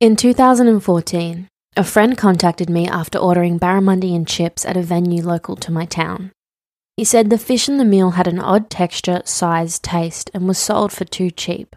In 0.00 0.16
2014, 0.16 1.46
a 1.76 1.84
friend 1.84 2.16
contacted 2.16 2.70
me 2.70 2.88
after 2.88 3.18
ordering 3.18 3.58
barramundi 3.58 4.16
and 4.16 4.26
chips 4.26 4.64
at 4.64 4.74
a 4.74 4.82
venue 4.82 5.22
local 5.22 5.56
to 5.56 5.70
my 5.70 5.84
town. 5.84 6.32
He 6.96 7.04
said 7.04 7.28
the 7.28 7.36
fish 7.36 7.68
in 7.68 7.76
the 7.76 7.84
meal 7.84 8.12
had 8.12 8.26
an 8.26 8.38
odd 8.38 8.70
texture, 8.70 9.20
size, 9.26 9.78
taste, 9.78 10.30
and 10.32 10.48
was 10.48 10.56
sold 10.56 10.90
for 10.90 11.04
too 11.04 11.30
cheap. 11.30 11.76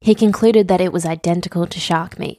He 0.00 0.14
concluded 0.14 0.68
that 0.68 0.80
it 0.80 0.92
was 0.92 1.04
identical 1.04 1.66
to 1.66 1.80
shark 1.80 2.20
meat. 2.20 2.38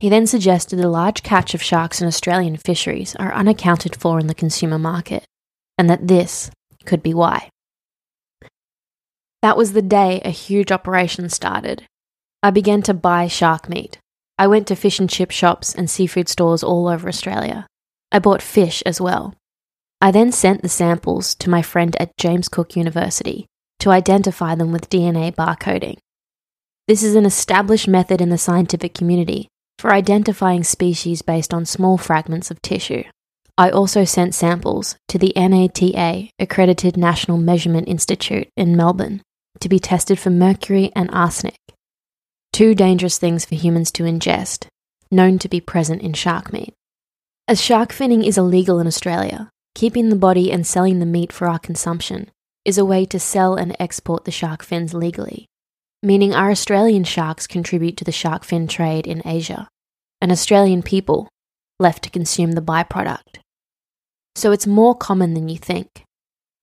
He 0.00 0.08
then 0.08 0.26
suggested 0.26 0.76
the 0.76 0.88
large 0.88 1.22
catch 1.22 1.52
of 1.52 1.62
sharks 1.62 2.00
in 2.00 2.08
Australian 2.08 2.56
fisheries 2.56 3.14
are 3.16 3.34
unaccounted 3.34 3.94
for 3.94 4.18
in 4.18 4.26
the 4.26 4.34
consumer 4.34 4.78
market, 4.78 5.26
and 5.76 5.90
that 5.90 6.08
this 6.08 6.50
could 6.86 7.02
be 7.02 7.12
why. 7.12 7.50
That 9.42 9.58
was 9.58 9.74
the 9.74 9.82
day 9.82 10.22
a 10.24 10.30
huge 10.30 10.72
operation 10.72 11.28
started, 11.28 11.84
I 12.40 12.52
began 12.52 12.82
to 12.82 12.94
buy 12.94 13.26
shark 13.26 13.68
meat. 13.68 13.98
I 14.38 14.46
went 14.46 14.68
to 14.68 14.76
fish 14.76 15.00
and 15.00 15.10
chip 15.10 15.32
shops 15.32 15.74
and 15.74 15.90
seafood 15.90 16.28
stores 16.28 16.62
all 16.62 16.86
over 16.86 17.08
Australia. 17.08 17.66
I 18.12 18.20
bought 18.20 18.42
fish 18.42 18.80
as 18.86 19.00
well. 19.00 19.34
I 20.00 20.12
then 20.12 20.30
sent 20.30 20.62
the 20.62 20.68
samples 20.68 21.34
to 21.36 21.50
my 21.50 21.62
friend 21.62 21.96
at 21.98 22.16
James 22.16 22.48
Cook 22.48 22.76
University 22.76 23.46
to 23.80 23.90
identify 23.90 24.54
them 24.54 24.70
with 24.70 24.88
DNA 24.88 25.34
barcoding. 25.34 25.98
This 26.86 27.02
is 27.02 27.16
an 27.16 27.26
established 27.26 27.88
method 27.88 28.20
in 28.20 28.30
the 28.30 28.38
scientific 28.38 28.94
community 28.94 29.48
for 29.80 29.92
identifying 29.92 30.62
species 30.62 31.22
based 31.22 31.52
on 31.52 31.66
small 31.66 31.98
fragments 31.98 32.52
of 32.52 32.62
tissue. 32.62 33.02
I 33.58 33.70
also 33.70 34.04
sent 34.04 34.36
samples 34.36 34.94
to 35.08 35.18
the 35.18 35.32
NATA 35.34 36.28
accredited 36.38 36.96
National 36.96 37.36
Measurement 37.36 37.88
Institute 37.88 38.48
in 38.56 38.76
Melbourne 38.76 39.22
to 39.58 39.68
be 39.68 39.80
tested 39.80 40.20
for 40.20 40.30
mercury 40.30 40.92
and 40.94 41.10
arsenic 41.12 41.56
two 42.58 42.74
dangerous 42.74 43.18
things 43.18 43.44
for 43.44 43.54
humans 43.54 43.92
to 43.92 44.02
ingest, 44.02 44.66
known 45.12 45.38
to 45.38 45.48
be 45.48 45.60
present 45.60 46.02
in 46.02 46.12
shark 46.12 46.52
meat. 46.52 46.74
As 47.46 47.62
shark 47.62 47.92
finning 47.92 48.26
is 48.26 48.36
illegal 48.36 48.80
in 48.80 48.88
Australia, 48.88 49.48
keeping 49.76 50.08
the 50.08 50.16
body 50.16 50.50
and 50.50 50.66
selling 50.66 50.98
the 50.98 51.06
meat 51.06 51.32
for 51.32 51.46
our 51.46 51.60
consumption 51.60 52.32
is 52.64 52.76
a 52.76 52.84
way 52.84 53.04
to 53.04 53.20
sell 53.20 53.54
and 53.54 53.76
export 53.78 54.24
the 54.24 54.32
shark 54.32 54.64
fins 54.64 54.92
legally, 54.92 55.46
meaning 56.02 56.34
our 56.34 56.50
Australian 56.50 57.04
sharks 57.04 57.46
contribute 57.46 57.96
to 57.96 58.04
the 58.04 58.10
shark 58.10 58.42
fin 58.42 58.66
trade 58.66 59.06
in 59.06 59.22
Asia, 59.24 59.68
and 60.20 60.32
Australian 60.32 60.82
people 60.82 61.28
left 61.78 62.02
to 62.02 62.10
consume 62.10 62.52
the 62.52 62.60
byproduct. 62.60 63.38
So 64.34 64.50
it's 64.50 64.66
more 64.66 64.96
common 64.96 65.34
than 65.34 65.48
you 65.48 65.58
think. 65.58 66.02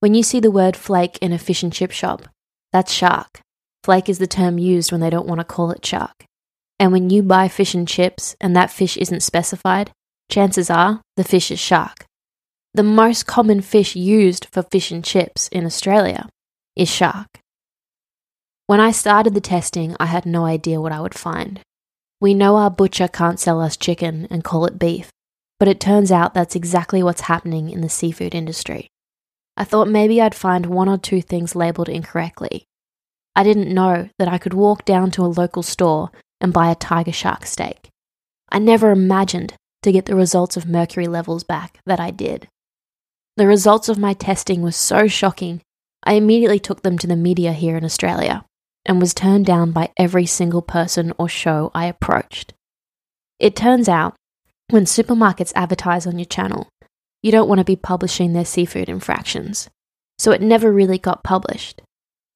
When 0.02 0.14
you 0.14 0.24
see 0.24 0.42
the 0.42 0.52
word 0.52 0.76
flake 0.76 1.18
in 1.20 1.32
a 1.32 1.38
fish 1.38 1.64
and 1.64 1.72
chip 1.72 1.92
shop, 1.92 2.28
that's 2.74 2.92
shark. 2.92 3.40
Flake 3.86 4.10
is 4.10 4.18
the 4.18 4.26
term 4.26 4.58
used 4.58 4.92
when 4.92 5.00
they 5.00 5.12
don't 5.12 5.28
want 5.28 5.42
to 5.42 5.46
call 5.46 5.70
it 5.70 5.86
shark. 5.86 6.26
And 6.80 6.92
when 6.92 7.12
you 7.12 7.22
buy 7.22 7.48
fish 7.48 7.76
and 7.76 7.88
chips 7.88 8.36
and 8.42 8.56
that 8.56 8.72
fish 8.72 8.98
isn't 8.98 9.22
specified, 9.22 9.92
chances 10.28 10.72
are 10.72 11.02
the 11.18 11.24
fish 11.24 11.52
is 11.52 11.60
shark. 11.60 12.08
The 12.74 12.82
most 12.82 13.28
common 13.28 13.62
fish 13.62 13.96
used 13.96 14.48
for 14.52 14.64
fish 14.64 14.90
and 14.90 15.04
chips 15.04 15.50
in 15.50 15.68
Australia 15.68 16.28
is 16.76 16.90
shark. 16.90 17.28
When 18.66 18.80
I 18.80 18.90
started 18.90 19.36
the 19.36 19.40
testing, 19.40 19.96
I 20.00 20.08
had 20.08 20.26
no 20.26 20.46
idea 20.46 20.82
what 20.82 20.92
I 20.92 21.00
would 21.00 21.14
find. 21.14 21.60
We 22.20 22.34
know 22.34 22.56
our 22.56 22.72
butcher 22.72 23.08
can't 23.08 23.40
sell 23.40 23.62
us 23.62 23.78
chicken 23.78 24.28
and 24.32 24.44
call 24.44 24.66
it 24.66 24.80
beef, 24.80 25.12
but 25.60 25.68
it 25.68 25.80
turns 25.80 26.12
out 26.12 26.34
that's 26.34 26.56
exactly 26.56 27.04
what's 27.04 27.30
happening 27.30 27.70
in 27.70 27.82
the 27.82 27.90
seafood 27.90 28.34
industry. 28.34 28.88
I 29.56 29.64
thought 29.64 29.88
maybe 29.88 30.20
I'd 30.20 30.34
find 30.34 30.66
one 30.66 30.90
or 30.90 30.98
two 30.98 31.22
things 31.22 31.56
labelled 31.56 31.88
incorrectly, 31.88 32.66
I 33.36 33.44
didn't 33.44 33.74
know 33.74 34.10
that 34.18 34.28
I 34.28 34.38
could 34.38 34.54
walk 34.54 34.86
down 34.86 35.12
to 35.12 35.24
a 35.24 35.28
local 35.28 35.64
store 35.64 36.12
and 36.40 36.54
buy 36.54 36.72
a 36.72 36.76
tiger 36.76 37.12
shark 37.12 37.46
steak. 37.46 37.90
I 38.50 38.60
never 38.60 38.92
imagined 38.92 39.54
to 39.84 39.92
get 39.92 40.06
the 40.06 40.16
results 40.16 40.58
of 40.58 40.68
mercury 40.68 41.08
levels 41.08 41.44
back 41.44 41.80
that 41.86 42.00
I 42.00 42.12
did. 42.12 42.48
The 43.38 43.48
results 43.48 43.90
of 43.90 43.98
my 43.98 44.14
testing 44.14 44.62
were 44.62 44.72
so 44.72 45.08
shocking, 45.08 45.62
I 46.06 46.14
immediately 46.14 46.60
took 46.60 46.84
them 46.84 46.98
to 47.00 47.08
the 47.08 47.16
media 47.16 47.52
here 47.52 47.76
in 47.76 47.84
Australia 47.84 48.46
and 48.86 49.02
was 49.02 49.14
turned 49.14 49.46
down 49.46 49.72
by 49.72 49.92
every 49.98 50.28
single 50.28 50.62
person 50.62 51.12
or 51.18 51.28
show 51.28 51.72
I 51.74 51.88
approached. 51.88 52.54
It 53.40 53.56
turns 53.56 53.90
out, 53.90 54.16
when 54.70 54.86
supermarkets 54.86 55.52
advertise 55.56 56.06
on 56.06 56.20
your 56.20 56.26
channel, 56.26 56.70
you 57.24 57.32
don't 57.32 57.50
want 57.50 57.60
to 57.60 57.66
be 57.66 57.76
publishing 57.76 58.34
their 58.34 58.46
seafood 58.46 58.88
infractions, 58.88 59.70
so 60.20 60.32
it 60.32 60.42
never 60.42 60.72
really 60.72 61.00
got 61.00 61.24
published. 61.24 61.82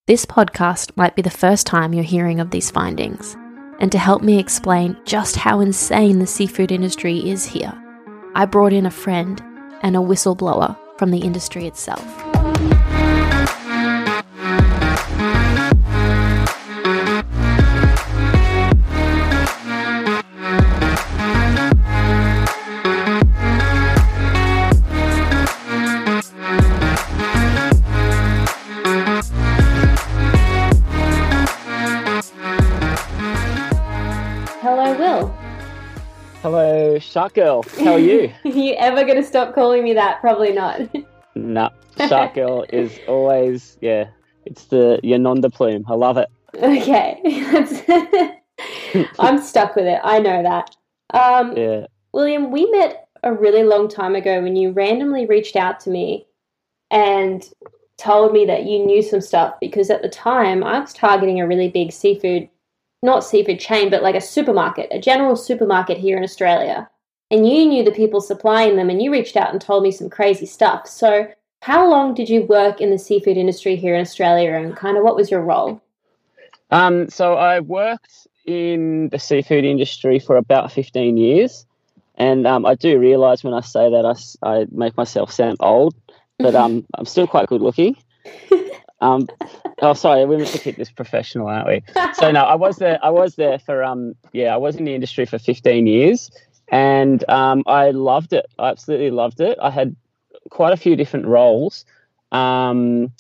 This 0.10 0.26
podcast 0.26 0.98
might 0.98 1.16
be 1.16 1.22
the 1.22 1.30
first 1.30 1.68
time 1.68 1.94
you're 1.94 2.04
hearing 2.04 2.40
of 2.40 2.50
these 2.50 2.72
findings. 2.72 3.38
And 3.80 3.92
to 3.92 4.00
help 4.00 4.24
me 4.24 4.40
explain 4.40 4.98
just 5.06 5.36
how 5.36 5.60
insane 5.60 6.18
the 6.18 6.26
seafood 6.26 6.72
industry 6.72 7.30
is 7.30 7.46
here, 7.46 7.80
I 8.34 8.48
brought 8.48 8.74
in 8.74 8.88
a 8.88 8.90
friend 8.90 9.40
and 9.84 9.96
a 9.96 10.00
whistleblower 10.00 10.76
from 10.98 11.12
the 11.12 11.20
industry 11.20 11.68
itself. 11.68 12.04
Shark 36.42 37.34
Girl. 37.34 37.64
How 37.80 37.94
are 37.94 38.00
you? 38.00 38.32
are 38.46 38.50
you 38.50 38.74
ever 38.76 39.04
going 39.04 39.18
to 39.18 39.24
stop 39.24 39.54
calling 39.54 39.84
me 39.84 39.94
that? 39.94 40.22
Probably 40.22 40.54
not. 40.54 40.82
nah, 41.36 41.70
Shark 42.08 42.34
Girl 42.36 42.66
is 42.70 42.98
always 43.08 43.78
yeah. 43.82 44.06
It's 44.46 44.66
the 44.66 45.00
Yononda 45.04 45.54
plume. 45.54 45.86
I 45.88 45.94
love 45.96 46.18
it. 46.18 46.30
Okay, 46.56 47.22
I'm 49.20 49.40
stuck 49.42 49.76
with 49.76 49.86
it. 49.86 50.00
I 50.04 50.20
know 50.20 50.42
that. 50.42 50.76
Um, 51.14 51.56
yeah. 51.56 51.86
William, 52.12 52.52
we 52.52 52.70
met 52.72 53.08
a 53.24 53.32
really 53.32 53.64
long 53.64 53.88
time 53.88 54.16
ago 54.16 54.42
when 54.42 54.56
you 54.56 54.72
randomly 54.72 55.26
reached 55.28 55.56
out 55.56 55.80
to 55.82 55.90
me 55.90 56.26
and 56.90 57.48
told 57.98 58.34
me 58.34 58.46
that 58.46 58.66
you 58.66 58.84
knew 58.84 59.02
some 59.02 59.22
stuff 59.22 59.54
because 59.62 59.90
at 59.90 60.02
the 60.02 60.10
time 60.10 60.64
I 60.64 60.80
was 60.80 60.94
targeting 60.94 61.40
a 61.40 61.48
really 61.48 61.70
big 61.70 61.92
seafood 61.92 62.50
not 63.02 63.24
seafood 63.24 63.60
chain, 63.60 63.90
but 63.90 64.04
like 64.04 64.16
a 64.16 64.22
supermarket, 64.22 64.90
a 64.92 65.00
general 65.00 65.36
supermarket 65.36 65.98
here 65.98 66.18
in 66.18 66.24
Australia. 66.24 66.90
And 67.32 67.48
you 67.48 67.66
knew 67.66 67.84
the 67.84 67.92
people 67.92 68.22
supplying 68.22 68.76
them 68.76 68.90
and 68.90 69.02
you 69.02 69.12
reached 69.12 69.38
out 69.38 69.52
and 69.52 69.62
told 69.62 69.84
me 69.84 69.92
some 69.92 70.10
crazy 70.10 70.46
stuff. 70.46 70.88
So, 70.88 71.28
how 71.62 71.90
long 71.90 72.14
did 72.14 72.30
you 72.30 72.44
work 72.44 72.80
in 72.80 72.90
the 72.90 72.98
seafood 72.98 73.38
industry 73.38 73.76
here 73.76 73.94
in 73.94 74.02
Australia 74.02 74.54
and 74.54 74.76
kind 74.76 74.98
of 74.98 75.04
what 75.04 75.16
was 75.16 75.30
your 75.30 75.42
role? 75.42 75.82
Um, 76.72 77.10
so, 77.10 77.36
I 77.36 77.60
worked 77.60 78.28
in 78.46 79.10
the 79.10 79.20
seafood 79.20 79.64
industry 79.64 80.20
for 80.20 80.38
about 80.38 80.72
15 80.72 81.18
years. 81.18 81.66
And 82.16 82.46
um, 82.46 82.66
I 82.66 82.76
do 82.76 83.00
realise 83.00 83.44
when 83.44 83.54
I 83.54 83.62
say 83.62 83.90
that 83.90 84.06
I, 84.44 84.50
I 84.50 84.66
make 84.72 84.98
myself 84.98 85.32
sound 85.32 85.58
old, 85.60 85.96
but 86.38 86.56
um, 86.64 86.86
I'm 86.96 87.06
still 87.06 87.28
quite 87.28 87.48
good 87.48 87.62
looking. 87.62 87.96
Um, 89.02 89.28
oh, 89.82 89.94
sorry, 89.94 90.26
we 90.26 90.38
must 90.38 90.62
keep 90.62 90.76
this 90.76 90.92
professional, 90.92 91.48
aren't 91.48 91.68
we? 91.68 91.84
So 92.14 92.32
no, 92.32 92.44
I 92.44 92.56
was 92.56 92.78
there. 92.78 93.00
I 93.04 93.10
was 93.10 93.36
there 93.36 93.60
for 93.60 93.84
um, 93.84 94.16
yeah, 94.34 94.54
I 94.54 94.58
was 94.58 94.76
in 94.76 94.86
the 94.86 94.94
industry 94.94 95.26
for 95.26 95.40
15 95.40 95.88
years, 95.88 96.32
and 96.68 97.28
um, 97.30 97.64
I 97.66 97.92
loved 97.92 98.34
it. 98.34 98.46
I 98.58 98.70
absolutely 98.70 99.12
loved 99.12 99.40
it. 99.40 99.58
I 99.62 99.70
had 99.70 99.96
quite 100.50 100.74
a 100.74 100.78
few 100.78 100.96
different 100.96 101.28
roles, 101.28 101.86
um, 102.32 103.12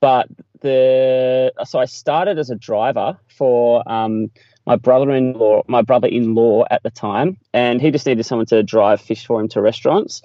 but 0.00 0.28
the 0.60 1.52
so 1.64 1.78
I 1.78 1.84
started 1.84 2.38
as 2.38 2.50
a 2.50 2.56
driver 2.56 3.18
for 3.28 3.82
um, 3.90 4.30
my 4.66 4.76
brother-in-law, 4.76 5.64
my 5.66 5.82
brother-in-law 5.82 6.64
at 6.70 6.82
the 6.82 6.90
time, 6.90 7.38
and 7.52 7.80
he 7.80 7.90
just 7.90 8.06
needed 8.06 8.24
someone 8.24 8.46
to 8.46 8.62
drive 8.62 9.00
fish 9.00 9.26
for 9.26 9.40
him 9.40 9.48
to 9.48 9.60
restaurants. 9.60 10.22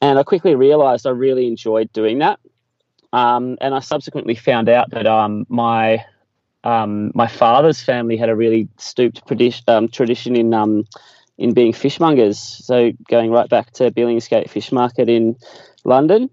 And 0.00 0.18
I 0.18 0.22
quickly 0.22 0.54
realised 0.54 1.06
I 1.06 1.10
really 1.10 1.46
enjoyed 1.46 1.92
doing 1.92 2.18
that. 2.18 2.38
Um, 3.14 3.58
and 3.60 3.72
I 3.72 3.78
subsequently 3.78 4.34
found 4.34 4.68
out 4.68 4.90
that 4.90 5.06
um, 5.06 5.46
my 5.48 6.04
um, 6.64 7.12
my 7.14 7.28
father's 7.28 7.80
family 7.80 8.16
had 8.16 8.28
a 8.28 8.34
really 8.34 8.68
stooped 8.76 9.22
um, 9.68 9.86
tradition 9.86 10.34
in 10.34 10.52
um, 10.52 10.84
in 11.38 11.54
being 11.54 11.72
fishmongers. 11.72 12.34
So 12.34 12.90
going 13.08 13.30
right 13.30 13.48
back 13.48 13.70
to 13.74 13.92
Billingsgate 13.92 14.50
Fish 14.50 14.72
Market 14.72 15.08
in 15.08 15.36
London, 15.84 16.28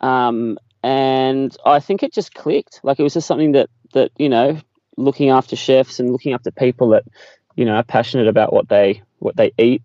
um, 0.00 0.56
and 0.84 1.56
I 1.66 1.80
think 1.80 2.04
it 2.04 2.12
just 2.12 2.32
clicked. 2.32 2.78
Like 2.84 3.00
it 3.00 3.02
was 3.02 3.14
just 3.14 3.26
something 3.26 3.50
that 3.52 3.68
that 3.94 4.12
you 4.16 4.28
know, 4.28 4.56
looking 4.96 5.30
after 5.30 5.56
chefs 5.56 5.98
and 5.98 6.12
looking 6.12 6.32
after 6.32 6.52
people 6.52 6.90
that 6.90 7.02
you 7.56 7.64
know 7.64 7.74
are 7.74 7.82
passionate 7.82 8.28
about 8.28 8.52
what 8.52 8.68
they 8.68 9.02
what 9.18 9.34
they 9.34 9.50
eat, 9.58 9.82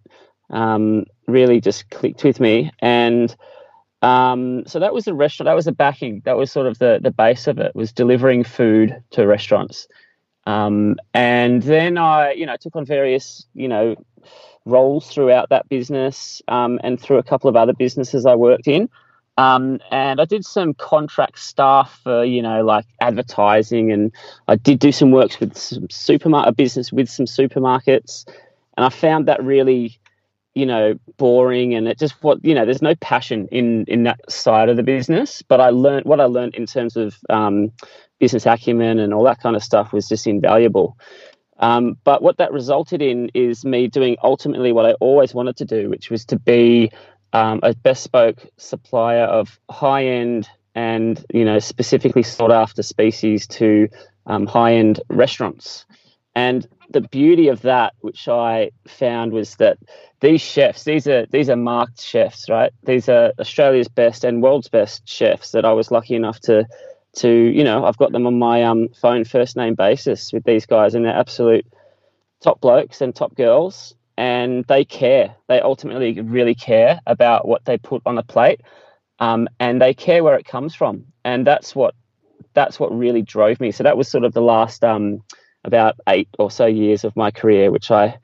really 1.25 1.59
just 1.59 1.89
clicked 1.89 2.23
with 2.23 2.39
me 2.39 2.69
and. 2.77 3.35
Um, 4.05 4.65
so 4.67 4.79
that 4.79 4.93
was 4.93 5.05
the 5.05 5.15
restaurant. 5.15 5.47
That 5.47 5.55
was 5.55 5.65
the 5.65 5.71
backing. 5.71 6.21
That 6.25 6.37
was 6.37 6.51
sort 6.51 6.67
of 6.67 6.77
the 6.77 6.99
the 7.01 7.11
base 7.11 7.47
of 7.47 7.57
it. 7.57 7.75
Was 7.75 7.91
delivering 7.91 8.43
food 8.43 9.01
to 9.11 9.25
restaurants. 9.25 9.87
Um, 10.47 10.97
and 11.13 11.63
then 11.63 11.97
I, 11.97 12.33
you 12.33 12.45
know, 12.45 12.55
took 12.55 12.75
on 12.75 12.85
various, 12.85 13.47
you 13.55 13.67
know, 13.67 13.95
roles 14.65 15.09
throughout 15.09 15.49
that 15.49 15.67
business 15.69 16.41
um, 16.47 16.79
and 16.83 17.01
through 17.01 17.17
a 17.17 17.23
couple 17.23 17.49
of 17.49 17.55
other 17.55 17.73
businesses 17.73 18.25
I 18.25 18.35
worked 18.35 18.67
in. 18.67 18.89
Um, 19.37 19.79
and 19.91 20.21
I 20.21 20.25
did 20.25 20.45
some 20.45 20.73
contract 20.75 21.39
stuff 21.39 21.99
for, 22.03 22.23
you 22.23 22.41
know, 22.41 22.63
like 22.63 22.85
advertising, 23.01 23.91
and 23.91 24.11
I 24.47 24.55
did 24.55 24.79
do 24.79 24.91
some 24.91 25.11
works 25.11 25.39
with 25.39 25.57
some 25.57 25.89
supermarket 25.89 26.55
business 26.55 26.93
with 26.93 27.09
some 27.09 27.25
supermarkets, 27.25 28.25
and 28.77 28.85
I 28.85 28.89
found 28.89 29.27
that 29.27 29.43
really, 29.43 29.99
you 30.55 30.65
know, 30.65 30.97
boring, 31.17 31.75
and 31.75 31.87
it 31.87 31.99
just 31.99 32.15
what 32.23 32.43
you 32.43 32.55
know, 32.55 32.65
there's 32.65 32.81
no 32.81 32.95
passion 32.95 33.47
in 33.51 33.85
in 33.87 34.03
that 34.03 34.19
side 34.31 34.69
of 34.69 34.77
the 34.77 34.83
business. 34.83 35.41
But 35.41 35.61
I 35.61 35.69
learned 35.69 36.05
what 36.05 36.19
I 36.21 36.25
learned 36.25 36.55
in 36.55 36.65
terms 36.65 36.95
of 36.95 37.15
um, 37.29 37.71
business 38.19 38.45
acumen 38.45 38.99
and 38.99 39.13
all 39.13 39.23
that 39.25 39.41
kind 39.41 39.55
of 39.55 39.63
stuff 39.63 39.93
was 39.93 40.07
just 40.07 40.25
invaluable. 40.25 40.97
Um, 41.59 41.97
but 42.03 42.21
what 42.21 42.37
that 42.37 42.51
resulted 42.51 43.01
in 43.01 43.29
is 43.33 43.63
me 43.63 43.87
doing 43.87 44.17
ultimately 44.23 44.71
what 44.71 44.85
I 44.85 44.93
always 44.93 45.33
wanted 45.33 45.57
to 45.57 45.65
do, 45.65 45.89
which 45.89 46.09
was 46.09 46.25
to 46.25 46.39
be 46.39 46.91
um, 47.33 47.59
a 47.63 47.73
bespoke 47.75 48.45
supplier 48.57 49.23
of 49.25 49.59
high 49.69 50.05
end 50.05 50.49
and 50.73 51.25
you 51.33 51.45
know 51.45 51.59
specifically 51.59 52.23
sought 52.23 52.51
after 52.51 52.83
species 52.83 53.47
to 53.47 53.89
um, 54.25 54.45
high 54.45 54.75
end 54.75 55.01
restaurants. 55.09 55.85
And 56.35 56.67
the 56.89 57.01
beauty 57.01 57.47
of 57.47 57.61
that, 57.61 57.93
which 57.99 58.27
I 58.27 58.71
found, 58.87 59.31
was 59.31 59.55
that 59.55 59.77
these 60.21 60.41
chefs, 60.41 60.83
these 60.83 61.07
are 61.07 61.25
these 61.27 61.49
are 61.49 61.55
marked 61.55 62.01
chefs, 62.01 62.49
right? 62.49 62.71
These 62.83 63.09
are 63.09 63.33
Australia's 63.39 63.87
best 63.87 64.23
and 64.23 64.41
world's 64.41 64.69
best 64.69 65.07
chefs 65.07 65.51
that 65.51 65.65
I 65.65 65.73
was 65.73 65.91
lucky 65.91 66.15
enough 66.15 66.39
to 66.41 66.65
to 67.17 67.29
you 67.29 67.63
know 67.63 67.85
I've 67.85 67.97
got 67.97 68.11
them 68.11 68.27
on 68.27 68.37
my 68.37 68.63
um, 68.63 68.89
phone 68.89 69.23
first 69.23 69.55
name 69.55 69.75
basis 69.75 70.31
with 70.33 70.43
these 70.43 70.65
guys, 70.65 70.95
and 70.95 71.05
they're 71.05 71.15
absolute 71.15 71.65
top 72.41 72.61
blokes 72.61 73.01
and 73.01 73.15
top 73.15 73.35
girls, 73.35 73.95
and 74.17 74.65
they 74.65 74.85
care. 74.85 75.35
They 75.47 75.59
ultimately 75.59 76.19
really 76.21 76.55
care 76.55 76.99
about 77.05 77.47
what 77.47 77.65
they 77.65 77.77
put 77.77 78.01
on 78.05 78.17
a 78.17 78.23
plate, 78.23 78.61
um, 79.19 79.47
and 79.59 79.81
they 79.81 79.93
care 79.93 80.23
where 80.23 80.35
it 80.35 80.45
comes 80.45 80.75
from, 80.75 81.05
and 81.23 81.45
that's 81.45 81.75
what 81.75 81.95
that's 82.53 82.79
what 82.79 82.95
really 82.97 83.21
drove 83.21 83.59
me. 83.59 83.71
So 83.71 83.83
that 83.83 83.97
was 83.97 84.07
sort 84.07 84.23
of 84.23 84.33
the 84.33 84.41
last 84.41 84.83
um, 84.83 85.23
about 85.65 85.95
eight 86.07 86.29
or 86.39 86.49
so 86.49 86.65
years 86.65 87.03
of 87.03 87.15
my 87.15 87.31
career, 87.31 87.71
which 87.71 87.91
I 87.91 88.17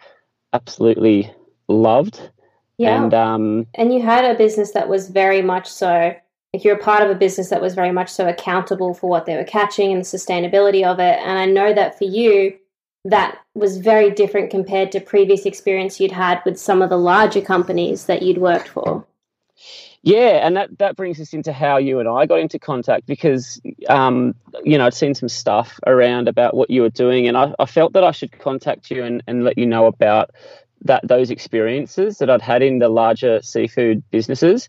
absolutely 0.53 1.31
loved. 1.67 2.29
Yeah. 2.77 3.03
And 3.03 3.13
um, 3.13 3.67
and 3.75 3.93
you 3.93 4.01
had 4.01 4.25
a 4.25 4.37
business 4.37 4.71
that 4.71 4.89
was 4.89 5.09
very 5.09 5.41
much 5.41 5.67
so 5.67 6.15
like 6.53 6.63
you're 6.63 6.75
a 6.75 6.79
part 6.79 7.03
of 7.03 7.09
a 7.09 7.15
business 7.15 7.49
that 7.49 7.61
was 7.61 7.75
very 7.75 7.91
much 7.91 8.09
so 8.09 8.27
accountable 8.27 8.93
for 8.93 9.09
what 9.09 9.25
they 9.25 9.35
were 9.35 9.43
catching 9.43 9.91
and 9.91 10.01
the 10.01 10.05
sustainability 10.05 10.85
of 10.85 10.99
it. 10.99 11.19
And 11.19 11.39
I 11.39 11.45
know 11.45 11.73
that 11.73 11.97
for 11.97 12.03
you, 12.03 12.57
that 13.05 13.39
was 13.55 13.77
very 13.77 14.11
different 14.11 14.51
compared 14.51 14.91
to 14.91 14.99
previous 14.99 15.45
experience 15.45 15.99
you'd 15.99 16.11
had 16.11 16.41
with 16.45 16.59
some 16.59 16.81
of 16.81 16.89
the 16.89 16.97
larger 16.97 17.41
companies 17.41 18.05
that 18.05 18.21
you'd 18.21 18.37
worked 18.37 18.67
for. 18.67 19.05
Yeah, 20.03 20.45
and 20.45 20.57
that, 20.57 20.77
that 20.79 20.95
brings 20.95 21.19
us 21.21 21.33
into 21.33 21.53
how 21.53 21.77
you 21.77 21.99
and 21.99 22.09
I 22.09 22.25
got 22.25 22.39
into 22.39 22.59
contact 22.59 23.05
because, 23.05 23.61
um, 23.89 24.35
you 24.63 24.77
know, 24.77 24.87
I'd 24.87 24.95
seen 24.95 25.13
some 25.15 25.29
stuff 25.29 25.79
around 25.85 26.27
about 26.27 26.55
what 26.55 26.71
you 26.71 26.81
were 26.83 26.89
doing, 26.89 27.27
and 27.27 27.37
I, 27.37 27.53
I 27.59 27.65
felt 27.65 27.93
that 27.93 28.03
I 28.03 28.11
should 28.11 28.31
contact 28.39 28.91
you 28.91 29.03
and, 29.03 29.23
and 29.27 29.43
let 29.43 29.57
you 29.59 29.67
know 29.67 29.85
about 29.87 30.31
that 30.83 31.07
those 31.07 31.29
experiences 31.31 32.17
that 32.19 32.29
I'd 32.29 32.41
had 32.41 32.63
in 32.63 32.79
the 32.79 32.89
larger 32.89 33.41
seafood 33.43 34.03
businesses 34.11 34.67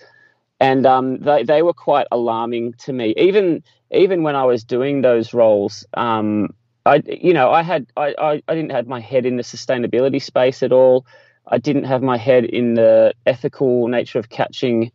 and 0.60 0.86
um, 0.86 1.18
they 1.20 1.44
they 1.44 1.62
were 1.62 1.74
quite 1.74 2.08
alarming 2.12 2.74
to 2.80 2.94
me. 2.94 3.14
Even 3.18 3.64
even 3.92 4.24
when 4.24 4.36
I 4.36 4.44
was 4.44 4.64
doing 4.64 5.02
those 5.02 5.34
roles, 5.34 5.86
um, 5.94 6.50
I 6.86 7.02
you 7.06 7.34
know 7.34 7.52
I 7.52 7.62
had 7.62 7.86
I, 7.96 8.14
I, 8.18 8.42
I 8.48 8.56
didn't 8.56 8.72
have 8.72 8.88
my 8.88 9.00
head 9.00 9.26
in 9.26 9.36
the 9.38 9.44
sustainability 9.44 10.22
space 10.22 10.64
at 10.64 10.72
all. 10.72 11.06
I 11.48 11.58
didn't 11.58 11.84
have 11.84 12.02
my 12.02 12.18
head 12.18 12.44
in 12.46 12.74
the 12.74 13.14
ethical 13.26 13.88
nature 13.88 14.18
of 14.18 14.30
catching, 14.30 14.92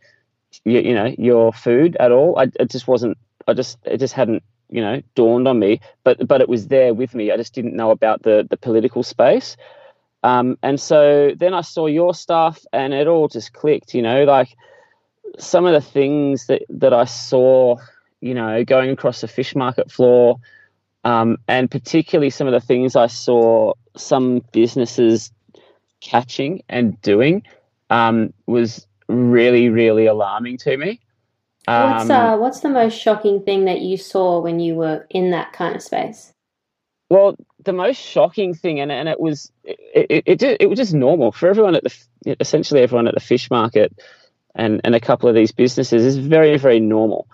you, 0.65 0.79
you 0.79 0.93
know, 0.93 1.13
your 1.17 1.53
food 1.53 1.97
at 1.99 2.11
all. 2.11 2.37
I 2.37 2.43
it 2.59 2.69
just 2.69 2.87
wasn't. 2.87 3.17
I 3.47 3.53
just 3.53 3.77
it 3.85 3.97
just 3.97 4.13
hadn't 4.13 4.43
you 4.69 4.81
know 4.81 5.01
dawned 5.15 5.47
on 5.47 5.59
me. 5.59 5.81
But 6.03 6.27
but 6.27 6.41
it 6.41 6.49
was 6.49 6.67
there 6.67 6.93
with 6.93 7.15
me. 7.15 7.31
I 7.31 7.37
just 7.37 7.53
didn't 7.53 7.75
know 7.75 7.91
about 7.91 8.23
the 8.23 8.45
the 8.49 8.57
political 8.57 9.03
space. 9.03 9.57
Um, 10.23 10.57
and 10.63 10.79
so 10.79 11.31
then 11.37 11.53
I 11.53 11.61
saw 11.61 11.87
your 11.87 12.13
stuff, 12.13 12.65
and 12.73 12.93
it 12.93 13.07
all 13.07 13.27
just 13.27 13.53
clicked. 13.53 13.93
You 13.93 14.01
know, 14.01 14.23
like 14.23 14.49
some 15.37 15.65
of 15.65 15.73
the 15.73 15.81
things 15.81 16.47
that, 16.47 16.63
that 16.69 16.93
I 16.93 17.05
saw, 17.05 17.77
you 18.21 18.33
know, 18.33 18.63
going 18.63 18.89
across 18.89 19.21
the 19.21 19.27
fish 19.27 19.55
market 19.55 19.91
floor, 19.91 20.39
um, 21.03 21.37
and 21.47 21.69
particularly 21.69 22.29
some 22.29 22.47
of 22.47 22.53
the 22.53 22.65
things 22.65 22.95
I 22.95 23.07
saw 23.07 23.73
some 23.95 24.41
businesses 24.51 25.31
catching 26.01 26.63
and 26.69 26.99
doing 27.01 27.43
um, 27.89 28.33
was 28.45 28.86
really, 29.07 29.69
really 29.69 30.05
alarming 30.05 30.57
to 30.59 30.77
me. 30.77 30.99
Um, 31.67 31.91
what's 31.91 32.09
uh, 32.09 32.37
what's 32.37 32.59
the 32.61 32.69
most 32.69 32.97
shocking 32.97 33.41
thing 33.43 33.65
that 33.65 33.81
you 33.81 33.97
saw 33.97 34.39
when 34.39 34.59
you 34.59 34.75
were 34.75 35.05
in 35.09 35.31
that 35.31 35.53
kind 35.53 35.75
of 35.75 35.81
space? 35.81 36.33
Well, 37.09 37.35
the 37.63 37.73
most 37.73 37.97
shocking 37.97 38.53
thing, 38.53 38.79
and, 38.79 38.91
and 38.91 39.09
it 39.09 39.19
was 39.19 39.51
it, 39.63 40.23
it, 40.25 40.43
it, 40.43 40.57
it 40.61 40.69
was 40.69 40.77
just 40.77 40.93
normal 40.93 41.31
for 41.31 41.49
everyone 41.49 41.75
at 41.75 41.83
the 41.83 42.37
essentially 42.39 42.81
everyone 42.81 43.07
at 43.07 43.13
the 43.13 43.19
fish 43.19 43.49
market 43.49 43.93
and, 44.57 44.81
and 44.83 44.95
a 44.95 44.99
couple 44.99 45.29
of 45.29 45.35
these 45.35 45.51
businesses 45.51 46.03
is 46.03 46.17
very, 46.17 46.57
very 46.57 46.79
normal. 46.79 47.27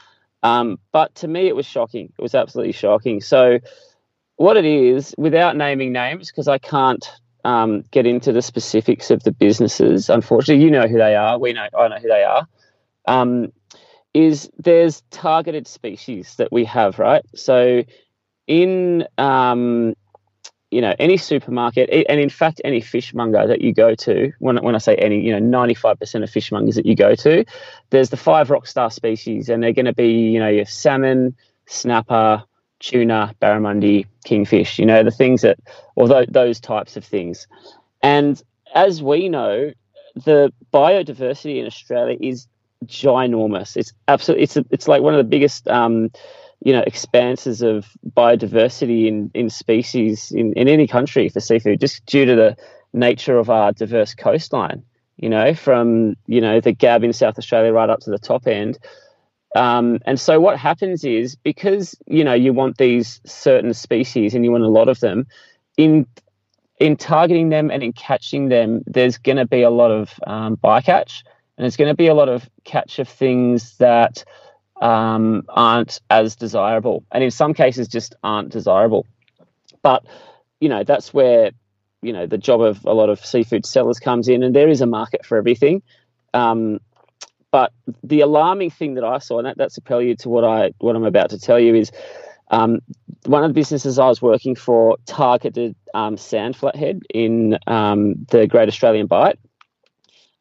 Um, 0.44 0.78
but 0.92 1.16
to 1.16 1.28
me, 1.28 1.48
it 1.48 1.56
was 1.56 1.66
shocking. 1.66 2.12
It 2.18 2.22
was 2.22 2.36
absolutely 2.36 2.74
shocking. 2.74 3.22
So, 3.22 3.60
what 4.36 4.58
it 4.58 4.66
is, 4.66 5.16
without 5.18 5.56
naming 5.56 5.94
names, 5.94 6.30
because 6.30 6.48
I 6.48 6.58
can't 6.58 7.10
um, 7.44 7.84
get 7.92 8.06
into 8.06 8.32
the 8.32 8.42
specifics 8.42 9.12
of 9.12 9.24
the 9.24 9.32
businesses, 9.32 10.10
unfortunately, 10.10 10.64
you 10.64 10.72
know 10.72 10.88
who 10.88 10.98
they 10.98 11.16
are. 11.16 11.38
We 11.38 11.54
know, 11.54 11.68
I 11.78 11.88
know 11.88 11.98
who 11.98 12.08
they 12.08 12.24
are. 12.24 12.48
Um, 13.06 13.52
is 14.14 14.50
there's 14.58 15.02
targeted 15.10 15.68
species 15.68 16.36
that 16.36 16.52
we 16.52 16.66
have, 16.66 17.00
right? 17.00 17.24
So, 17.36 17.84
in 18.48 19.08
um, 19.18 19.96
you 20.74 20.82
know 20.82 20.94
any 20.98 21.18
supermarket 21.18 21.90
and 22.10 22.20
in 22.20 22.30
fact 22.30 22.60
any 22.66 22.82
fishmonger 22.82 23.46
that 23.46 23.62
you 23.62 23.74
go 23.74 23.94
to 23.94 24.34
when, 24.40 24.58
when 24.64 24.74
i 24.74 24.80
say 24.80 24.96
any 24.96 25.22
you 25.22 25.40
know 25.40 25.66
95% 25.66 26.24
of 26.24 26.30
fishmongers 26.30 26.76
that 26.76 26.86
you 26.86 26.96
go 26.96 27.14
to 27.14 27.46
there's 27.92 28.10
the 28.10 28.18
five 28.18 28.48
rockstar 28.48 28.92
species 28.92 29.50
and 29.50 29.62
they're 29.62 29.72
going 29.72 29.86
to 29.86 29.94
be 29.94 30.32
you 30.32 30.40
know 30.40 30.50
your 30.50 30.66
salmon 30.66 31.36
snapper 31.68 32.44
tuna 32.84 33.34
barramundi 33.42 34.06
kingfish 34.26 34.78
you 34.78 34.86
know 34.86 35.04
the 35.04 35.12
things 35.12 35.42
that 35.42 35.58
or 35.96 36.08
th- 36.08 36.30
those 36.30 36.60
types 36.60 36.98
of 36.98 37.06
things. 37.06 37.48
And 38.02 38.42
as 38.76 39.02
we 39.02 39.30
know 39.30 39.72
the 40.16 40.54
biodiversity 40.74 41.60
in 41.60 41.66
australia 41.66 42.18
is 42.22 42.48
ginormous. 42.86 43.78
It's 43.78 43.94
absolutely 44.08 44.44
it's 44.44 44.58
a, 44.58 44.66
it's 44.70 44.88
like 44.88 45.02
one 45.02 45.14
of 45.14 45.18
the 45.18 45.24
biggest 45.24 45.68
um, 45.68 46.12
you 46.64 46.74
know 46.74 46.84
expanses 46.86 47.62
of 47.62 47.86
biodiversity 48.16 49.08
in 49.08 49.32
in 49.34 49.50
species 49.50 50.32
in, 50.32 50.54
in 50.54 50.68
any 50.68 50.88
country 50.88 51.30
for 51.30 51.40
seafood 51.40 51.80
just 51.80 52.06
due 52.06 52.26
to 52.26 52.36
the 52.36 52.58
nature 52.94 53.38
of 53.38 53.50
our 53.50 53.72
diverse 53.74 54.14
coastline 54.14 54.84
you 55.18 55.30
know 55.30 55.54
from 55.54 56.16
you 56.28 56.40
know 56.40 56.60
the 56.60 56.72
gab 56.72 57.04
in 57.04 57.12
south 57.12 57.38
australia 57.38 57.72
right 57.74 57.90
up 57.90 58.00
to 58.00 58.10
the 58.12 58.20
top 58.20 58.48
end 58.48 58.78
um, 59.56 60.00
and 60.06 60.20
so 60.20 60.40
what 60.40 60.58
happens 60.58 61.04
is 61.04 61.36
because 61.36 61.96
you 62.08 62.24
know 62.24 62.34
you 62.34 62.54
want 62.54 62.78
these 62.78 63.22
certain 63.26 63.74
species 63.74 64.34
and 64.34 64.44
you 64.44 64.52
want 64.52 64.64
a 64.64 64.70
lot 64.70 64.90
of 64.90 65.00
them 65.00 65.28
in 65.78 66.06
in 66.80 66.98
targeting 66.98 67.50
them 67.50 67.70
and 67.72 67.84
in 67.84 67.94
catching 67.94 68.50
them 68.50 68.82
there's 68.88 69.18
going 69.18 69.38
to 69.38 69.46
be 69.46 69.62
a 69.62 69.70
lot 69.70 69.92
of 69.92 70.20
um, 70.26 70.58
bycatch 70.58 71.24
and 71.58 71.64
there's 71.64 71.78
going 71.78 71.90
to 71.90 71.96
be 71.96 72.08
a 72.08 72.14
lot 72.14 72.30
of 72.30 72.50
catch 72.64 73.00
of 73.00 73.08
things 73.08 73.78
that 73.78 74.24
um, 74.82 75.44
aren't 75.50 76.02
as 76.10 76.36
desirable, 76.36 77.06
and 77.12 77.24
in 77.24 77.32
some 77.32 77.54
cases 77.54 77.88
just 77.88 78.16
aren't 78.24 78.50
desirable. 78.50 79.06
But 79.82 80.06
you 80.60 80.70
know 80.70 80.84
that's 80.84 81.14
where 81.14 81.52
you 82.02 82.12
know 82.12 82.26
the 82.26 82.38
job 82.38 82.62
of 82.62 82.84
a 82.86 82.94
lot 82.94 83.10
of 83.10 83.24
seafood 83.24 83.66
sellers 83.66 84.00
comes 84.00 84.28
in, 84.28 84.44
and 84.44 84.56
there 84.56 84.70
is 84.70 84.82
a 84.82 84.86
market 84.86 85.26
for 85.26 85.38
everything. 85.38 85.84
Um, 86.34 86.80
but 87.54 87.72
the 88.04 88.22
alarming 88.22 88.72
thing 88.72 88.96
that 88.96 89.04
I 89.04 89.20
saw, 89.20 89.38
and 89.38 89.46
that, 89.46 89.60
that's 89.60 89.78
a 89.78 89.82
prelude 89.82 90.18
to 90.22 90.30
what 90.30 90.44
I 90.44 90.74
what 90.80 90.96
I'm 90.96 91.06
about 91.06 91.30
to 91.30 91.40
tell 91.40 91.60
you, 91.60 91.76
is 91.76 91.92
um, 92.50 92.80
one 93.28 93.44
of 93.44 93.50
the 93.52 93.54
businesses 93.54 94.00
I 94.00 94.08
was 94.08 94.24
working 94.24 94.56
for 94.56 94.98
targeted 95.06 95.76
um, 95.94 96.18
sand 96.18 96.56
flathead 96.58 97.04
in 97.14 97.60
um, 97.68 98.26
the 98.32 98.48
Great 98.48 98.70
Australian 98.70 99.06
Bight, 99.06 99.38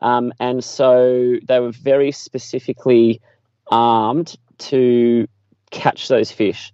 um, 0.01 0.33
and 0.41 0.65
so 0.65 1.35
they 1.47 1.61
were 1.61 1.73
very 1.73 2.13
specifically 2.13 3.21
armed 3.67 4.35
to 4.71 5.29
catch 5.71 6.09
those 6.09 6.33
fish. 6.33 6.73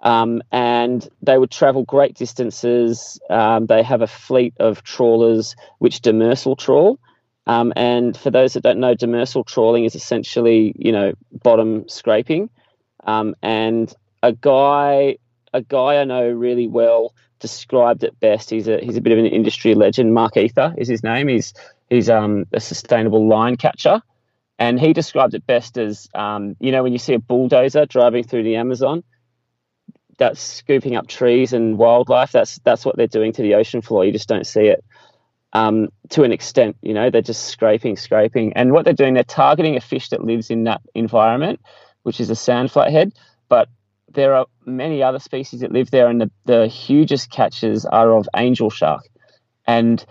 Um, 0.00 0.42
and 0.50 1.08
they 1.22 1.38
would 1.38 1.52
travel 1.52 1.84
great 1.84 2.14
distances. 2.14 3.20
Um, 3.30 3.66
they 3.66 3.84
have 3.84 4.02
a 4.02 4.06
fleet 4.08 4.54
of 4.58 4.82
trawlers 4.82 5.54
which 5.78 6.00
demersal 6.00 6.58
trawl. 6.58 6.98
Um, 7.48 7.72
and 7.76 8.14
for 8.14 8.30
those 8.30 8.52
that 8.52 8.62
don't 8.62 8.78
know, 8.78 8.94
demersal 8.94 9.44
trawling 9.44 9.86
is 9.86 9.94
essentially, 9.94 10.74
you 10.76 10.92
know, 10.92 11.14
bottom 11.32 11.88
scraping. 11.88 12.50
Um, 13.04 13.34
and 13.42 13.92
a 14.22 14.32
guy, 14.34 15.16
a 15.54 15.62
guy 15.62 15.96
I 15.96 16.04
know 16.04 16.28
really 16.28 16.68
well 16.68 17.14
described 17.40 18.04
it 18.04 18.20
best. 18.20 18.50
He's 18.50 18.68
a 18.68 18.78
he's 18.78 18.98
a 18.98 19.00
bit 19.00 19.12
of 19.14 19.18
an 19.18 19.26
industry 19.26 19.74
legend. 19.74 20.12
Mark 20.12 20.36
Ether 20.36 20.74
is 20.76 20.88
his 20.88 21.02
name. 21.02 21.28
He's 21.28 21.54
he's 21.88 22.10
um, 22.10 22.44
a 22.52 22.60
sustainable 22.60 23.26
line 23.26 23.56
catcher, 23.56 24.02
and 24.58 24.78
he 24.78 24.92
described 24.92 25.32
it 25.32 25.46
best 25.46 25.78
as 25.78 26.06
um, 26.14 26.54
you 26.60 26.70
know 26.70 26.82
when 26.82 26.92
you 26.92 26.98
see 26.98 27.14
a 27.14 27.18
bulldozer 27.18 27.86
driving 27.86 28.24
through 28.24 28.42
the 28.42 28.56
Amazon, 28.56 29.02
that's 30.18 30.40
scooping 30.40 30.96
up 30.96 31.06
trees 31.06 31.54
and 31.54 31.78
wildlife. 31.78 32.32
That's 32.32 32.58
that's 32.58 32.84
what 32.84 32.96
they're 32.96 33.06
doing 33.06 33.32
to 33.32 33.42
the 33.42 33.54
ocean 33.54 33.80
floor. 33.80 34.04
You 34.04 34.12
just 34.12 34.28
don't 34.28 34.46
see 34.46 34.66
it 34.66 34.84
um, 35.52 35.88
to 36.10 36.22
an 36.22 36.32
extent. 36.32 36.76
You 36.82 36.94
know, 36.94 37.10
they're 37.10 37.22
just 37.22 37.46
scraping, 37.46 37.96
scraping, 37.96 38.52
and 38.54 38.72
what 38.72 38.84
they're 38.84 38.94
doing, 38.94 39.14
they're 39.14 39.24
targeting 39.24 39.76
a 39.76 39.80
fish 39.80 40.08
that 40.10 40.24
lives 40.24 40.50
in 40.50 40.64
that 40.64 40.80
environment, 40.94 41.60
which 42.02 42.20
is 42.20 42.30
a 42.30 42.36
sand 42.36 42.70
flathead. 42.70 43.12
But 43.48 43.68
there 44.10 44.34
are 44.34 44.46
many 44.64 45.02
other 45.02 45.18
species 45.18 45.60
that 45.60 45.72
live 45.72 45.90
there, 45.90 46.08
and 46.08 46.20
the, 46.20 46.30
the 46.44 46.66
hugest 46.66 47.30
catches 47.30 47.84
are 47.84 48.12
of 48.12 48.28
angel 48.36 48.70
shark, 48.70 49.04
and 49.66 50.04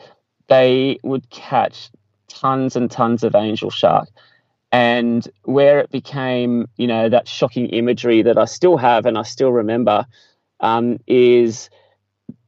they 0.48 0.98
would 1.04 1.30
catch 1.30 1.90
tons 2.28 2.76
and 2.76 2.90
tons 2.90 3.24
of 3.24 3.36
angel 3.36 3.70
shark. 3.70 4.10
And 4.72 5.28
where 5.44 5.80
it 5.80 5.92
became, 5.92 6.68
you 6.76 6.88
know, 6.88 7.08
that 7.08 7.28
shocking 7.28 7.68
imagery 7.68 8.22
that 8.24 8.38
I 8.38 8.46
still 8.46 8.76
have 8.76 9.06
and 9.06 9.18
I 9.18 9.24
still 9.24 9.52
remember 9.52 10.06
um, 10.60 11.00
is 11.08 11.70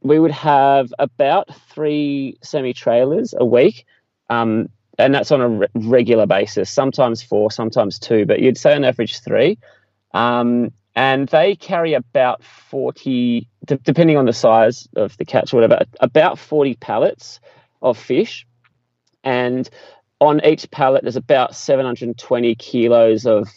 we 0.02 0.18
would 0.18 0.30
have 0.30 0.92
about 0.98 1.54
three 1.70 2.38
semi 2.42 2.72
trailers 2.72 3.34
a 3.36 3.44
week. 3.44 3.86
Um, 4.28 4.68
and 4.98 5.14
that's 5.14 5.32
on 5.32 5.40
a 5.40 5.48
re- 5.48 5.66
regular 5.74 6.26
basis, 6.26 6.70
sometimes 6.70 7.22
four, 7.22 7.50
sometimes 7.50 7.98
two, 7.98 8.26
but 8.26 8.40
you'd 8.40 8.58
say 8.58 8.74
on 8.74 8.84
average 8.84 9.20
three. 9.20 9.58
Um, 10.12 10.72
and 10.94 11.28
they 11.28 11.54
carry 11.54 11.94
about 11.94 12.42
40, 12.44 13.48
d- 13.64 13.78
depending 13.82 14.16
on 14.16 14.26
the 14.26 14.32
size 14.32 14.88
of 14.96 15.16
the 15.16 15.24
catch 15.24 15.52
or 15.52 15.56
whatever, 15.58 15.84
about 16.00 16.38
40 16.38 16.74
pallets 16.74 17.40
of 17.80 17.96
fish. 17.96 18.46
And 19.24 19.68
on 20.20 20.44
each 20.44 20.70
pallet, 20.70 21.02
there's 21.02 21.16
about 21.16 21.54
720 21.54 22.54
kilos 22.56 23.24
of, 23.24 23.48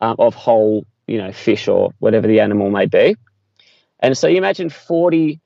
um, 0.00 0.16
of 0.18 0.34
whole, 0.34 0.86
you 1.06 1.18
know, 1.18 1.32
fish 1.32 1.68
or 1.68 1.90
whatever 1.98 2.26
the 2.26 2.40
animal 2.40 2.70
may 2.70 2.86
be. 2.86 3.16
And 4.00 4.16
so 4.16 4.28
you 4.28 4.36
imagine 4.36 4.70
40, 4.70 5.40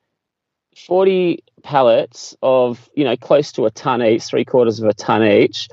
40 0.86 1.42
pallets 1.62 2.34
of, 2.42 2.88
you 2.94 3.04
know, 3.04 3.16
close 3.16 3.52
to 3.52 3.66
a 3.66 3.70
ton 3.70 4.02
each, 4.02 4.24
three 4.24 4.44
quarters 4.44 4.80
of 4.80 4.88
a 4.88 4.94
ton 4.94 5.22
each. 5.22 5.68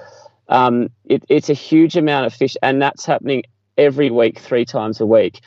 Um, 0.50 0.90
it, 1.06 1.24
it's 1.30 1.50
a 1.50 1.54
huge 1.54 1.98
amount 1.98 2.26
of 2.26 2.34
fish, 2.34 2.56
and 2.62 2.82
that's 2.82 3.06
happening 3.06 3.44
every 3.78 4.10
week, 4.10 4.40
three 4.40 4.66
times 4.66 5.02
a 5.02 5.06
week. 5.06 5.42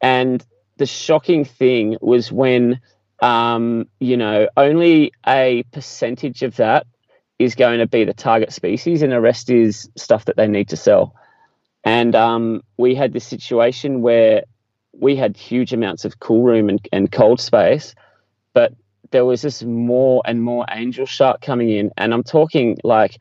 And 0.00 0.44
the 0.76 0.86
shocking 0.86 1.44
thing 1.44 1.96
was 2.00 2.30
when, 2.30 2.80
um, 3.20 3.88
you 4.00 4.16
know, 4.16 4.48
only 4.56 5.12
a 5.26 5.64
percentage 5.72 6.42
of 6.42 6.56
that 6.56 6.86
is 7.38 7.54
going 7.54 7.80
to 7.80 7.86
be 7.86 8.04
the 8.04 8.14
target 8.14 8.52
species, 8.52 9.02
and 9.02 9.12
the 9.12 9.20
rest 9.20 9.50
is 9.50 9.90
stuff 9.96 10.26
that 10.26 10.36
they 10.36 10.46
need 10.46 10.68
to 10.68 10.76
sell. 10.76 11.14
And 11.84 12.14
um, 12.14 12.62
we 12.76 12.94
had 12.94 13.12
this 13.12 13.26
situation 13.26 14.02
where 14.02 14.44
we 14.92 15.16
had 15.16 15.36
huge 15.36 15.72
amounts 15.72 16.04
of 16.04 16.20
cool 16.20 16.42
room 16.42 16.68
and, 16.68 16.88
and 16.92 17.10
cold 17.10 17.40
space, 17.40 17.94
but 18.52 18.72
there 19.14 19.24
was 19.24 19.42
just 19.42 19.64
more 19.64 20.22
and 20.24 20.42
more 20.42 20.66
angel 20.72 21.06
shark 21.06 21.40
coming 21.40 21.70
in. 21.70 21.92
And 21.96 22.12
I'm 22.12 22.24
talking 22.24 22.78
like, 22.82 23.16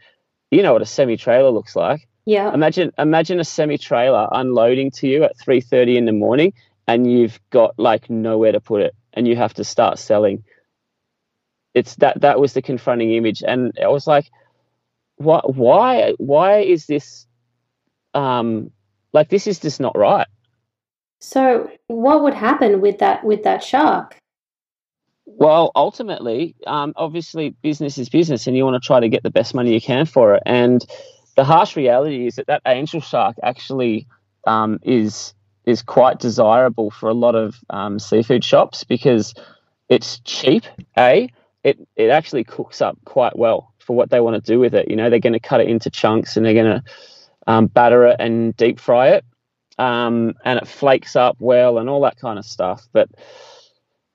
you 0.50 0.64
know 0.64 0.74
what 0.74 0.82
a 0.82 0.88
semi 0.88 1.18
trailer 1.18 1.52
looks 1.52 1.76
like. 1.76 2.08
Yeah. 2.26 2.52
Imagine 2.52 2.92
imagine 2.98 3.40
a 3.40 3.44
semi 3.44 3.78
trailer 3.78 4.28
unloading 4.32 4.90
to 4.92 5.08
you 5.08 5.24
at 5.24 5.38
three 5.38 5.62
thirty 5.62 5.96
in 5.96 6.06
the 6.06 6.12
morning, 6.12 6.54
and 6.88 7.10
you've 7.10 7.40
got 7.52 7.78
like 7.78 8.10
nowhere 8.10 8.52
to 8.52 8.60
put 8.60 8.82
it, 8.82 8.96
and 9.14 9.28
you 9.28 9.36
have 9.36 9.54
to 9.54 9.64
start 9.64 10.00
selling. 10.00 10.44
It's 11.76 11.96
that 11.98 12.22
that 12.22 12.40
was 12.40 12.54
the 12.54 12.64
confronting 12.64 13.12
image, 13.12 13.44
and 13.48 13.78
I 13.80 13.88
was 13.88 14.08
like, 14.08 14.32
what? 15.18 15.56
Why? 15.56 16.16
Why 16.18 16.62
is 16.62 16.88
this? 16.88 17.28
Um, 18.16 18.72
like 19.12 19.30
this 19.30 19.46
is 19.46 19.60
just 19.60 19.80
not 19.80 19.96
right. 19.96 20.28
So, 21.20 21.70
what 21.86 22.24
would 22.24 22.34
happen 22.34 22.82
with 22.82 22.98
that 22.98 23.24
with 23.24 23.44
that 23.44 23.64
shark? 23.64 24.18
Well, 25.26 25.72
ultimately, 25.76 26.56
um, 26.68 26.94
obviously, 26.96 27.52
business 27.62 27.98
is 27.98 28.10
business, 28.10 28.48
and 28.48 28.58
you 28.58 28.66
want 28.66 28.82
to 28.82 28.86
try 28.86 29.00
to 29.00 29.10
get 29.10 29.24
the 29.24 29.32
best 29.32 29.54
money 29.56 29.74
you 29.74 29.82
can 29.82 30.06
for 30.06 30.36
it. 30.36 30.44
And 30.46 30.86
the 31.36 31.44
harsh 31.44 31.76
reality 31.76 32.28
is 32.28 32.36
that 32.36 32.48
that 32.48 32.62
angel 32.66 33.02
shark 33.02 33.38
actually 33.42 34.08
um, 34.46 34.80
is 34.84 35.34
is 35.66 35.82
quite 35.82 36.20
desirable 36.20 36.92
for 36.92 37.08
a 37.08 37.14
lot 37.14 37.36
of 37.36 37.56
um, 37.70 38.00
seafood 38.00 38.44
shops 38.44 38.84
because 38.84 39.34
it's 39.88 40.20
cheap. 40.20 40.66
A, 40.98 41.30
it 41.64 41.80
it 41.96 42.10
actually 42.10 42.44
cooks 42.44 42.82
up 42.82 42.98
quite 43.06 43.38
well 43.38 43.74
for 43.80 43.96
what 43.96 44.10
they 44.10 44.20
want 44.20 44.44
to 44.44 44.52
do 44.52 44.60
with 44.60 44.76
it. 44.76 44.90
You 44.90 44.98
know, 44.98 45.10
they're 45.10 45.20
going 45.20 45.34
to 45.34 45.40
cut 45.40 45.62
it 45.62 45.70
into 45.70 45.90
chunks 45.90 46.36
and 46.36 46.46
they're 46.46 46.54
going 46.54 46.82
to 46.82 46.84
um, 47.48 47.68
batter 47.68 48.08
it 48.08 48.18
and 48.20 48.56
deep 48.58 48.80
fry 48.80 49.10
it, 49.10 49.26
um, 49.80 50.34
and 50.44 50.60
it 50.60 50.68
flakes 50.68 51.16
up 51.16 51.38
well 51.40 51.78
and 51.78 51.90
all 51.90 52.02
that 52.02 52.18
kind 52.18 52.38
of 52.38 52.46
stuff. 52.46 52.86
But 52.92 53.10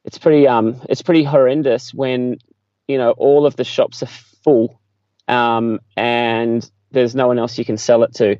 it's 0.08 0.18
pretty 0.18 0.48
um 0.48 0.80
it's 0.88 1.02
pretty 1.02 1.22
horrendous 1.22 1.92
when 1.92 2.38
you 2.88 2.98
know 2.98 3.12
all 3.12 3.46
of 3.46 3.56
the 3.56 3.64
shops 3.64 4.02
are 4.02 4.06
full 4.44 4.80
um, 5.28 5.78
and 5.96 6.68
there's 6.90 7.14
no 7.14 7.28
one 7.28 7.38
else 7.38 7.58
you 7.58 7.64
can 7.64 7.76
sell 7.76 8.02
it 8.02 8.14
to, 8.14 8.38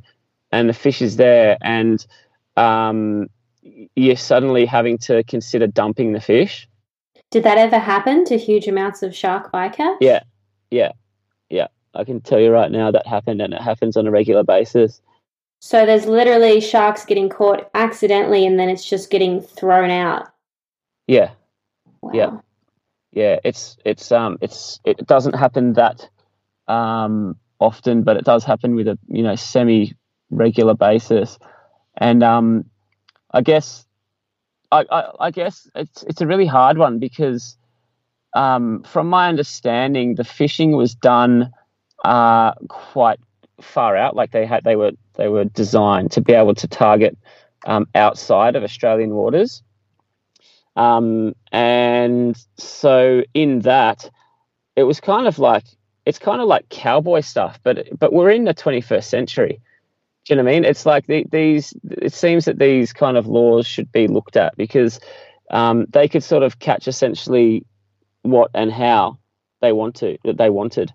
and 0.51 0.69
the 0.69 0.75
fish 0.75 1.03
is 1.03 1.17
there, 1.17 1.59
and 1.61 2.05
um, 2.57 3.29
you're 3.95 4.17
suddenly 4.17 4.65
having 4.65 4.99
to 4.99 5.23
consider 5.25 5.67
dumping 5.67 6.15
the 6.15 6.21
fish. 6.21 6.67
Did 7.31 7.43
that 7.43 7.59
ever 7.59 7.79
happen 7.79 8.25
to 8.25 8.39
huge 8.39 8.67
amounts 8.67 9.03
of 9.03 9.15
shark 9.15 9.53
bycatch? 9.53 9.99
Yeah, 10.01 10.23
yeah, 10.71 10.93
yeah. 11.51 11.69
I 11.95 12.05
can 12.05 12.21
tell 12.21 12.41
you 12.41 12.51
right 12.51 12.71
now 12.71 12.91
that 12.91 13.07
happened, 13.07 13.43
and 13.43 13.53
it 13.53 13.61
happens 13.61 13.97
on 13.97 14.07
a 14.07 14.11
regular 14.11 14.43
basis. 14.43 15.03
So 15.61 15.85
there's 15.85 16.07
literally 16.07 16.61
sharks 16.61 17.05
getting 17.05 17.29
caught 17.29 17.69
accidentally, 17.75 18.47
and 18.47 18.59
then 18.59 18.71
it's 18.71 18.89
just 18.89 19.11
getting 19.11 19.43
thrown 19.43 19.91
out. 19.91 20.31
Yeah, 21.07 21.33
Wow. 22.03 22.11
Yeah. 22.15 22.31
yeah. 23.13 23.39
It's 23.45 23.77
it's 23.85 24.13
um 24.13 24.39
it's 24.41 24.81
it 24.85 25.07
doesn't 25.07 25.35
happen 25.35 25.75
that 25.75 26.09
um 26.67 27.37
often, 27.59 28.03
but 28.03 28.17
it 28.17 28.25
does 28.25 28.45
happen 28.45 28.75
with 28.75 28.89
a 28.89 28.99
you 29.09 29.23
know 29.23 29.35
semi 29.35 29.95
regular 30.31 30.75
basis, 30.75 31.39
and 31.97 32.23
um 32.23 32.65
I 33.33 33.43
guess 33.43 33.87
I, 34.71 34.85
I 34.91 35.11
I 35.21 35.31
guess 35.31 35.69
it's 35.75 36.03
it's 36.05 36.21
a 36.21 36.27
really 36.27 36.47
hard 36.47 36.79
one 36.79 36.99
because 36.99 37.57
um 38.35 38.83
from 38.85 39.09
my 39.09 39.29
understanding 39.29 40.15
the 40.15 40.25
fishing 40.25 40.73
was 40.73 40.95
done 40.95 41.51
uh 42.05 42.53
quite 42.69 43.19
far 43.61 43.97
out 43.97 44.15
like 44.15 44.31
they 44.31 44.47
had 44.47 44.65
they 44.65 44.77
were 44.77 44.93
they 45.17 45.29
were 45.29 45.45
designed 45.45 46.13
to 46.13 46.21
be 46.21 46.33
able 46.33 46.55
to 46.55 46.69
target 46.69 47.17
um, 47.67 47.87
outside 47.95 48.57
of 48.57 48.63
Australian 48.63 49.11
waters. 49.15 49.63
Um, 50.79 51.35
and 51.51 52.37
so 52.57 53.25
in 53.35 53.61
that, 53.61 54.09
it 54.77 54.85
was 54.85 55.01
kind 55.01 55.27
of 55.27 55.41
like 55.41 55.65
it's 56.07 56.21
kind 56.21 56.41
of 56.41 56.47
like 56.47 56.69
cowboy 56.69 57.21
stuff, 57.21 57.59
but 57.65 57.89
but 57.99 58.13
we're 58.13 58.31
in 58.31 58.45
the 58.45 58.55
21st 58.55 59.05
century. 59.05 59.61
Do 60.25 60.35
you 60.35 60.37
know 60.37 60.45
what 60.45 60.51
I 60.51 60.55
mean? 60.55 60.65
It's 60.65 60.87
like 60.87 61.07
the, 61.09 61.27
these. 61.33 61.75
It 61.91 62.13
seems 62.13 62.45
that 62.45 62.61
these 62.61 62.93
kind 62.93 63.17
of 63.17 63.27
laws 63.27 63.67
should 63.67 63.91
be 63.91 64.07
looked 64.07 64.37
at 64.37 64.57
because 64.57 65.01
um, 65.51 65.87
they 65.89 66.07
could 66.07 66.23
sort 66.23 66.45
of 66.45 66.61
catch 66.61 66.87
essentially 66.87 67.67
what 68.23 68.53
and 68.55 68.71
how 68.71 69.19
they 69.61 69.73
want 69.73 69.97
to 69.97 70.17
that 70.25 70.37
they 70.37 70.49
wanted. 70.49 70.93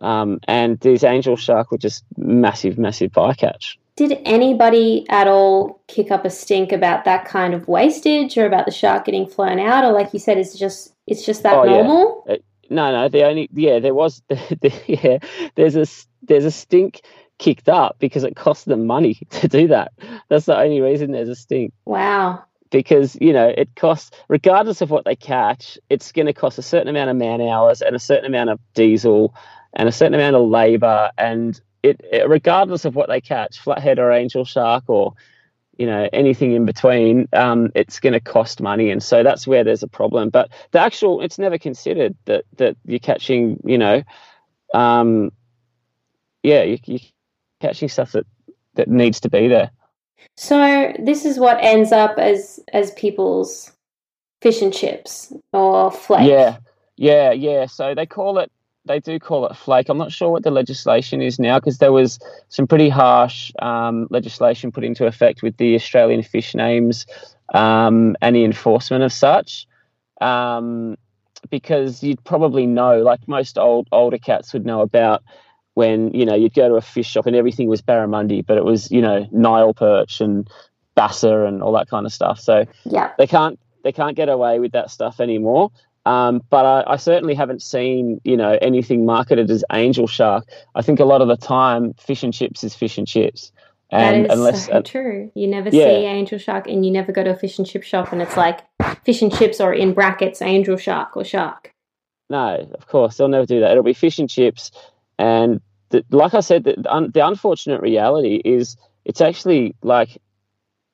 Um, 0.00 0.38
and 0.46 0.78
these 0.78 1.02
angel 1.02 1.36
shark 1.36 1.72
were 1.72 1.78
just 1.78 2.04
massive, 2.16 2.78
massive 2.78 3.10
bycatch. 3.10 3.76
Did 4.00 4.18
anybody 4.24 5.04
at 5.10 5.28
all 5.28 5.82
kick 5.86 6.10
up 6.10 6.24
a 6.24 6.30
stink 6.30 6.72
about 6.72 7.04
that 7.04 7.26
kind 7.26 7.52
of 7.52 7.68
wastage, 7.68 8.38
or 8.38 8.46
about 8.46 8.64
the 8.64 8.72
shark 8.72 9.04
getting 9.04 9.26
flown 9.26 9.60
out, 9.60 9.84
or 9.84 9.92
like 9.92 10.14
you 10.14 10.18
said, 10.18 10.38
it's 10.38 10.58
just 10.58 10.94
it's 11.06 11.26
just 11.26 11.42
that 11.42 11.52
Oh, 11.54 11.64
yeah. 11.64 11.82
normal? 11.82 12.24
Uh, 12.26 12.36
no, 12.70 12.90
no. 12.92 13.08
The 13.10 13.24
only 13.26 13.50
yeah, 13.52 13.78
there 13.78 13.92
was 13.92 14.22
the, 14.28 14.36
the, 14.62 14.72
yeah. 14.86 15.18
There's 15.54 15.76
a 15.76 15.84
there's 16.22 16.46
a 16.46 16.50
stink 16.50 17.02
kicked 17.38 17.68
up 17.68 17.96
because 17.98 18.24
it 18.24 18.36
cost 18.36 18.64
them 18.64 18.86
money 18.86 19.14
to 19.30 19.48
do 19.48 19.68
that. 19.68 19.92
That's 20.30 20.46
the 20.46 20.56
only 20.56 20.80
reason 20.80 21.10
there's 21.12 21.28
a 21.28 21.36
stink 21.36 21.74
Wow. 21.84 22.42
because 22.70 23.18
you 23.20 23.34
know 23.34 23.48
it 23.54 23.68
costs 23.76 24.12
regardless 24.28 24.80
of 24.80 24.88
what 24.90 25.04
they 25.04 25.14
catch, 25.16 25.78
it's 25.90 26.10
going 26.12 26.24
to 26.26 26.32
cost 26.32 26.58
a 26.58 26.62
certain 26.62 26.88
amount 26.88 27.10
of 27.10 27.16
man 27.16 27.42
hours 27.42 27.82
and 27.82 27.94
a 27.94 27.98
certain 28.00 28.24
amount 28.24 28.48
of 28.48 28.60
diesel 28.72 29.34
and 29.74 29.90
a 29.90 29.92
certain 29.92 30.14
amount 30.14 30.36
of 30.36 30.48
labor 30.48 31.10
and 31.18 31.60
it, 31.82 32.00
it 32.12 32.28
regardless 32.28 32.84
of 32.84 32.94
what 32.94 33.08
they 33.08 33.20
catch, 33.20 33.58
flathead 33.58 33.98
or 33.98 34.12
angel 34.12 34.44
shark 34.44 34.84
or 34.88 35.14
you 35.78 35.86
know 35.86 36.08
anything 36.12 36.52
in 36.52 36.66
between 36.66 37.26
um, 37.32 37.70
it's 37.74 38.00
going 38.00 38.12
to 38.12 38.20
cost 38.20 38.60
money 38.60 38.90
and 38.90 39.02
so 39.02 39.22
that's 39.22 39.46
where 39.46 39.64
there's 39.64 39.82
a 39.82 39.88
problem 39.88 40.28
but 40.28 40.50
the 40.72 40.78
actual 40.78 41.22
it's 41.22 41.38
never 41.38 41.56
considered 41.56 42.14
that 42.26 42.44
that 42.56 42.76
you're 42.84 42.98
catching 42.98 43.58
you 43.64 43.78
know 43.78 44.02
um, 44.74 45.30
yeah 46.42 46.62
you, 46.62 46.78
you're 46.84 47.00
catching 47.62 47.88
stuff 47.88 48.12
that 48.12 48.26
that 48.74 48.88
needs 48.88 49.20
to 49.20 49.30
be 49.30 49.48
there 49.48 49.70
So 50.36 50.92
this 50.98 51.24
is 51.24 51.38
what 51.38 51.58
ends 51.60 51.92
up 51.92 52.18
as 52.18 52.60
as 52.72 52.92
people's 52.92 53.72
fish 54.40 54.62
and 54.62 54.72
chips 54.72 55.32
or 55.52 55.90
flake. 55.90 56.28
Yeah, 56.28 56.58
yeah, 56.96 57.32
yeah. 57.32 57.66
So 57.66 57.94
they 57.94 58.06
call 58.06 58.38
it, 58.38 58.50
they 58.84 59.00
do 59.00 59.18
call 59.18 59.46
it 59.46 59.56
flake. 59.56 59.88
I'm 59.88 59.98
not 59.98 60.12
sure 60.12 60.30
what 60.30 60.42
the 60.42 60.50
legislation 60.50 61.20
is 61.20 61.38
now 61.38 61.58
because 61.58 61.78
there 61.78 61.92
was 61.92 62.18
some 62.48 62.66
pretty 62.66 62.88
harsh 62.88 63.52
um, 63.60 64.06
legislation 64.10 64.72
put 64.72 64.84
into 64.84 65.06
effect 65.06 65.42
with 65.42 65.56
the 65.58 65.74
Australian 65.74 66.22
fish 66.22 66.54
names 66.54 67.06
um, 67.54 68.16
and 68.20 68.34
the 68.34 68.44
enforcement 68.44 69.04
of 69.04 69.12
such. 69.12 69.66
Um, 70.20 70.96
because 71.48 72.02
you'd 72.02 72.22
probably 72.24 72.66
know, 72.66 72.98
like 72.98 73.26
most 73.26 73.56
old 73.56 73.88
older 73.92 74.18
cats 74.18 74.52
would 74.52 74.66
know 74.66 74.80
about 74.80 75.22
when 75.74 76.12
you 76.12 76.26
know 76.26 76.34
you'd 76.34 76.54
go 76.54 76.68
to 76.68 76.74
a 76.74 76.80
fish 76.80 77.08
shop 77.08 77.26
and 77.26 77.36
everything 77.36 77.68
was 77.68 77.80
barramundi, 77.80 78.44
but 78.44 78.58
it 78.58 78.64
was 78.64 78.90
you 78.90 79.00
know 79.00 79.26
Nile 79.32 79.72
perch 79.72 80.20
and 80.20 80.48
basa 80.96 81.48
and 81.48 81.62
all 81.62 81.72
that 81.72 81.88
kind 81.88 82.04
of 82.04 82.12
stuff. 82.12 82.40
So 82.40 82.66
yeah, 82.84 83.12
they 83.18 83.26
can't 83.26 83.58
they 83.82 83.92
can't 83.92 84.16
get 84.16 84.28
away 84.28 84.58
with 84.58 84.72
that 84.72 84.90
stuff 84.90 85.20
anymore. 85.20 85.70
Um, 86.10 86.42
but 86.50 86.66
I, 86.66 86.94
I, 86.94 86.96
certainly 86.96 87.34
haven't 87.34 87.62
seen 87.62 88.20
you 88.24 88.36
know 88.36 88.58
anything 88.60 89.06
marketed 89.06 89.48
as 89.48 89.62
angel 89.70 90.08
shark. 90.08 90.44
I 90.74 90.82
think 90.82 90.98
a 90.98 91.04
lot 91.04 91.22
of 91.22 91.28
the 91.28 91.36
time, 91.36 91.94
fish 91.94 92.24
and 92.24 92.34
chips 92.34 92.64
is 92.64 92.74
fish 92.74 92.98
and 92.98 93.06
chips. 93.06 93.52
And 93.92 94.24
that 94.24 94.32
is 94.32 94.38
unless, 94.38 94.66
so 94.66 94.72
uh, 94.72 94.82
true. 94.82 95.30
You 95.36 95.46
never 95.46 95.68
yeah. 95.68 95.84
see 95.84 96.06
angel 96.06 96.38
shark, 96.38 96.66
and 96.66 96.84
you 96.84 96.90
never 96.90 97.12
go 97.12 97.22
to 97.22 97.30
a 97.30 97.36
fish 97.36 97.58
and 97.58 97.66
chip 97.66 97.84
shop, 97.84 98.12
and 98.12 98.20
it's 98.20 98.36
like 98.36 98.60
fish 99.04 99.22
and 99.22 99.32
chips 99.32 99.60
or 99.60 99.72
in 99.72 99.94
brackets 99.94 100.42
angel 100.42 100.76
shark 100.76 101.16
or 101.16 101.24
shark. 101.24 101.72
No, 102.28 102.68
of 102.74 102.88
course 102.88 103.16
they'll 103.16 103.28
never 103.28 103.46
do 103.46 103.60
that. 103.60 103.70
It'll 103.70 103.84
be 103.84 103.92
fish 103.92 104.18
and 104.18 104.28
chips, 104.28 104.72
and 105.16 105.60
the, 105.90 106.04
like 106.10 106.34
I 106.34 106.40
said, 106.40 106.64
the, 106.64 106.92
un, 106.92 107.12
the 107.14 107.24
unfortunate 107.24 107.82
reality 107.82 108.42
is 108.44 108.76
it's 109.04 109.20
actually 109.20 109.76
like 109.82 110.20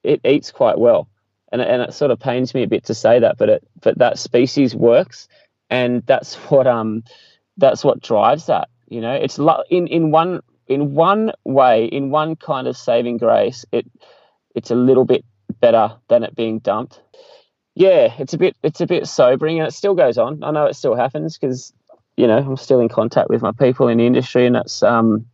it 0.02 0.20
eats 0.26 0.50
quite 0.50 0.78
well, 0.78 1.08
and 1.53 1.61
and 1.61 1.83
it 1.83 1.95
sort 1.95 2.11
of 2.11 2.19
pains 2.19 2.55
me 2.55 2.62
a 2.62 2.69
bit 2.69 2.85
to 2.85 2.95
say 2.95 3.19
that, 3.21 3.38
but 3.38 3.49
it 3.49 3.69
but 3.81 3.99
that 3.99 4.19
species 4.19 4.75
works, 4.75 5.29
and 5.71 6.05
that's 6.07 6.35
what 6.50 6.67
um 6.67 7.05
that's 7.57 7.85
what 7.85 8.03
drives 8.03 8.47
that. 8.47 8.69
You 8.88 9.00
know, 9.00 9.12
it's 9.12 9.38
in 9.71 9.87
in 9.87 10.11
one 10.11 10.41
in 10.69 10.95
one 10.95 11.33
way, 11.45 11.87
in 11.87 12.11
one 12.11 12.37
kind 12.37 12.67
of 12.67 12.76
saving 12.76 13.19
grace, 13.19 13.65
it 13.73 13.87
it's 14.55 14.71
a 14.71 14.75
little 14.75 15.05
bit 15.05 15.25
better 15.61 15.97
than 16.09 16.25
it 16.25 16.35
being 16.35 16.59
dumped. 16.59 17.00
Yeah, 17.75 18.15
it's 18.19 18.33
a 18.33 18.38
bit 18.38 18.57
it's 18.62 18.81
a 18.81 18.87
bit 18.87 19.07
sobering, 19.07 19.59
and 19.59 19.69
it 19.69 19.73
still 19.73 19.95
goes 19.95 20.19
on. 20.19 20.43
I 20.43 20.50
know 20.50 20.67
it 20.67 20.75
still 20.76 20.95
happens 20.95 21.38
because 21.38 21.73
you 22.17 22.26
know 22.26 22.38
I'm 22.38 22.57
still 22.57 22.81
in 22.81 22.88
contact 22.88 23.29
with 23.29 23.43
my 23.43 23.53
people 23.53 23.88
in 23.88 23.99
the 23.99 24.07
industry, 24.07 24.47
and 24.47 24.57
it's 24.57 24.83
um 24.83 25.26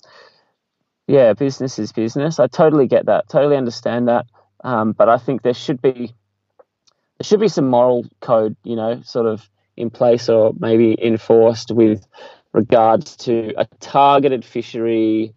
yeah, 1.06 1.32
business 1.32 1.78
is 1.78 1.92
business. 1.92 2.38
I 2.38 2.46
totally 2.46 2.86
get 2.86 3.06
that, 3.06 3.28
totally 3.28 3.56
understand 3.56 4.08
that, 4.08 4.26
um, 4.62 4.92
but 4.92 5.08
I 5.08 5.18
think 5.18 5.42
there 5.42 5.54
should 5.54 5.80
be 5.82 6.14
there 7.18 7.24
should 7.24 7.40
be 7.40 7.48
some 7.48 7.68
moral 7.68 8.04
code, 8.20 8.56
you 8.64 8.76
know, 8.76 9.00
sort 9.02 9.26
of 9.26 9.48
in 9.76 9.90
place 9.90 10.28
or 10.28 10.52
maybe 10.58 10.96
enforced 11.00 11.70
with 11.70 12.06
regards 12.52 13.16
to 13.16 13.54
a 13.56 13.66
targeted 13.80 14.44
fishery 14.44 15.34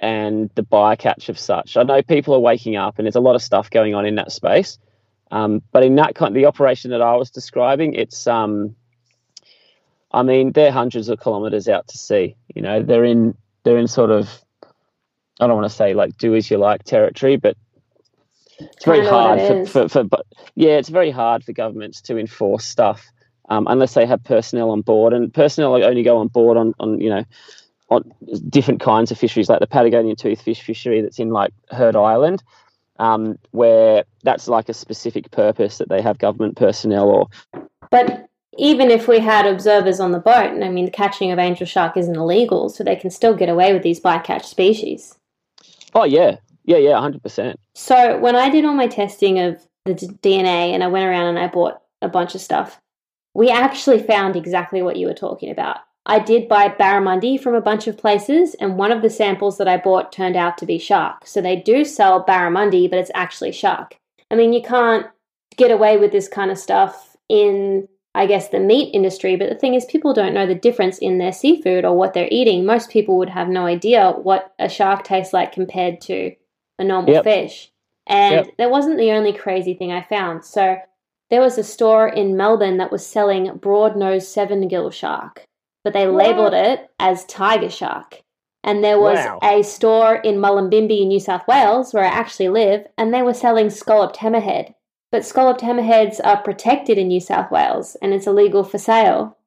and 0.00 0.50
the 0.54 0.62
bycatch 0.62 1.28
of 1.28 1.38
such. 1.38 1.76
I 1.76 1.82
know 1.82 2.02
people 2.02 2.34
are 2.34 2.40
waking 2.40 2.76
up 2.76 2.98
and 2.98 3.06
there's 3.06 3.16
a 3.16 3.20
lot 3.20 3.34
of 3.34 3.42
stuff 3.42 3.70
going 3.70 3.94
on 3.94 4.06
in 4.06 4.14
that 4.16 4.32
space. 4.32 4.78
Um, 5.30 5.62
but 5.72 5.82
in 5.82 5.96
that 5.96 6.14
kind, 6.14 6.34
the 6.34 6.46
operation 6.46 6.90
that 6.92 7.02
I 7.02 7.16
was 7.16 7.30
describing, 7.30 7.94
it's, 7.94 8.26
um, 8.26 8.76
I 10.12 10.22
mean, 10.22 10.52
they're 10.52 10.72
hundreds 10.72 11.08
of 11.08 11.20
kilometres 11.20 11.68
out 11.68 11.88
to 11.88 11.98
sea. 11.98 12.36
You 12.54 12.62
know, 12.62 12.82
they're 12.82 13.04
in, 13.04 13.34
they're 13.64 13.78
in 13.78 13.88
sort 13.88 14.10
of, 14.10 14.30
I 15.40 15.46
don't 15.46 15.56
want 15.56 15.70
to 15.70 15.76
say 15.76 15.94
like 15.94 16.16
do 16.16 16.34
as 16.34 16.50
you 16.50 16.58
like 16.58 16.84
territory, 16.84 17.36
but 17.36 17.56
it's 18.58 18.84
very 18.84 19.06
hard 19.06 19.38
it 19.38 19.68
for, 19.68 19.82
for, 19.82 19.88
for, 19.88 20.04
but 20.04 20.26
yeah, 20.54 20.72
it's 20.72 20.88
very 20.88 21.10
hard 21.10 21.44
for 21.44 21.52
governments 21.52 22.00
to 22.02 22.18
enforce 22.18 22.64
stuff 22.64 23.06
um, 23.48 23.66
unless 23.68 23.94
they 23.94 24.06
have 24.06 24.22
personnel 24.24 24.70
on 24.70 24.82
board. 24.82 25.12
And 25.12 25.32
personnel 25.32 25.82
only 25.82 26.02
go 26.02 26.18
on 26.18 26.28
board 26.28 26.56
on, 26.56 26.74
on 26.80 27.00
you 27.00 27.10
know, 27.10 27.24
on 27.90 28.12
different 28.48 28.80
kinds 28.80 29.10
of 29.10 29.18
fisheries, 29.18 29.48
like 29.48 29.60
the 29.60 29.66
Patagonian 29.66 30.16
toothfish 30.16 30.60
fishery 30.60 31.00
that's 31.00 31.18
in 31.18 31.30
like 31.30 31.52
Heard 31.70 31.96
Island, 31.96 32.42
um, 32.98 33.38
where 33.52 34.04
that's 34.22 34.48
like 34.48 34.68
a 34.68 34.74
specific 34.74 35.30
purpose 35.30 35.78
that 35.78 35.88
they 35.88 36.02
have 36.02 36.18
government 36.18 36.56
personnel 36.56 37.08
or. 37.08 37.28
But 37.90 38.28
even 38.58 38.90
if 38.90 39.08
we 39.08 39.20
had 39.20 39.46
observers 39.46 40.00
on 40.00 40.12
the 40.12 40.18
boat, 40.18 40.52
and 40.52 40.64
I 40.64 40.68
mean, 40.68 40.84
the 40.84 40.90
catching 40.90 41.30
of 41.30 41.38
angel 41.38 41.66
shark 41.66 41.96
isn't 41.96 42.16
illegal, 42.16 42.68
so 42.68 42.84
they 42.84 42.96
can 42.96 43.10
still 43.10 43.34
get 43.34 43.48
away 43.48 43.72
with 43.72 43.82
these 43.82 44.00
bycatch 44.00 44.44
species. 44.44 45.16
Oh 45.94 46.04
yeah, 46.04 46.36
yeah, 46.68 46.76
yeah, 46.76 47.00
hundred 47.00 47.22
percent. 47.22 47.58
So 47.74 48.18
when 48.18 48.36
I 48.36 48.50
did 48.50 48.66
all 48.66 48.74
my 48.74 48.88
testing 48.88 49.38
of 49.38 49.66
the 49.86 49.94
DNA, 49.94 50.74
and 50.74 50.84
I 50.84 50.88
went 50.88 51.06
around 51.06 51.28
and 51.28 51.38
I 51.38 51.48
bought 51.48 51.80
a 52.02 52.08
bunch 52.08 52.34
of 52.34 52.42
stuff, 52.42 52.78
we 53.32 53.48
actually 53.48 54.02
found 54.02 54.36
exactly 54.36 54.82
what 54.82 54.96
you 54.96 55.06
were 55.06 55.14
talking 55.14 55.50
about. 55.50 55.78
I 56.04 56.18
did 56.18 56.46
buy 56.46 56.68
barramundi 56.68 57.40
from 57.40 57.54
a 57.54 57.62
bunch 57.62 57.86
of 57.86 57.96
places, 57.96 58.54
and 58.56 58.76
one 58.76 58.92
of 58.92 59.00
the 59.00 59.08
samples 59.08 59.56
that 59.56 59.66
I 59.66 59.78
bought 59.78 60.12
turned 60.12 60.36
out 60.36 60.58
to 60.58 60.66
be 60.66 60.78
shark. 60.78 61.26
So 61.26 61.40
they 61.40 61.56
do 61.56 61.86
sell 61.86 62.22
barramundi, 62.22 62.90
but 62.90 62.98
it's 62.98 63.10
actually 63.14 63.52
shark. 63.52 63.96
I 64.30 64.34
mean, 64.34 64.52
you 64.52 64.60
can't 64.60 65.06
get 65.56 65.70
away 65.70 65.96
with 65.96 66.12
this 66.12 66.28
kind 66.28 66.50
of 66.50 66.58
stuff 66.58 67.16
in, 67.30 67.88
I 68.14 68.26
guess, 68.26 68.50
the 68.50 68.60
meat 68.60 68.94
industry, 68.94 69.36
but 69.36 69.48
the 69.48 69.54
thing 69.54 69.72
is, 69.72 69.86
people 69.86 70.12
don't 70.12 70.34
know 70.34 70.46
the 70.46 70.54
difference 70.54 70.98
in 70.98 71.16
their 71.16 71.32
seafood 71.32 71.86
or 71.86 71.96
what 71.96 72.12
they're 72.12 72.28
eating. 72.30 72.66
Most 72.66 72.90
people 72.90 73.16
would 73.16 73.30
have 73.30 73.48
no 73.48 73.64
idea 73.64 74.10
what 74.10 74.52
a 74.58 74.68
shark 74.68 75.04
tastes 75.04 75.32
like 75.32 75.52
compared 75.52 76.02
to 76.02 76.34
a 76.78 76.84
normal 76.84 77.14
yep. 77.14 77.24
fish. 77.24 77.70
And 78.06 78.46
yep. 78.46 78.56
that 78.56 78.70
wasn't 78.70 78.98
the 78.98 79.12
only 79.12 79.32
crazy 79.32 79.74
thing 79.74 79.92
I 79.92 80.02
found. 80.02 80.44
So 80.44 80.78
there 81.30 81.40
was 81.40 81.58
a 81.58 81.64
store 81.64 82.08
in 82.08 82.36
Melbourne 82.36 82.78
that 82.78 82.92
was 82.92 83.06
selling 83.06 83.54
broad 83.58 83.96
nosed 83.96 84.28
seven 84.28 84.66
gill 84.68 84.90
shark, 84.90 85.44
but 85.84 85.92
they 85.92 86.06
what? 86.06 86.26
labeled 86.26 86.54
it 86.54 86.88
as 86.98 87.24
tiger 87.26 87.70
shark. 87.70 88.22
And 88.64 88.82
there 88.82 88.98
was 88.98 89.18
wow. 89.18 89.38
a 89.42 89.62
store 89.62 90.16
in 90.16 90.36
Mullumbimby, 90.36 91.06
New 91.06 91.20
South 91.20 91.46
Wales, 91.46 91.94
where 91.94 92.04
I 92.04 92.08
actually 92.08 92.48
live, 92.48 92.86
and 92.96 93.14
they 93.14 93.22
were 93.22 93.34
selling 93.34 93.70
scalloped 93.70 94.16
hammerhead. 94.16 94.74
But 95.10 95.24
scalloped 95.24 95.60
hammerheads 95.60 96.20
are 96.22 96.42
protected 96.42 96.98
in 96.98 97.08
New 97.08 97.20
South 97.20 97.50
Wales 97.50 97.96
and 98.02 98.12
it's 98.12 98.26
illegal 98.26 98.62
for 98.62 98.78
sale. 98.78 99.38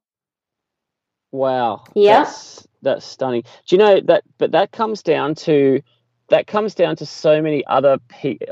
Wow. 1.32 1.84
Yeah. 1.94 2.24
That's, 2.24 2.68
that's 2.82 3.06
stunning. 3.06 3.44
Do 3.68 3.76
you 3.76 3.78
know 3.78 4.02
that? 4.02 4.24
But 4.38 4.52
that 4.52 4.72
comes 4.72 5.04
down 5.04 5.36
to 5.36 5.82
that 6.32 6.48
comes 6.48 6.74
down 6.74 6.96
to 6.96 7.06
so 7.06 7.42
many 7.42 7.64
other 7.68 8.00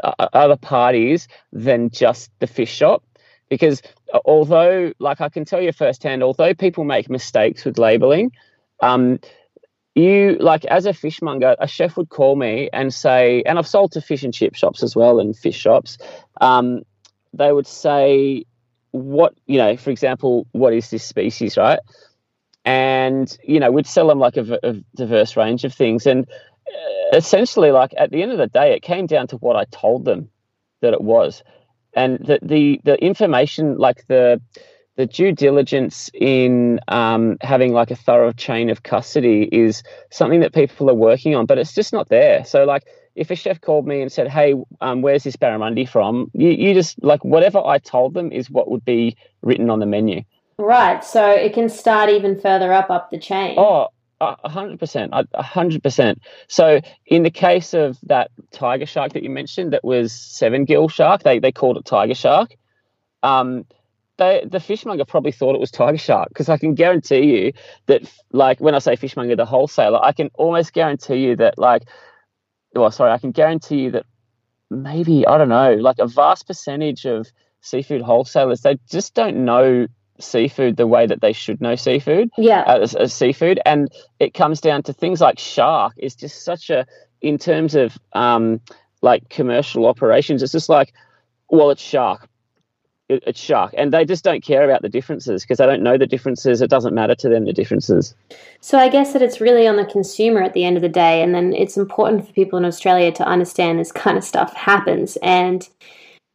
uh, 0.04 0.28
other 0.34 0.56
parties 0.56 1.28
than 1.52 1.90
just 1.90 2.32
the 2.40 2.48
fish 2.48 2.74
shop. 2.74 3.04
Because 3.50 3.82
uh, 4.14 4.20
although 4.26 4.94
like 5.00 5.22
i 5.22 5.30
can 5.30 5.44
tell 5.44 5.60
you 5.60 5.72
firsthand 5.72 6.22
although 6.22 6.54
people 6.54 6.84
make 6.84 7.10
mistakes 7.10 7.66
with 7.66 7.80
labeling 7.80 8.32
um, 8.82 9.20
you 9.96 10.38
like 10.40 10.64
as 10.66 10.86
a 10.86 10.94
fishmonger 10.94 11.56
a 11.60 11.68
chef 11.68 11.98
would 11.98 12.10
call 12.10 12.36
me 12.36 12.70
and 12.72 12.94
say 12.94 13.42
and 13.48 13.58
i've 13.58 13.68
sold 13.68 13.92
to 13.92 14.02
fish 14.02 14.24
and 14.24 14.36
chip 14.36 14.54
shops 14.54 14.84
as 14.84 14.96
well 14.96 15.20
and 15.20 15.36
fish 15.36 15.58
shops 15.58 15.98
um, 16.42 16.84
they 17.34 17.52
would 17.52 17.68
say 17.68 18.46
what 18.92 19.34
you 19.46 19.58
know 19.58 19.78
for 19.78 19.92
example 19.92 20.48
what 20.52 20.74
is 20.74 20.90
this 20.90 21.04
species? 21.04 21.58
Right? 21.58 21.80
And 22.66 23.36
you 23.44 23.60
know 23.60 23.72
we'd 23.72 23.88
sell 23.88 24.08
them 24.08 24.20
like 24.20 24.38
a, 24.38 24.60
a 24.64 24.74
diverse 24.96 25.38
range 25.38 25.64
of 25.64 25.74
things. 25.74 26.06
And 26.06 26.28
essentially 27.14 27.72
like 27.72 27.94
at 27.98 28.12
the 28.12 28.22
end 28.22 28.32
of 28.32 28.38
the 28.38 28.48
day 28.48 28.74
it 28.74 28.82
came 28.82 29.06
down 29.06 29.28
to 29.28 29.38
what 29.38 29.56
i 29.56 29.66
told 29.66 30.06
them 30.06 30.30
that 30.82 30.94
it 30.94 31.02
was 31.02 31.44
and 31.94 32.20
the 32.20 32.40
the, 32.42 32.80
the 32.84 32.96
information 33.04 33.78
like 33.78 34.06
the 34.08 34.42
the 35.00 35.06
due 35.06 35.32
diligence 35.32 36.10
in 36.14 36.78
um, 36.90 37.38
having 37.40 37.72
like 37.72 37.90
a 37.90 37.96
thorough 37.96 38.34
chain 38.34 38.70
of 38.70 38.84
custody 38.84 39.48
is 39.50 39.82
something 40.12 40.42
that 40.42 40.54
people 40.54 40.90
are 40.90 40.94
working 40.94 41.36
on, 41.36 41.46
but 41.46 41.58
it's 41.58 41.74
just 41.74 41.94
not 41.94 42.10
there. 42.10 42.44
So 42.44 42.66
like 42.66 42.84
if 43.16 43.32
a 43.32 43.36
chef 43.36 43.62
called 43.62 43.88
me 43.88 44.02
and 44.02 44.12
said, 44.12 44.28
"Hey, 44.28 44.56
um, 44.82 45.02
where's 45.02 45.24
this 45.24 45.38
barramundi 45.38 45.88
from?" 45.88 46.30
You, 46.34 46.50
you 46.50 46.74
just 46.74 47.02
like 47.02 47.24
whatever 47.24 47.60
I 47.66 47.78
told 47.78 48.14
them 48.14 48.30
is 48.34 48.50
what 48.50 48.70
would 48.70 48.84
be 48.84 49.16
written 49.42 49.70
on 49.70 49.80
the 49.80 49.86
menu. 49.86 50.24
Right. 50.58 51.02
So 51.02 51.32
it 51.32 51.54
can 51.54 51.70
start 51.70 52.10
even 52.10 52.38
further 52.38 52.74
up 52.74 52.90
up 52.90 53.10
the 53.10 53.20
chain. 53.20 53.56
Oh, 53.58 53.88
hundred 54.22 54.80
percent, 54.80 55.14
hundred 55.36 55.84
percent. 55.84 56.22
So 56.48 56.82
in 57.06 57.24
the 57.24 57.32
case 57.32 57.74
of 57.74 57.98
that 58.04 58.32
tiger 58.52 58.86
shark 58.86 59.14
that 59.14 59.24
you 59.24 59.30
mentioned, 59.30 59.74
that 59.74 59.84
was 59.84 60.12
seven 60.12 60.66
gill 60.66 60.90
shark. 60.90 61.24
They 61.24 61.40
they 61.40 61.52
called 61.52 61.78
it 61.78 61.86
tiger 61.86 62.16
shark. 62.16 62.56
Um, 63.24 63.66
they, 64.18 64.44
the 64.46 64.60
fishmonger 64.60 65.06
probably 65.06 65.32
thought 65.32 65.56
it 65.56 65.62
was 65.62 65.72
tiger 65.72 65.98
shark 65.98 66.30
because 66.30 66.50
I 66.50 66.58
can 66.58 66.76
guarantee 66.76 67.24
you 67.24 67.54
that, 67.88 68.04
like 68.32 68.60
when 68.60 68.76
I 68.76 68.80
say 68.80 68.96
fishmonger, 68.96 69.36
the 69.36 69.46
wholesaler, 69.46 70.04
I 70.04 70.12
can 70.12 70.30
almost 70.36 70.74
guarantee 70.74 71.16
you 71.16 71.36
that, 71.38 71.58
like, 71.58 71.84
well, 72.76 72.92
sorry, 72.92 73.12
I 73.12 73.18
can 73.18 73.32
guarantee 73.32 73.78
you 73.84 73.92
that 73.92 74.06
maybe 74.70 75.26
I 75.26 75.38
don't 75.38 75.50
know, 75.50 75.76
like 75.76 76.00
a 76.00 76.08
vast 76.08 76.48
percentage 76.48 77.06
of 77.06 77.32
seafood 77.62 78.02
wholesalers, 78.02 78.62
they 78.62 78.78
just 78.90 79.14
don't 79.14 79.46
know 79.46 79.88
seafood 80.20 80.78
the 80.78 80.88
way 80.88 81.08
that 81.08 81.22
they 81.22 81.34
should 81.34 81.62
know 81.62 81.76
seafood. 81.76 82.30
Yeah. 82.38 82.64
As, 82.68 82.96
as 82.96 83.14
seafood, 83.14 83.60
and 83.66 83.90
it 84.20 84.34
comes 84.34 84.62
down 84.62 84.84
to 84.84 84.94
things 84.94 85.22
like 85.22 85.40
shark 85.40 85.94
is 85.98 86.16
just 86.16 86.44
such 86.44 86.70
a 86.70 86.86
in 87.22 87.38
terms 87.38 87.76
of 87.76 87.98
um, 88.14 88.62
like 89.02 89.30
commercial 89.30 89.86
operations. 89.86 90.44
It's 90.44 90.52
just 90.52 90.70
like, 90.70 90.94
well, 91.50 91.70
it's 91.72 91.82
shark. 91.82 92.30
it, 93.10 93.24
it's 93.26 93.40
shark, 93.40 93.74
and 93.76 93.92
they 93.92 94.06
just 94.06 94.24
don't 94.24 94.44
care 94.44 94.64
about 94.64 94.82
the 94.82 94.90
differences 94.90 95.44
because 95.44 95.58
they 95.58 95.66
don't 95.66 95.84
know 95.84 95.98
the 95.98 96.08
differences. 96.08 96.62
It 96.62 96.70
doesn't 96.70 96.94
matter 96.94 97.16
to 97.16 97.30
them 97.30 97.46
the 97.46 97.54
differences. 97.54 98.16
So 98.62 98.78
I 98.78 98.88
guess 98.88 99.14
that 99.14 99.22
it's 99.22 99.42
really 99.42 99.68
on 99.68 99.76
the 99.76 99.86
consumer 99.86 100.42
at 100.42 100.54
the 100.54 100.64
end 100.64 100.78
of 100.78 100.84
the 100.84 100.90
day, 100.90 101.22
and 101.22 101.34
then 101.34 101.54
it's 101.54 101.76
important 101.76 102.26
for 102.26 102.34
people 102.34 102.58
in 102.58 102.66
Australia 102.66 103.12
to 103.14 103.26
understand 103.26 103.80
this 103.80 103.92
kind 103.92 104.18
of 104.18 104.24
stuff 104.24 104.54
happens. 104.54 105.18
And 105.24 105.68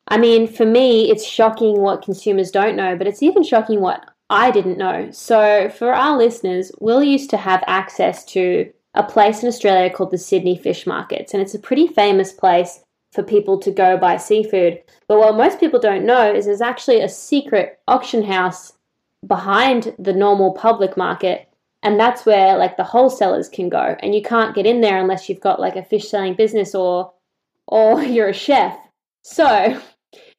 I 0.09 0.19
mean, 0.19 0.47
for 0.47 0.67
me, 0.67 1.11
it's 1.11 1.27
shocking 1.27 1.81
what 1.81 2.03
consumers 2.03 2.51
don't 2.51 2.77
know, 2.77 2.97
but 2.97 3.07
it's 3.07 3.23
even 3.23 3.43
shocking 3.43 3.81
what 3.81 4.05
I 4.31 4.51
didn't 4.51 4.79
know. 4.79 5.11
So 5.13 5.71
for 5.71 5.93
our 5.93 6.17
listeners, 6.17 6.71
Will 6.81 7.03
used 7.03 7.31
to 7.31 7.37
have 7.37 7.65
access 7.67 8.25
to 8.27 8.71
a 8.95 9.03
place 9.03 9.43
in 9.43 9.49
Australia 9.49 9.91
called 9.91 10.11
the 10.11 10.19
Sydney 10.19 10.57
Fish 10.57 10.87
Markets, 10.87 11.33
and 11.33 11.43
it's 11.43 11.55
a 11.55 11.59
pretty 11.59 11.87
famous 11.87 12.33
place 12.33 12.81
for 13.13 13.23
people 13.23 13.59
to 13.61 13.71
go 13.71 13.97
buy 13.97 14.17
seafood. 14.17 14.83
But 15.09 15.19
what 15.19 15.37
most 15.37 15.61
people 15.61 15.79
don't 15.79 16.05
know 16.05 16.33
is 16.33 16.47
there's 16.47 16.61
actually 16.61 17.01
a 17.01 17.09
secret 17.09 17.79
auction 17.87 18.25
house 18.25 18.73
behind 19.27 19.95
the 19.99 20.13
normal 20.13 20.53
public 20.53 20.97
market 20.97 21.49
and 21.85 22.01
that's 22.01 22.27
where 22.27 22.57
like 22.57 22.77
the 22.77 22.85
wholesalers 22.85 23.49
can 23.49 23.69
go 23.69 23.95
and 24.01 24.15
you 24.15 24.23
can't 24.23 24.55
get 24.55 24.67
in 24.67 24.81
there 24.81 24.99
unless 24.99 25.29
you've 25.29 25.41
got 25.41 25.61
like 25.61 25.77
a 25.77 25.85
fish 25.85 26.09
selling 26.09 26.35
business 26.35 26.75
or 26.75 27.13
or 27.67 28.03
you're 28.03 28.29
a 28.29 28.35
chef 28.35 28.77
so 29.23 29.81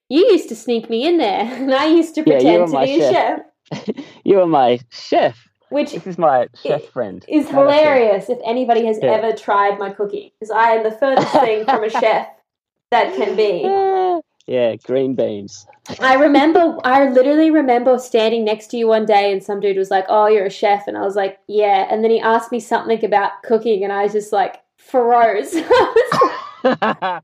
you 0.10 0.20
used 0.32 0.50
to 0.50 0.56
sneak 0.56 0.90
me 0.90 1.08
in 1.08 1.18
there 1.18 1.42
and 1.54 1.74
i 1.74 1.86
used 1.86 2.16
to 2.16 2.24
pretend 2.24 2.72
yeah, 2.72 2.80
to 2.80 2.86
be 2.86 3.00
chef. 3.00 3.40
a 3.72 3.76
chef 3.76 4.06
you 4.24 4.40
are 4.40 4.48
my 4.48 4.80
chef 4.90 5.50
which 5.70 5.94
this 5.94 6.06
is 6.08 6.18
my 6.18 6.48
chef 6.64 6.84
friend 6.86 7.26
is 7.28 7.50
hilarious 7.50 8.30
if 8.30 8.38
anybody 8.46 8.86
has 8.86 9.00
yeah. 9.02 9.12
ever 9.12 9.36
tried 9.36 9.78
my 9.80 9.90
cooking 9.90 10.30
because 10.40 10.52
i 10.52 10.72
am 10.72 10.84
the 10.84 10.92
furthest 10.92 11.32
thing 11.34 11.66
from 11.66 11.84
a 11.84 11.90
chef 12.02 12.28
that 12.92 13.16
can 13.16 13.36
be 13.36 13.64
Yeah, 14.48 14.76
green 14.76 15.16
beans. 15.16 15.66
I 16.00 16.14
remember, 16.16 16.78
I 16.84 17.10
literally 17.10 17.50
remember 17.50 17.98
standing 17.98 18.46
next 18.46 18.68
to 18.68 18.78
you 18.78 18.88
one 18.88 19.06
day 19.06 19.32
and 19.32 19.44
some 19.44 19.60
dude 19.60 19.76
was 19.76 19.90
like, 19.90 20.06
Oh, 20.08 20.28
you're 20.28 20.46
a 20.46 20.52
chef. 20.52 20.88
And 20.88 20.96
I 20.96 21.02
was 21.02 21.16
like, 21.16 21.40
Yeah. 21.48 21.88
And 21.90 22.04
then 22.04 22.12
he 22.12 22.20
asked 22.20 22.52
me 22.52 22.60
something 22.60 23.04
about 23.04 23.42
cooking 23.44 23.84
and 23.84 23.92
I 23.92 24.04
was 24.04 24.14
just 24.14 24.32
like, 24.32 24.62
froze. 24.78 25.56
yeah, 26.82 27.20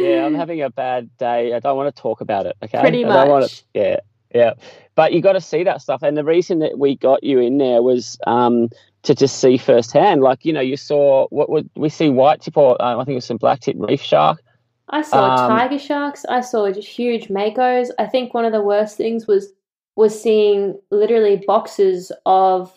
yeah, 0.00 0.26
I'm 0.26 0.34
having 0.34 0.62
a 0.62 0.70
bad 0.70 1.10
day. 1.18 1.54
I 1.54 1.60
don't 1.60 1.76
want 1.76 1.94
to 1.94 2.02
talk 2.02 2.20
about 2.20 2.46
it. 2.46 2.56
Okay, 2.62 2.80
pretty 2.80 3.04
much. 3.04 3.12
I 3.12 3.24
don't 3.24 3.30
want 3.30 3.50
to, 3.50 3.62
yeah, 3.74 3.96
yeah. 4.34 4.54
But 4.94 5.12
you 5.12 5.22
got 5.22 5.34
to 5.34 5.40
see 5.40 5.64
that 5.64 5.80
stuff, 5.80 6.02
and 6.02 6.16
the 6.16 6.24
reason 6.24 6.58
that 6.58 6.78
we 6.78 6.96
got 6.96 7.22
you 7.22 7.38
in 7.38 7.58
there 7.58 7.82
was 7.82 8.18
um, 8.26 8.68
to 9.02 9.14
just 9.14 9.38
see 9.40 9.56
firsthand. 9.56 10.22
Like 10.22 10.44
you 10.44 10.52
know, 10.52 10.60
you 10.60 10.76
saw 10.76 11.28
what 11.30 11.48
would 11.50 11.70
we 11.76 11.88
see 11.88 12.08
white 12.08 12.40
tip 12.40 12.56
or 12.56 12.80
uh, 12.82 12.96
I 12.96 13.04
think 13.04 13.12
it 13.12 13.14
was 13.16 13.24
some 13.24 13.36
black 13.36 13.60
tip 13.60 13.76
reef 13.78 14.02
shark 14.02 14.42
I 14.90 15.02
saw 15.02 15.34
um, 15.34 15.50
tiger 15.50 15.78
sharks. 15.78 16.24
I 16.28 16.40
saw 16.40 16.70
just 16.70 16.88
huge 16.88 17.28
makos. 17.28 17.88
I 17.98 18.06
think 18.06 18.32
one 18.32 18.44
of 18.44 18.52
the 18.52 18.62
worst 18.62 18.96
things 18.96 19.26
was 19.26 19.52
was 19.96 20.20
seeing 20.20 20.78
literally 20.90 21.42
boxes 21.46 22.12
of 22.24 22.72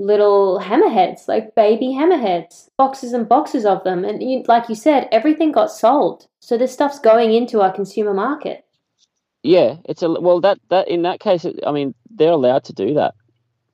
little 0.00 0.58
hammerheads, 0.58 1.28
like 1.28 1.54
baby 1.54 1.88
hammerheads, 1.88 2.68
boxes 2.76 3.12
and 3.12 3.28
boxes 3.28 3.64
of 3.64 3.84
them. 3.84 4.04
And 4.04 4.22
you, 4.22 4.42
like 4.48 4.68
you 4.68 4.74
said, 4.74 5.08
everything 5.12 5.52
got 5.52 5.70
sold. 5.70 6.26
So 6.40 6.56
this 6.56 6.72
stuff's 6.72 6.98
going 6.98 7.34
into 7.34 7.60
our 7.60 7.72
consumer 7.72 8.14
market. 8.14 8.64
Yeah, 9.42 9.76
it's 9.84 10.02
a 10.02 10.10
well 10.10 10.40
that 10.40 10.58
that 10.70 10.88
in 10.88 11.02
that 11.02 11.20
case, 11.20 11.46
I 11.66 11.72
mean, 11.72 11.94
they're 12.10 12.32
allowed 12.32 12.64
to 12.64 12.72
do 12.72 12.94
that. 12.94 13.14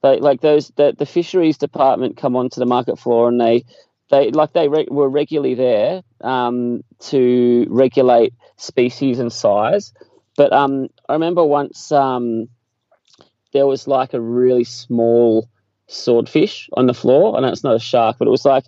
They 0.02 0.18
like 0.18 0.40
those 0.40 0.68
the 0.76 0.94
the 0.96 1.06
fisheries 1.06 1.58
department 1.58 2.16
come 2.16 2.36
onto 2.36 2.60
the 2.60 2.66
market 2.66 2.98
floor 2.98 3.28
and 3.28 3.40
they 3.40 3.64
they 4.10 4.30
like 4.30 4.52
they 4.52 4.68
re- 4.68 4.88
were 4.90 5.08
regularly 5.08 5.54
there 5.54 6.02
um, 6.20 6.82
to 7.00 7.66
regulate 7.68 8.34
species 8.56 9.18
and 9.18 9.32
size. 9.32 9.92
But 10.36 10.52
um, 10.52 10.88
I 11.08 11.14
remember 11.14 11.44
once 11.44 11.90
um, 11.90 12.48
there 13.52 13.66
was 13.66 13.88
like 13.88 14.14
a 14.14 14.20
really 14.20 14.64
small 14.64 15.48
swordfish 15.88 16.68
on 16.74 16.86
the 16.86 16.94
floor. 16.94 17.36
I 17.36 17.40
know 17.40 17.48
it's 17.48 17.64
not 17.64 17.76
a 17.76 17.80
shark, 17.80 18.16
but 18.18 18.28
it 18.28 18.30
was 18.30 18.44
like 18.44 18.64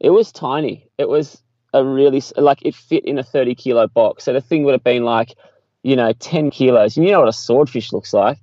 it 0.00 0.10
was 0.10 0.32
tiny. 0.32 0.88
It 0.98 1.08
was 1.08 1.42
a 1.74 1.84
really 1.84 2.22
like 2.36 2.58
it 2.62 2.74
fit 2.74 3.04
in 3.04 3.18
a 3.18 3.22
thirty 3.22 3.54
kilo 3.54 3.86
box. 3.88 4.24
So 4.24 4.32
the 4.32 4.40
thing 4.40 4.64
would 4.64 4.72
have 4.72 4.84
been 4.84 5.04
like 5.04 5.34
you 5.82 5.96
know 5.96 6.12
ten 6.14 6.50
kilos. 6.50 6.96
And 6.96 7.06
you 7.06 7.12
know 7.12 7.20
what 7.20 7.28
a 7.28 7.32
swordfish 7.32 7.92
looks 7.92 8.12
like. 8.12 8.38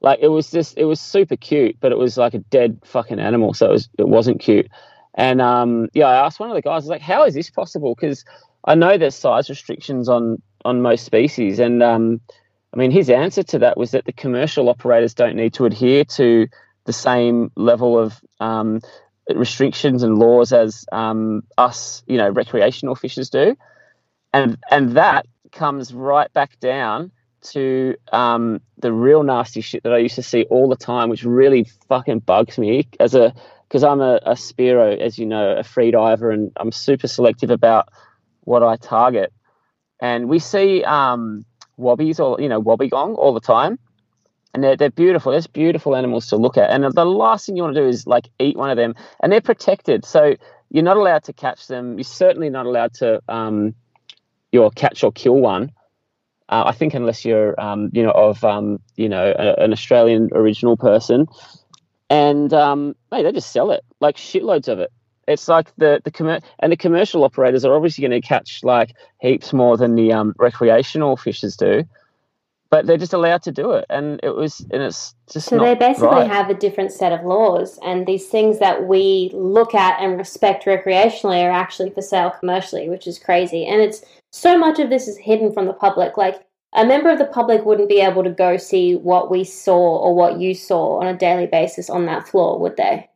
Like 0.00 0.18
it 0.20 0.28
was 0.28 0.50
just 0.50 0.76
it 0.76 0.84
was 0.84 1.00
super 1.00 1.36
cute, 1.36 1.76
but 1.80 1.92
it 1.92 1.98
was 1.98 2.16
like 2.16 2.34
a 2.34 2.38
dead 2.38 2.80
fucking 2.84 3.18
animal. 3.18 3.54
So 3.54 3.66
it 3.66 3.72
was 3.72 3.88
it 3.98 4.08
wasn't 4.08 4.40
cute. 4.40 4.68
And 5.14 5.40
um, 5.40 5.88
yeah, 5.94 6.06
I 6.06 6.26
asked 6.26 6.38
one 6.38 6.50
of 6.50 6.54
the 6.54 6.62
guys, 6.62 6.72
I 6.82 6.84
was 6.84 6.88
like, 6.88 7.00
how 7.00 7.24
is 7.24 7.32
this 7.32 7.48
possible? 7.48 7.94
Because 7.94 8.24
I 8.64 8.74
know 8.74 8.98
there's 8.98 9.14
size 9.14 9.48
restrictions 9.48 10.08
on 10.08 10.42
on 10.64 10.82
most 10.82 11.04
species, 11.04 11.58
and 11.58 11.82
um, 11.82 12.20
I 12.74 12.76
mean, 12.76 12.90
his 12.90 13.08
answer 13.08 13.42
to 13.44 13.58
that 13.60 13.78
was 13.78 13.92
that 13.92 14.04
the 14.04 14.12
commercial 14.12 14.68
operators 14.68 15.14
don't 15.14 15.36
need 15.36 15.54
to 15.54 15.64
adhere 15.64 16.04
to 16.04 16.46
the 16.86 16.92
same 16.92 17.50
level 17.56 17.98
of 17.98 18.18
um, 18.40 18.80
restrictions 19.34 20.02
and 20.02 20.18
laws 20.18 20.52
as 20.52 20.86
um, 20.92 21.42
us, 21.58 22.02
you 22.06 22.16
know, 22.16 22.30
recreational 22.30 22.94
fishers 22.94 23.28
do, 23.28 23.56
and 24.32 24.56
and 24.70 24.92
that 24.92 25.26
comes 25.52 25.92
right 25.92 26.32
back 26.32 26.58
down 26.60 27.10
to 27.42 27.94
um, 28.12 28.60
the 28.78 28.92
real 28.92 29.22
nasty 29.22 29.60
shit 29.60 29.82
that 29.82 29.92
I 29.92 29.98
used 29.98 30.16
to 30.16 30.22
see 30.22 30.44
all 30.44 30.68
the 30.68 30.76
time, 30.76 31.08
which 31.08 31.24
really 31.24 31.66
fucking 31.88 32.20
bugs 32.20 32.58
me. 32.58 32.88
As 32.98 33.14
a 33.14 33.34
because 33.68 33.82
I'm 33.82 34.00
a, 34.00 34.20
a 34.24 34.32
spearo, 34.34 34.96
as 34.98 35.18
you 35.18 35.26
know, 35.26 35.56
a 35.56 35.64
free 35.64 35.90
diver, 35.90 36.30
and 36.30 36.52
I'm 36.56 36.72
super 36.72 37.08
selective 37.08 37.50
about 37.50 37.88
what 38.42 38.62
I 38.62 38.76
target. 38.76 39.32
And 40.00 40.28
we 40.28 40.38
see 40.38 40.84
um, 40.84 41.44
wobbies 41.78 42.20
or 42.20 42.40
you 42.40 42.48
know 42.48 42.62
wobbegong 42.62 43.16
all 43.16 43.34
the 43.34 43.40
time, 43.40 43.78
and 44.56 44.64
they're 44.64 44.76
they're 44.76 44.90
beautiful. 44.90 45.32
There's 45.32 45.46
beautiful 45.46 45.94
animals 45.94 46.26
to 46.28 46.36
look 46.36 46.56
at, 46.56 46.70
and 46.70 46.82
the 46.82 47.04
last 47.04 47.46
thing 47.46 47.56
you 47.56 47.62
want 47.62 47.76
to 47.76 47.82
do 47.82 47.88
is 47.88 48.06
like 48.06 48.28
eat 48.40 48.56
one 48.56 48.70
of 48.70 48.76
them, 48.76 48.94
and 49.22 49.30
they're 49.30 49.40
protected, 49.40 50.04
so 50.04 50.34
you're 50.70 50.82
not 50.82 50.96
allowed 50.96 51.24
to 51.24 51.32
catch 51.32 51.68
them. 51.68 51.98
You're 51.98 52.04
certainly 52.04 52.50
not 52.50 52.66
allowed 52.66 52.94
to 52.94 53.22
um, 53.28 53.74
your 54.52 54.70
catch 54.70 55.04
or 55.04 55.12
kill 55.12 55.36
one. 55.36 55.70
Uh, 56.48 56.64
I 56.66 56.72
think 56.72 56.94
unless 56.94 57.24
you're 57.24 57.60
um, 57.60 57.90
you 57.92 58.02
know 58.02 58.12
of 58.12 58.42
um, 58.44 58.80
you 58.96 59.08
know 59.08 59.32
a, 59.38 59.62
an 59.62 59.72
Australian 59.72 60.30
original 60.32 60.76
person 60.76 61.26
and 62.08 62.52
um, 62.52 62.94
mate, 63.10 63.24
they 63.24 63.32
just 63.32 63.52
sell 63.52 63.70
it 63.70 63.84
like 64.00 64.16
shitloads 64.16 64.68
of 64.68 64.78
it. 64.78 64.92
It's 65.26 65.48
like 65.48 65.74
the 65.76 66.00
the 66.04 66.10
commer- 66.10 66.42
and 66.60 66.70
the 66.70 66.76
commercial 66.76 67.24
operators 67.24 67.64
are 67.64 67.74
obviously 67.74 68.02
going 68.06 68.20
to 68.20 68.26
catch 68.26 68.60
like 68.62 68.94
heaps 69.20 69.52
more 69.52 69.76
than 69.76 69.96
the 69.96 70.12
um, 70.12 70.34
recreational 70.38 71.16
fishers 71.16 71.56
do, 71.56 71.84
but 72.76 72.86
they're 72.86 72.98
just 72.98 73.14
allowed 73.14 73.42
to 73.42 73.50
do 73.50 73.70
it, 73.70 73.86
and 73.88 74.20
it 74.22 74.36
was 74.36 74.60
and 74.70 74.82
it's 74.82 75.14
just 75.32 75.48
so 75.48 75.58
they 75.58 75.74
basically 75.74 76.08
right. 76.08 76.30
have 76.30 76.50
a 76.50 76.54
different 76.54 76.92
set 76.92 77.10
of 77.10 77.24
laws, 77.24 77.78
and 77.82 78.06
these 78.06 78.26
things 78.26 78.58
that 78.58 78.86
we 78.86 79.30
look 79.32 79.74
at 79.74 79.98
and 79.98 80.18
respect 80.18 80.66
recreationally 80.66 81.42
are 81.42 81.50
actually 81.50 81.88
for 81.88 82.02
sale 82.02 82.34
commercially, 82.38 82.90
which 82.90 83.06
is 83.06 83.18
crazy, 83.18 83.64
and 83.64 83.80
it's 83.80 84.04
so 84.30 84.58
much 84.58 84.78
of 84.78 84.90
this 84.90 85.08
is 85.08 85.16
hidden 85.16 85.54
from 85.54 85.64
the 85.64 85.72
public, 85.72 86.18
like 86.18 86.44
a 86.74 86.84
member 86.84 87.08
of 87.08 87.18
the 87.18 87.24
public 87.24 87.64
wouldn't 87.64 87.88
be 87.88 88.00
able 88.00 88.22
to 88.22 88.28
go 88.28 88.58
see 88.58 88.94
what 88.94 89.30
we 89.30 89.42
saw 89.42 89.96
or 89.96 90.14
what 90.14 90.38
you 90.38 90.54
saw 90.54 91.00
on 91.00 91.06
a 91.06 91.16
daily 91.16 91.46
basis 91.46 91.88
on 91.88 92.04
that 92.04 92.28
floor, 92.28 92.58
would 92.58 92.76
they? 92.76 93.08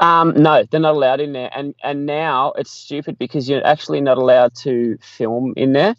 Um, 0.00 0.34
no, 0.34 0.64
they're 0.64 0.80
not 0.80 0.96
allowed 0.96 1.20
in 1.20 1.34
there, 1.34 1.50
and 1.54 1.72
and 1.84 2.04
now 2.04 2.52
it's 2.58 2.72
stupid 2.72 3.16
because 3.16 3.48
you're 3.48 3.64
actually 3.64 4.00
not 4.00 4.18
allowed 4.18 4.56
to 4.62 4.98
film 5.00 5.54
in 5.56 5.72
there. 5.72 5.94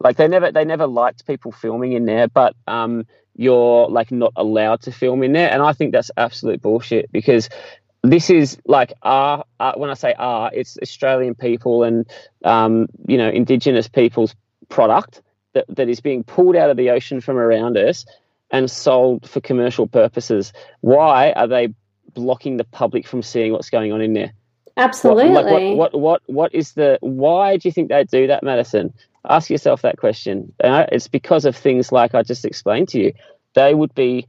Like 0.00 0.16
they 0.16 0.28
never 0.28 0.50
they 0.50 0.64
never 0.64 0.86
liked 0.86 1.26
people 1.26 1.52
filming 1.52 1.92
in 1.92 2.06
there, 2.06 2.26
but 2.28 2.56
um, 2.66 3.06
you're 3.36 3.88
like 3.88 4.10
not 4.10 4.32
allowed 4.36 4.82
to 4.82 4.92
film 4.92 5.22
in 5.22 5.32
there, 5.32 5.50
and 5.50 5.62
I 5.62 5.72
think 5.72 5.92
that's 5.92 6.10
absolute 6.16 6.62
bullshit 6.62 7.12
because 7.12 7.48
this 8.02 8.30
is 8.30 8.58
like 8.64 8.94
our, 9.02 9.44
our 9.60 9.78
when 9.78 9.90
I 9.90 9.94
say 9.94 10.14
our, 10.14 10.50
it's 10.54 10.78
Australian 10.82 11.34
people 11.34 11.82
and 11.82 12.06
um, 12.44 12.86
you 13.06 13.18
know 13.18 13.28
Indigenous 13.28 13.88
people's 13.88 14.34
product 14.68 15.20
that, 15.52 15.66
that 15.68 15.88
is 15.88 16.00
being 16.00 16.24
pulled 16.24 16.56
out 16.56 16.70
of 16.70 16.76
the 16.76 16.90
ocean 16.90 17.20
from 17.20 17.36
around 17.36 17.76
us 17.76 18.06
and 18.50 18.70
sold 18.70 19.28
for 19.28 19.40
commercial 19.40 19.86
purposes. 19.86 20.52
Why 20.80 21.32
are 21.32 21.46
they 21.46 21.74
blocking 22.14 22.56
the 22.56 22.64
public 22.64 23.06
from 23.06 23.22
seeing 23.22 23.52
what's 23.52 23.70
going 23.70 23.92
on 23.92 24.00
in 24.00 24.14
there? 24.14 24.32
Absolutely. 24.76 25.30
What, 25.30 25.44
what, 25.44 25.76
what, 25.76 25.94
what, 26.00 26.22
what 26.26 26.54
is 26.54 26.72
the, 26.72 26.98
why 27.00 27.56
do 27.56 27.68
you 27.68 27.72
think 27.72 27.88
they 27.88 28.04
do 28.04 28.26
that, 28.28 28.42
Madison? 28.42 28.92
Ask 29.28 29.50
yourself 29.50 29.82
that 29.82 29.98
question. 29.98 30.52
Uh, 30.62 30.86
it's 30.90 31.08
because 31.08 31.44
of 31.44 31.56
things 31.56 31.92
like 31.92 32.14
I 32.14 32.22
just 32.22 32.44
explained 32.44 32.88
to 32.90 32.98
you. 32.98 33.12
They 33.54 33.74
would 33.74 33.94
be 33.94 34.26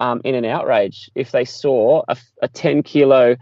um, 0.00 0.20
in 0.24 0.34
an 0.34 0.44
outrage 0.44 1.10
if 1.14 1.32
they 1.32 1.44
saw 1.44 2.02
a, 2.08 2.16
a 2.42 2.48
10 2.48 2.82
kilo 2.82 3.36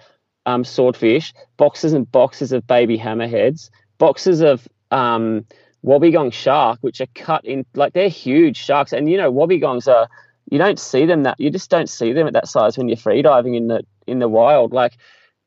um, 0.47 0.65
swordfish, 0.65 1.35
boxes 1.57 1.93
and 1.93 2.11
boxes 2.11 2.53
of 2.53 2.67
baby 2.67 2.97
hammerheads, 2.97 3.71
boxes 3.99 4.41
of 4.41 4.67
um, 4.91 5.45
wobbegong 5.85 6.33
shark, 6.33 6.79
which 6.81 7.01
are 7.01 7.09
cut 7.15 7.45
in 7.45 7.67
like 7.75 7.93
they're 7.93 8.09
huge 8.09 8.57
sharks, 8.57 8.93
and 8.93 9.11
you 9.11 9.17
know 9.17 9.33
wobbegongs 9.33 9.89
are 9.89 10.09
you 10.51 10.59
don't 10.59 10.79
see 10.79 11.05
them 11.05 11.25
that 11.25 11.39
you 11.41 11.51
just 11.51 11.69
don't 11.69 11.89
see 11.89 12.13
them 12.13 12.29
at 12.29 12.33
that 12.33 12.49
size 12.49 12.79
when 12.79 12.89
you're 12.89 12.97
free 12.97 13.23
diving 13.23 13.55
in 13.55 13.67
the 13.67 13.85
in 14.07 14.21
the 14.21 14.29
wild. 14.29 14.73
Like 14.73 14.97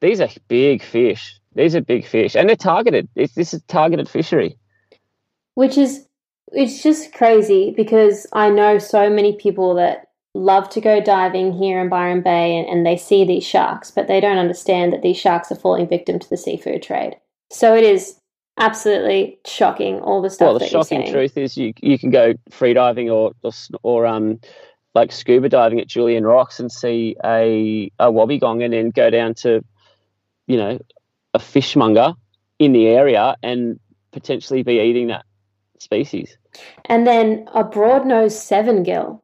these 0.01 0.19
are 0.21 0.29
big 0.49 0.83
fish. 0.83 1.39
These 1.55 1.75
are 1.75 1.81
big 1.81 2.05
fish, 2.05 2.35
and 2.35 2.47
they're 2.47 2.55
targeted. 2.55 3.09
It's, 3.15 3.33
this 3.33 3.53
is 3.53 3.63
targeted 3.63 4.07
fishery. 4.07 4.57
Which 5.55 5.77
is 5.77 6.05
it's 6.51 6.81
just 6.81 7.13
crazy 7.13 7.73
because 7.75 8.25
I 8.33 8.49
know 8.49 8.77
so 8.79 9.09
many 9.09 9.35
people 9.35 9.75
that 9.75 10.07
love 10.33 10.69
to 10.69 10.81
go 10.81 11.01
diving 11.01 11.53
here 11.53 11.79
in 11.79 11.89
Byron 11.89 12.21
Bay 12.21 12.57
and, 12.57 12.67
and 12.67 12.85
they 12.85 12.97
see 12.97 13.25
these 13.25 13.43
sharks, 13.43 13.91
but 13.91 14.07
they 14.07 14.19
don't 14.19 14.37
understand 14.37 14.93
that 14.93 15.01
these 15.01 15.17
sharks 15.17 15.51
are 15.51 15.55
falling 15.55 15.87
victim 15.87 16.19
to 16.19 16.29
the 16.29 16.37
seafood 16.37 16.83
trade. 16.83 17.17
So 17.51 17.75
it 17.75 17.83
is 17.83 18.19
absolutely 18.57 19.39
shocking 19.45 19.99
all 20.01 20.21
the 20.21 20.29
stuff. 20.29 20.53
That 20.53 20.59
they 20.59 20.67
see. 20.69 20.75
Well, 20.75 20.83
the 20.83 20.89
shocking 20.89 21.11
truth 21.11 21.37
is 21.37 21.57
you 21.57 21.73
you 21.81 21.97
can 21.97 22.09
go 22.09 22.33
free 22.51 22.73
diving 22.73 23.09
or 23.09 23.31
or, 23.43 23.51
or 23.83 24.05
um 24.05 24.39
like 24.95 25.11
scuba 25.11 25.49
diving 25.49 25.79
at 25.79 25.87
Julian 25.87 26.25
Rocks 26.25 26.59
and 26.59 26.71
see 26.71 27.15
a 27.23 27.91
a 27.99 28.11
wobbegong 28.11 28.63
and 28.63 28.73
then 28.73 28.89
go 28.91 29.09
down 29.09 29.33
to 29.35 29.63
you 30.47 30.57
know 30.57 30.79
a 31.33 31.39
fishmonger 31.39 32.13
in 32.59 32.73
the 32.73 32.87
area 32.87 33.35
and 33.41 33.79
potentially 34.11 34.63
be 34.63 34.79
eating 34.79 35.07
that 35.07 35.25
species. 35.79 36.37
And 36.85 37.07
then 37.07 37.47
a 37.53 37.63
broad 37.63 38.05
nosed 38.05 38.37
seven 38.37 38.83
gill. 38.83 39.23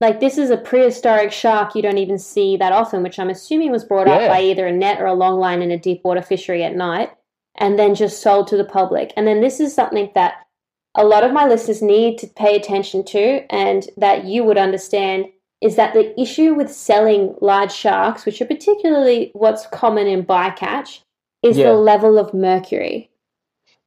Like 0.00 0.20
this 0.20 0.36
is 0.38 0.50
a 0.50 0.58
prehistoric 0.58 1.32
shark 1.32 1.74
you 1.74 1.82
don't 1.82 1.98
even 1.98 2.18
see 2.18 2.56
that 2.58 2.72
often, 2.72 3.02
which 3.02 3.18
I'm 3.18 3.30
assuming 3.30 3.70
was 3.72 3.84
brought 3.84 4.06
yeah. 4.06 4.14
up 4.14 4.28
by 4.30 4.42
either 4.42 4.66
a 4.66 4.72
net 4.72 5.00
or 5.00 5.06
a 5.06 5.14
long 5.14 5.38
line 5.38 5.62
in 5.62 5.70
a 5.70 5.78
deep 5.78 6.02
water 6.04 6.22
fishery 6.22 6.62
at 6.62 6.76
night 6.76 7.10
and 7.54 7.78
then 7.78 7.94
just 7.94 8.22
sold 8.22 8.48
to 8.48 8.56
the 8.56 8.64
public. 8.64 9.12
And 9.16 9.26
then 9.26 9.40
this 9.40 9.58
is 9.60 9.74
something 9.74 10.10
that 10.14 10.46
a 10.94 11.04
lot 11.04 11.24
of 11.24 11.32
my 11.32 11.46
listeners 11.46 11.82
need 11.82 12.18
to 12.18 12.26
pay 12.26 12.56
attention 12.56 13.04
to 13.06 13.44
and 13.50 13.88
that 13.96 14.24
you 14.24 14.44
would 14.44 14.58
understand 14.58 15.26
is 15.62 15.76
that 15.76 15.94
the 15.94 16.18
issue 16.20 16.52
with 16.52 16.70
selling 16.70 17.34
large 17.40 17.72
sharks, 17.72 18.26
which 18.26 18.42
are 18.42 18.46
particularly 18.46 19.30
what's 19.32 19.66
common 19.68 20.06
in 20.06 20.24
bycatch, 20.24 21.00
is 21.42 21.56
yeah. 21.56 21.66
the 21.66 21.72
level 21.72 22.18
of 22.18 22.34
mercury. 22.34 23.10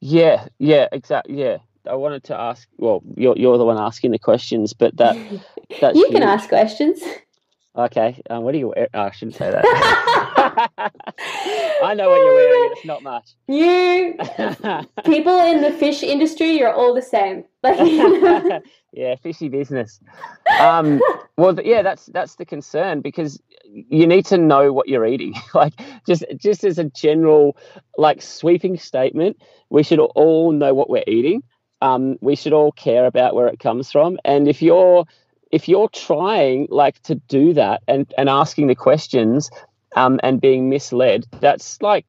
Yeah, 0.00 0.48
yeah, 0.58 0.88
exactly. 0.90 1.40
Yeah. 1.40 1.58
I 1.90 1.94
wanted 1.94 2.24
to 2.24 2.38
ask. 2.38 2.68
Well, 2.78 3.02
you're 3.16 3.36
you're 3.36 3.58
the 3.58 3.64
one 3.64 3.78
asking 3.78 4.12
the 4.12 4.18
questions, 4.18 4.72
but 4.72 4.96
that 4.98 5.16
that's 5.80 5.96
you 5.96 6.08
can 6.10 6.22
ask 6.22 6.48
questions. 6.48 7.02
Okay. 7.76 8.20
Um, 8.28 8.42
what 8.42 8.54
are 8.54 8.58
you 8.58 8.68
wear? 8.68 8.88
Oh, 8.94 9.02
I 9.02 9.10
shouldn't 9.12 9.36
say 9.36 9.50
that. 9.50 9.64
I 11.82 11.94
know 11.94 12.10
what 12.10 12.16
you're 12.16 12.34
wearing. 12.34 12.72
It's 12.72 12.84
not 12.84 13.02
much. 13.02 13.34
You 13.46 14.16
people 15.04 15.38
in 15.40 15.62
the 15.62 15.72
fish 15.78 16.02
industry, 16.02 16.50
you're 16.58 16.72
all 16.72 16.94
the 16.94 17.02
same. 17.02 17.44
yeah, 18.92 19.14
fishy 19.22 19.48
business. 19.48 20.00
Um, 20.58 21.00
well, 21.36 21.58
yeah, 21.62 21.82
that's 21.82 22.06
that's 22.06 22.34
the 22.36 22.44
concern 22.44 23.00
because 23.02 23.40
you 23.64 24.06
need 24.06 24.26
to 24.26 24.38
know 24.38 24.72
what 24.72 24.88
you're 24.88 25.06
eating. 25.06 25.34
like 25.54 25.74
just 26.06 26.24
just 26.36 26.64
as 26.64 26.78
a 26.78 26.84
general, 26.84 27.56
like 27.96 28.20
sweeping 28.20 28.76
statement, 28.78 29.36
we 29.70 29.82
should 29.82 30.00
all 30.00 30.52
know 30.52 30.74
what 30.74 30.90
we're 30.90 31.04
eating. 31.06 31.42
Um, 31.82 32.16
we 32.20 32.36
should 32.36 32.52
all 32.52 32.72
care 32.72 33.06
about 33.06 33.34
where 33.34 33.48
it 33.48 33.58
comes 33.58 33.90
from, 33.90 34.18
and 34.24 34.48
if 34.48 34.62
you're 34.62 35.06
if 35.50 35.68
you're 35.68 35.88
trying 35.88 36.68
like 36.70 37.02
to 37.02 37.14
do 37.14 37.52
that 37.54 37.82
and 37.88 38.12
and 38.16 38.28
asking 38.28 38.68
the 38.68 38.74
questions 38.74 39.50
um, 39.96 40.20
and 40.22 40.40
being 40.40 40.68
misled, 40.68 41.26
that's 41.40 41.80
like 41.82 42.06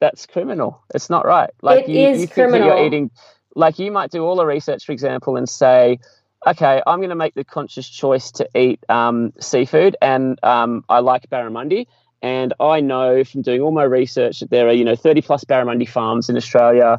that's 0.00 0.26
criminal. 0.26 0.82
It's 0.94 1.10
not 1.10 1.26
right. 1.26 1.50
Like 1.62 1.84
it 1.84 1.90
you, 1.90 2.08
is 2.08 2.20
you 2.22 2.28
criminal. 2.28 2.68
you're 2.68 2.86
eating 2.86 3.10
like 3.54 3.78
you 3.78 3.90
might 3.90 4.10
do 4.10 4.24
all 4.24 4.36
the 4.36 4.46
research, 4.46 4.86
for 4.86 4.92
example, 4.92 5.36
and 5.36 5.48
say, 5.48 5.98
okay, 6.46 6.80
I'm 6.86 6.98
going 7.00 7.10
to 7.10 7.16
make 7.16 7.34
the 7.34 7.44
conscious 7.44 7.88
choice 7.88 8.30
to 8.32 8.48
eat 8.54 8.80
um, 8.88 9.32
seafood, 9.40 9.96
and 10.00 10.38
um, 10.42 10.84
I 10.88 11.00
like 11.00 11.28
barramundi. 11.28 11.86
And 12.20 12.52
I 12.58 12.80
know 12.80 13.22
from 13.22 13.42
doing 13.42 13.60
all 13.60 13.70
my 13.70 13.84
research 13.84 14.40
that 14.40 14.50
there 14.50 14.66
are, 14.68 14.72
you 14.72 14.84
know, 14.84 14.96
30 14.96 15.22
plus 15.22 15.44
barramundi 15.44 15.88
farms 15.88 16.28
in 16.28 16.36
Australia. 16.36 16.98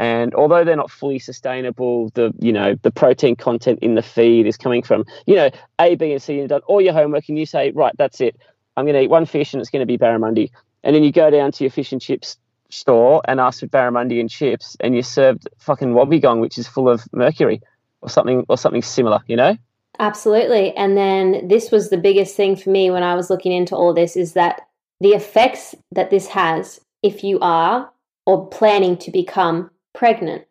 And 0.00 0.34
although 0.34 0.64
they're 0.64 0.76
not 0.76 0.90
fully 0.90 1.18
sustainable, 1.18 2.08
the 2.14 2.32
you 2.38 2.54
know 2.54 2.74
the 2.80 2.90
protein 2.90 3.36
content 3.36 3.80
in 3.82 3.96
the 3.96 4.02
feed 4.02 4.46
is 4.46 4.56
coming 4.56 4.82
from 4.82 5.04
you 5.26 5.36
know 5.36 5.50
A, 5.78 5.94
B, 5.94 6.12
and 6.12 6.22
C. 6.22 6.36
You've 6.36 6.48
done 6.48 6.62
all 6.66 6.80
your 6.80 6.94
homework, 6.94 7.28
and 7.28 7.38
you 7.38 7.44
say, 7.44 7.70
right, 7.72 7.94
that's 7.98 8.18
it. 8.22 8.34
I'm 8.78 8.86
going 8.86 8.94
to 8.94 9.02
eat 9.02 9.10
one 9.10 9.26
fish, 9.26 9.52
and 9.52 9.60
it's 9.60 9.68
going 9.68 9.80
to 9.80 9.86
be 9.86 9.98
barramundi. 9.98 10.52
And 10.82 10.96
then 10.96 11.04
you 11.04 11.12
go 11.12 11.28
down 11.28 11.52
to 11.52 11.64
your 11.64 11.70
fish 11.70 11.92
and 11.92 12.00
chips 12.00 12.38
store 12.70 13.20
and 13.28 13.40
ask 13.40 13.60
for 13.60 13.66
barramundi 13.66 14.20
and 14.20 14.30
chips, 14.30 14.74
and 14.80 14.94
you're 14.94 15.02
served 15.02 15.46
fucking 15.58 15.92
wobbegong, 15.92 16.40
which 16.40 16.56
is 16.56 16.66
full 16.66 16.88
of 16.88 17.06
mercury 17.12 17.60
or 18.00 18.08
something 18.08 18.46
or 18.48 18.56
something 18.56 18.80
similar. 18.80 19.20
You 19.26 19.36
know. 19.36 19.58
Absolutely. 19.98 20.74
And 20.76 20.96
then 20.96 21.46
this 21.46 21.70
was 21.70 21.90
the 21.90 21.98
biggest 21.98 22.34
thing 22.36 22.56
for 22.56 22.70
me 22.70 22.90
when 22.90 23.02
I 23.02 23.16
was 23.16 23.28
looking 23.28 23.52
into 23.52 23.76
all 23.76 23.92
this 23.92 24.16
is 24.16 24.32
that 24.32 24.62
the 24.98 25.10
effects 25.10 25.74
that 25.92 26.08
this 26.08 26.26
has 26.28 26.80
if 27.02 27.22
you 27.22 27.38
are 27.40 27.90
or 28.24 28.48
planning 28.48 28.96
to 28.96 29.10
become 29.10 29.70
pregnant. 29.94 30.46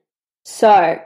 So, 0.46 1.00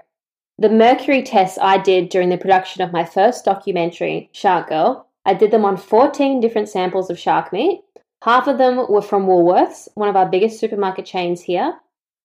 the 0.58 0.70
mercury 0.70 1.24
tests 1.24 1.58
I 1.62 1.78
did 1.78 2.10
during 2.10 2.30
the 2.30 2.38
production 2.38 2.82
of 2.82 2.94
my 2.94 3.04
first 3.04 3.46
documentary, 3.46 4.30
Shark 4.32 4.70
Girl, 4.70 5.08
I 5.26 5.34
did 5.34 5.52
them 5.52 5.66
on 5.66 5.78
14 5.78 6.40
different 6.40 6.70
samples 6.70 7.10
of 7.10 7.18
shark 7.18 7.54
meat. 7.54 7.82
Half 8.24 8.48
of 8.48 8.58
them 8.58 8.86
were 8.90 9.02
from 9.02 9.26
Woolworths, 9.26 9.88
one 9.96 10.10
of 10.10 10.16
our 10.16 10.30
biggest 10.30 10.60
supermarket 10.60 11.06
chains 11.06 11.42
here, 11.42 11.74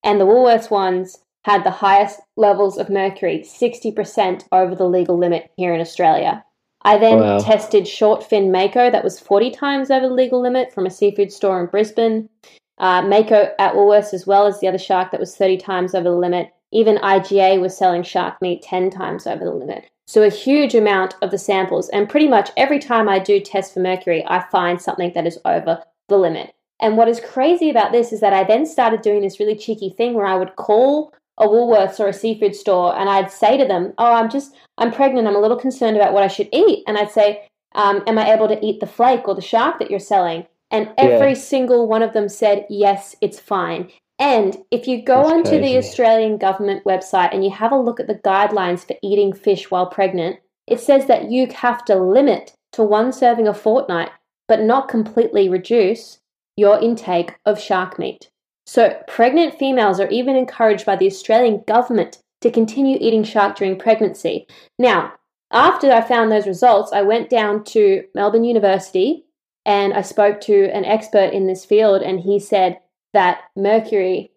and 0.05 0.21
the 0.21 0.27
Woolworths 0.27 0.71
ones 0.71 1.18
had 1.44 1.64
the 1.64 1.71
highest 1.71 2.21
levels 2.37 2.77
of 2.79 2.90
mercury, 2.90 3.40
60% 3.40 4.44
over 4.53 4.75
the 4.75 4.88
legal 4.88 5.16
limit 5.16 5.51
here 5.57 5.75
in 5.75 5.81
Australia. 5.81 6.44
I 6.83 6.99
then 6.99 7.18
wow. 7.18 7.38
tested 7.38 7.88
short 7.88 8.23
fin 8.23 8.53
mako 8.53 8.90
that 8.90 9.05
was 9.05 9.18
40 9.18 9.51
times 9.51 9.90
over 9.90 10.09
the 10.09 10.14
legal 10.14 10.40
limit 10.40 10.73
from 10.73 10.87
a 10.87 10.90
seafood 10.90 11.33
store 11.33 11.61
in 11.61 11.66
Brisbane. 11.66 12.29
Uh, 12.78 13.02
Mako 13.02 13.52
at 13.58 13.74
Woolworths, 13.74 14.14
as 14.14 14.26
well 14.26 14.46
as 14.46 14.60
the 14.60 14.68
other 14.68 14.78
shark 14.78 15.10
that 15.10 15.20
was 15.20 15.36
30 15.36 15.56
times 15.58 15.94
over 15.94 16.04
the 16.04 16.16
limit. 16.16 16.52
Even 16.70 16.96
IGA 16.96 17.60
was 17.60 17.76
selling 17.76 18.02
shark 18.02 18.40
meat 18.42 18.62
10 18.62 18.90
times 18.90 19.26
over 19.26 19.44
the 19.44 19.52
limit. 19.52 19.88
So, 20.06 20.22
a 20.22 20.30
huge 20.30 20.74
amount 20.74 21.14
of 21.22 21.30
the 21.30 21.38
samples. 21.38 21.88
And 21.90 22.08
pretty 22.08 22.28
much 22.28 22.50
every 22.56 22.78
time 22.78 23.08
I 23.08 23.18
do 23.18 23.40
test 23.40 23.74
for 23.74 23.80
mercury, 23.80 24.24
I 24.26 24.40
find 24.40 24.80
something 24.80 25.12
that 25.14 25.26
is 25.26 25.38
over 25.44 25.82
the 26.08 26.18
limit. 26.18 26.54
And 26.80 26.96
what 26.96 27.08
is 27.08 27.20
crazy 27.20 27.70
about 27.70 27.92
this 27.92 28.12
is 28.12 28.20
that 28.20 28.32
I 28.32 28.44
then 28.44 28.64
started 28.64 29.02
doing 29.02 29.22
this 29.22 29.40
really 29.40 29.56
cheeky 29.56 29.90
thing 29.90 30.14
where 30.14 30.26
I 30.26 30.36
would 30.36 30.56
call 30.56 31.12
a 31.36 31.46
Woolworths 31.46 32.00
or 32.00 32.08
a 32.08 32.12
seafood 32.12 32.54
store 32.54 32.96
and 32.98 33.08
I'd 33.08 33.30
say 33.30 33.56
to 33.56 33.64
them, 33.64 33.92
Oh, 33.98 34.12
I'm 34.12 34.30
just, 34.30 34.54
I'm 34.76 34.92
pregnant. 34.92 35.26
I'm 35.26 35.36
a 35.36 35.40
little 35.40 35.58
concerned 35.58 35.96
about 35.96 36.12
what 36.12 36.22
I 36.22 36.28
should 36.28 36.48
eat. 36.52 36.84
And 36.86 36.98
I'd 36.98 37.10
say, 37.10 37.48
um, 37.74 38.02
Am 38.06 38.18
I 38.18 38.32
able 38.32 38.48
to 38.48 38.64
eat 38.64 38.80
the 38.80 38.86
flake 38.86 39.26
or 39.26 39.34
the 39.34 39.40
shark 39.40 39.78
that 39.78 39.90
you're 39.90 40.00
selling? 40.00 40.46
And 40.70 40.92
every 40.98 41.31
yeah. 41.31 41.35
single 41.35 41.88
one 41.88 42.02
of 42.02 42.12
them 42.12 42.28
said, 42.28 42.66
yes, 42.68 43.16
it's 43.20 43.40
fine. 43.40 43.90
And 44.18 44.57
if 44.70 44.87
you 44.87 45.02
go 45.02 45.22
That's 45.22 45.31
onto 45.31 45.50
crazy. 45.50 45.62
the 45.62 45.78
Australian 45.78 46.38
government 46.38 46.85
website 46.85 47.33
and 47.33 47.44
you 47.44 47.50
have 47.50 47.72
a 47.72 47.78
look 47.78 48.00
at 48.00 48.09
the 48.09 48.16
guidelines 48.16 48.87
for 48.87 48.96
eating 49.02 49.33
fish 49.33 49.70
while 49.70 49.87
pregnant, 49.87 50.40
it 50.66 50.81
says 50.81 51.07
that 51.07 51.31
you 51.31 51.46
have 51.46 51.85
to 51.87 51.94
limit 51.94 52.52
to 52.72 52.83
one 52.83 53.12
serving 53.12 53.48
a 53.48 53.54
fortnight, 53.54 54.11
but 54.46 54.61
not 54.61 54.88
completely 54.88 55.48
reduce 55.48 56.18
your 56.57 56.78
intake 56.81 57.37
of 57.46 57.61
shark 57.61 57.98
meat. 57.98 58.28
So, 58.66 59.00
pregnant 59.07 59.59
females 59.59 59.98
are 59.98 60.09
even 60.09 60.37
encouraged 60.37 60.85
by 60.85 60.96
the 60.96 61.07
Australian 61.07 61.62
government 61.66 62.18
to 62.42 62.50
continue 62.50 62.98
eating 63.00 63.24
shark 63.24 63.57
during 63.57 63.78
pregnancy. 63.78 64.46
Now, 64.78 65.14
after 65.50 65.90
I 65.90 66.02
found 66.02 66.31
those 66.31 66.46
results, 66.46 66.92
I 66.92 67.02
went 67.02 67.31
down 67.31 67.64
to 67.64 68.04
Melbourne 68.14 68.44
University 68.44 69.24
and 69.68 69.92
I 69.92 70.00
spoke 70.00 70.40
to 70.42 70.70
an 70.74 70.87
expert 70.87 71.35
in 71.35 71.46
this 71.46 71.66
field, 71.66 72.00
and 72.00 72.18
he 72.18 72.40
said 72.40 72.78
that 73.12 73.42
mercury 73.54 74.33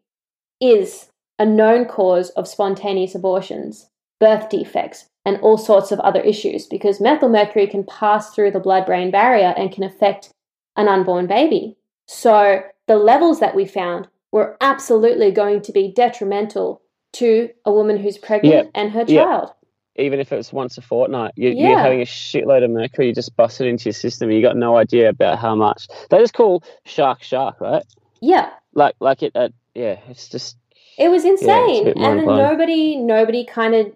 is 0.60 1.08
a 1.40 1.46
known 1.46 1.86
cause 1.86 2.32
of 2.32 2.50
spontaneous 2.50 3.16
abortions, 3.16 3.90
birth 4.20 4.50
defects, 4.50 5.08
and 5.24 5.38
all 5.38 5.58
sorts 5.58 5.94
of 5.94 6.02
other 6.02 6.20
issues 6.20 6.68
because 6.68 7.00
methyl 7.00 7.30
mercury 7.30 7.66
can 7.66 7.86
pass 7.86 8.36
through 8.36 8.52
the 8.52 8.60
blood 8.60 8.86
brain 8.86 9.10
barrier 9.10 9.54
and 9.56 9.72
can 9.72 9.84
affect 9.84 10.32
an 10.76 10.90
unborn 10.90 11.28
baby. 11.28 11.78
So, 12.08 12.64
the 12.88 12.98
levels 12.98 13.40
that 13.40 13.56
we 13.56 13.66
found 13.66 14.10
were 14.34 14.58
absolutely 14.60 15.32
going 15.32 15.62
to 15.62 15.72
be 15.72 15.94
detrimental 15.94 16.82
to 17.14 17.50
a 17.64 17.72
woman 17.72 17.98
who's 17.98 18.18
pregnant 18.18 18.66
yeah. 18.74 18.82
and 18.82 18.92
her 18.92 19.06
child 19.06 19.54
even 19.96 20.20
if 20.20 20.32
it's 20.32 20.54
once 20.54 20.78
a 20.78 20.82
fortnight, 20.82 21.34
you, 21.36 21.50
yeah. 21.50 21.70
you're 21.70 21.80
having 21.80 22.02
a 22.02 22.06
shitload 22.06 22.64
of 22.64 22.72
mercury. 22.72 23.08
You 23.08 23.14
just 23.14 23.36
bust 23.36 23.60
it 23.62 23.68
into 23.68 23.86
your 23.86 23.94
system, 23.94 24.30
and 24.30 24.38
you 24.38 24.44
got 24.44 24.56
no 24.56 24.78
idea 24.78 25.10
about 25.10 25.40
how 25.40 25.56
much. 25.56 25.88
They 26.10 26.18
just 26.20 26.34
call 26.34 26.64
shark 26.86 27.22
shark, 27.24 27.60
right? 27.60 27.84
Yeah. 28.22 28.50
Like 28.74 28.96
like 29.00 29.24
it. 29.24 29.36
Uh, 29.36 29.50
yeah, 29.76 30.00
it's 30.08 30.30
just. 30.30 30.58
It 30.98 31.10
was 31.10 31.26
insane, 31.26 31.88
yeah, 31.88 32.10
and 32.10 32.26
nobody 32.26 32.96
nobody 32.96 33.46
kind 33.46 33.76
of. 33.76 33.96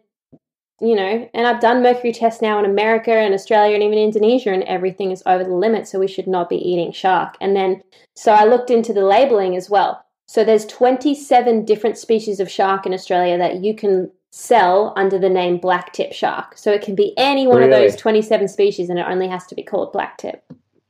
You 0.82 0.94
know, 0.94 1.30
and 1.34 1.48
I've 1.48 1.62
done 1.62 1.82
mercury 1.82 2.12
tests 2.12 2.42
now 2.42 2.60
in 2.60 2.66
America 2.66 3.14
and 3.14 3.34
Australia 3.34 3.76
and 3.76 3.84
even 3.84 3.98
Indonesia, 3.98 4.52
and 4.52 4.64
everything 4.64 5.12
is 5.12 5.24
over 5.26 5.42
the 5.42 5.56
limit. 5.56 5.88
So 5.88 6.00
we 6.00 6.08
should 6.08 6.28
not 6.28 6.50
be 6.50 6.58
eating 6.58 6.92
shark. 6.92 7.38
And 7.40 7.56
then, 7.56 7.82
so 8.14 8.34
I 8.34 8.44
looked 8.44 8.70
into 8.70 8.92
the 8.92 9.06
labeling 9.06 9.56
as 9.56 9.70
well. 9.70 10.04
So 10.26 10.44
there's 10.44 10.66
27 10.66 11.64
different 11.64 11.98
species 11.98 12.42
of 12.42 12.52
shark 12.52 12.86
in 12.86 12.94
Australia 12.94 13.38
that 13.38 13.64
you 13.64 13.74
can 13.74 14.12
sell 14.36 14.92
under 14.98 15.18
the 15.18 15.30
name 15.30 15.58
black 15.58 15.94
tip 15.94 16.12
shark. 16.12 16.58
So 16.58 16.70
it 16.72 16.82
can 16.82 16.94
be 16.94 17.14
any 17.16 17.48
one 17.48 17.60
really? 17.60 17.72
of 17.72 17.92
those 17.92 17.96
27 17.96 18.50
species 18.50 18.90
and 18.90 19.00
it 19.00 19.06
only 19.08 19.30
has 19.30 19.48
to 19.48 19.56
be 19.56 19.64
called 19.64 19.94
black 19.94 20.18
tip. 20.18 20.44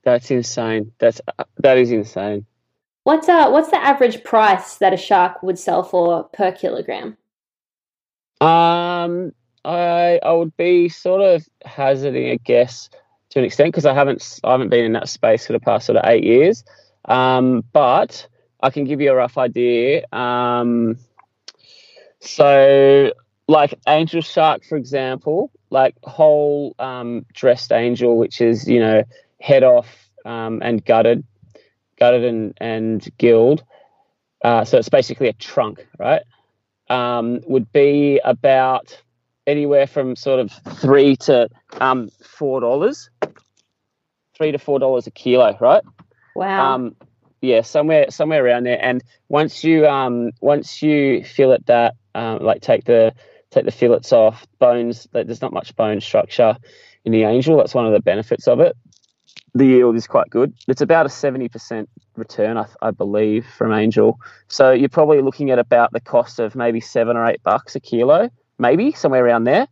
That's 0.04 0.32
insane. 0.32 0.92
That's 0.98 1.22
that 1.60 1.78
is 1.78 1.92
insane. 1.92 2.48
What's 3.04 3.30
uh 3.30 3.50
what's 3.50 3.70
the 3.70 3.78
average 3.78 4.24
price 4.24 4.78
that 4.78 4.94
a 4.94 4.98
shark 4.98 5.44
would 5.44 5.60
sell 5.60 5.84
for 5.84 6.24
per 6.34 6.52
kilogram? 6.52 7.18
Um 8.42 9.32
I 9.64 10.20
I 10.24 10.32
would 10.32 10.58
be 10.58 10.90
sort 10.90 11.22
of 11.22 11.48
hazarding 11.66 12.30
a 12.30 12.38
guess 12.38 12.90
to 13.30 13.40
an 13.40 13.46
extent 13.46 13.74
because 13.74 13.86
I 13.86 13.94
haven't 13.94 14.40
I 14.44 14.54
haven't 14.54 14.70
been 14.70 14.86
in 14.86 14.94
that 14.94 15.08
space 15.08 15.46
for 15.46 15.54
the 15.54 15.60
past 15.60 15.86
sort 15.86 15.98
of 15.98 16.10
eight 16.10 16.24
years. 16.24 16.64
Um, 17.08 17.64
but 17.74 18.28
I 18.62 18.72
can 18.72 18.86
give 18.86 19.02
you 19.02 19.12
a 19.12 19.16
rough 19.16 19.38
idea. 19.38 20.04
Um, 20.12 20.98
so, 22.20 23.14
like 23.48 23.78
angel 23.88 24.22
shark, 24.22 24.64
for 24.64 24.76
example, 24.78 25.52
like 25.70 25.96
whole 26.04 26.76
um, 26.80 27.26
dressed 27.34 27.72
angel, 27.72 28.18
which 28.18 28.42
is 28.42 28.68
you 28.68 28.80
know 28.80 29.04
head 29.40 29.64
off 29.64 30.10
um, 30.26 30.62
and 30.64 30.84
gutted, 30.84 31.24
gutted 32.00 32.24
and 32.24 32.54
and 32.58 33.08
gilled. 33.18 33.64
Uh, 34.44 34.64
so 34.64 34.78
it's 34.78 34.90
basically 34.90 35.28
a 35.28 35.34
trunk, 35.34 35.88
right? 35.98 36.22
Um, 36.90 37.42
would 37.48 37.72
be 37.72 38.20
about 38.24 39.02
anywhere 39.48 39.88
from 39.88 40.16
sort 40.16 40.40
of 40.40 40.52
three 40.80 41.16
to 41.18 41.50
um, 41.80 42.10
four 42.24 42.62
dollars, 42.62 43.10
three 44.36 44.52
to 44.52 44.60
four 44.60 44.80
dollars 44.80 45.08
a 45.08 45.12
kilo, 45.12 45.58
right? 45.60 45.84
Wow. 46.36 46.76
Um, 46.76 46.96
yeah, 47.42 47.62
somewhere 47.62 48.10
somewhere 48.10 48.44
around 48.44 48.66
there. 48.66 48.84
And 48.84 49.04
once 49.30 49.64
you 49.64 49.88
um, 49.88 50.32
once 50.42 50.82
you 50.82 51.24
fillet 51.24 51.60
that, 51.66 51.96
um, 52.16 52.40
like 52.40 52.62
take 52.62 52.86
the 52.86 53.14
take 53.52 53.66
the 53.66 53.72
fillets 53.72 54.12
off, 54.12 54.46
bones. 54.60 55.08
There's 55.12 55.42
not 55.42 55.54
much 55.54 55.76
bone 55.76 56.02
structure 56.02 56.58
in 57.04 57.12
the 57.12 57.24
angel. 57.24 57.58
That's 57.58 57.74
one 57.74 57.86
of 57.86 57.94
the 57.94 58.02
benefits 58.02 58.48
of 58.48 58.60
it. 58.60 58.76
The 59.54 59.66
yield 59.66 59.96
is 59.96 60.08
quite 60.08 60.30
good. 60.30 60.54
It's 60.68 60.82
about 60.82 61.06
a 61.06 61.10
seventy 61.10 61.50
percent 61.50 61.90
return, 62.16 62.58
I, 62.58 62.66
I 62.82 62.92
believe, 62.92 63.46
from 63.58 63.74
angel. 63.74 64.20
So 64.48 64.72
you're 64.72 64.90
probably 64.90 65.22
looking 65.22 65.50
at 65.52 65.60
about 65.60 65.94
the 65.94 66.02
cost 66.02 66.40
of 66.40 66.56
maybe 66.56 66.82
seven 66.82 67.16
or 67.16 67.26
eight 67.26 67.42
bucks 67.44 67.76
a 67.76 67.80
kilo 67.80 68.30
maybe 68.58 68.92
somewhere 68.92 69.26
around 69.26 69.46
there. 69.46 69.68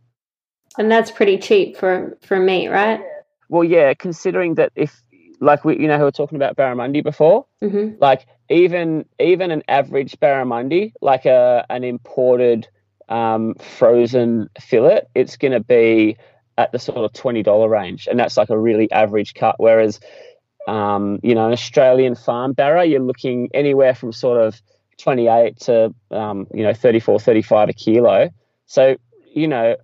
And 0.78 0.90
that's 0.90 1.10
pretty 1.10 1.38
cheap 1.38 1.76
for 1.76 2.18
for 2.22 2.38
meat, 2.38 2.68
right? 2.68 3.00
Well, 3.48 3.64
yeah, 3.64 3.94
considering 3.94 4.56
that 4.56 4.72
if 4.74 5.02
like 5.40 5.64
we 5.64 5.78
you 5.78 5.86
know 5.86 5.94
who 5.94 6.00
we 6.00 6.06
were 6.06 6.12
talking 6.12 6.36
about 6.36 6.56
barramundi 6.56 7.02
before, 7.02 7.46
mm-hmm. 7.62 7.96
like 8.00 8.26
even 8.50 9.04
even 9.20 9.50
an 9.50 9.62
average 9.68 10.18
barramundi, 10.18 10.92
like 11.00 11.26
a 11.26 11.64
an 11.70 11.84
imported 11.84 12.68
um, 13.08 13.54
frozen 13.54 14.48
fillet, 14.60 15.02
it's 15.14 15.36
going 15.36 15.52
to 15.52 15.60
be 15.60 16.16
at 16.56 16.72
the 16.72 16.78
sort 16.78 16.98
of 16.98 17.12
twenty 17.12 17.42
dollar 17.42 17.68
range, 17.68 18.06
and 18.08 18.18
that's 18.18 18.36
like 18.36 18.50
a 18.50 18.58
really 18.58 18.90
average 18.92 19.34
cut. 19.34 19.56
Whereas, 19.58 20.00
um, 20.68 21.18
you 21.22 21.34
know, 21.34 21.46
an 21.46 21.52
Australian 21.52 22.14
farm 22.14 22.52
barra, 22.52 22.84
you're 22.84 23.00
looking 23.00 23.48
anywhere 23.54 23.94
from 23.94 24.12
sort 24.12 24.40
of 24.40 24.60
twenty 24.98 25.28
eight 25.28 25.58
to 25.60 25.94
um, 26.10 26.46
you 26.54 26.62
know 26.62 26.72
34, 26.72 27.20
35 27.20 27.68
a 27.68 27.72
kilo. 27.72 28.30
So, 28.66 28.96
you 29.32 29.48
know, 29.48 29.76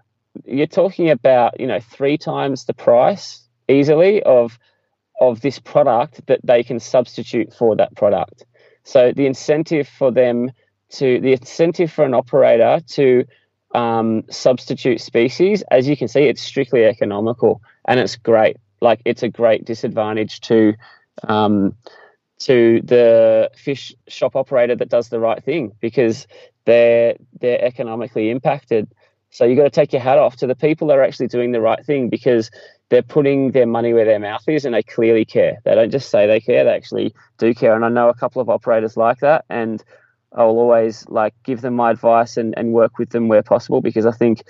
you're 0.44 0.66
talking 0.66 1.11
about, 1.11 1.61
you 1.61 1.66
know, 1.66 1.80
three 1.80 2.16
times 2.16 2.64
the 2.64 2.74
price 2.74 3.46
easily 3.68 4.22
of 4.22 4.59
of 5.20 5.42
this 5.42 5.59
product 5.59 6.26
that 6.26 6.40
they 6.42 6.62
can 6.62 6.80
substitute 6.80 7.52
for 7.52 7.76
that 7.76 7.94
product. 7.94 8.46
So 8.85 9.12
the 9.12 9.26
incentive 9.26 9.87
for 9.87 10.11
them 10.11 10.50
to 10.90 11.20
the 11.20 11.33
incentive 11.33 11.92
for 11.92 12.05
an 12.05 12.14
operator 12.14 12.81
to 12.88 13.24
um, 13.74 14.24
substitute 14.31 15.00
species, 15.00 15.62
as 15.70 15.88
you 15.88 15.96
can 15.96 16.09
see, 16.09 16.22
it's 16.22 16.42
strictly 16.42 16.85
economical 16.85 17.62
and 17.87 18.00
it's 18.00 18.16
great. 18.16 18.57
Like 18.81 19.00
it's 19.05 19.22
a 19.22 19.29
great 19.29 19.64
disadvantage 19.64 20.40
to 20.42 20.74
um, 21.24 21.74
to 22.40 22.81
the 22.83 23.50
fish 23.55 23.94
shop 24.09 24.35
operator 24.35 24.74
that 24.74 24.88
does 24.88 25.11
the 25.11 25.20
right 25.20 25.42
thing 25.44 25.72
because 25.81 26.26
they're 26.64 27.16
they're 27.40 27.62
economically 27.62 28.31
impacted. 28.31 28.88
So 29.31 29.44
you've 29.44 29.59
got 29.59 29.64
to 29.64 29.70
take 29.70 29.92
your 29.92 30.03
hat 30.03 30.18
off 30.18 30.37
to 30.37 30.46
the 30.46 30.57
people 30.57 30.88
that 30.88 30.98
are 30.98 31.05
actually 31.05 31.29
doing 31.29 31.53
the 31.53 31.61
right 31.61 31.85
thing 31.85 32.09
because 32.09 32.50
they're 32.88 33.03
putting 33.03 33.53
their 33.53 33.66
money 33.66 33.92
where 33.94 34.05
their 34.05 34.18
mouth 34.18 34.42
is 34.48 34.64
and 34.64 34.74
they 34.74 34.83
clearly 34.83 35.24
care. 35.24 35.59
They 35.64 35.74
don't 35.74 35.92
just 35.92 36.11
say 36.11 36.26
they 36.26 36.40
care, 36.40 36.64
they 36.64 36.74
actually 36.74 37.14
do 37.38 37.55
care. 37.55 37.76
And 37.76 37.85
I 37.85 37.88
know 37.90 38.09
a 38.09 38.14
couple 38.14 38.42
of 38.42 38.48
operators 38.48 38.96
like 38.96 39.20
that 39.20 39.44
and 39.48 39.85
I'll 40.33 40.47
always 40.47 41.09
like 41.09 41.35
give 41.43 41.61
them 41.61 41.75
my 41.75 41.90
advice 41.90 42.37
and, 42.37 42.55
and 42.57 42.73
work 42.73 42.99
with 42.99 43.11
them 43.11 43.29
where 43.29 43.43
possible 43.43 43.81
because 43.81 44.07
I 44.07 44.12
think 44.12 44.43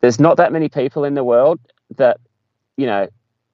there's 0.00 0.18
not 0.18 0.36
that 0.38 0.52
many 0.52 0.68
people 0.68 1.04
in 1.04 1.14
the 1.14 1.24
world 1.24 1.60
that, 1.96 2.18
you 2.76 2.86
know, 2.86 3.08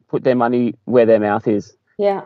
put 0.09 0.25
their 0.25 0.37
money 0.37 0.75
where 0.85 1.05
their 1.05 1.21
mouth 1.21 1.49
is. 1.49 1.77
Yeah. 1.99 2.23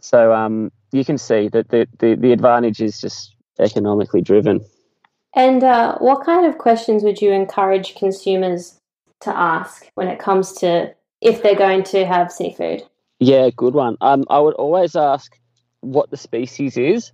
So 0.00 0.34
um 0.34 0.72
you 0.90 1.04
can 1.04 1.16
see 1.16 1.48
that 1.48 1.68
the, 1.70 1.88
the, 1.98 2.16
the 2.16 2.32
advantage 2.32 2.80
is 2.80 3.00
just 3.00 3.34
economically 3.58 4.20
driven. 4.20 4.64
And 5.34 5.64
uh, 5.64 5.96
what 5.98 6.24
kind 6.24 6.46
of 6.46 6.58
questions 6.58 7.02
would 7.02 7.22
you 7.22 7.32
encourage 7.32 7.94
consumers 7.94 8.78
to 9.20 9.34
ask 9.34 9.90
when 9.94 10.08
it 10.08 10.18
comes 10.18 10.52
to 10.54 10.94
if 11.22 11.42
they're 11.42 11.54
going 11.54 11.84
to 11.84 12.04
have 12.04 12.30
seafood? 12.30 12.82
Yeah, 13.18 13.48
good 13.56 13.72
one. 13.72 13.96
Um, 14.02 14.24
I 14.28 14.40
would 14.40 14.54
always 14.54 14.94
ask 14.96 15.38
what 15.80 16.10
the 16.10 16.16
species 16.16 16.76
is 16.76 17.12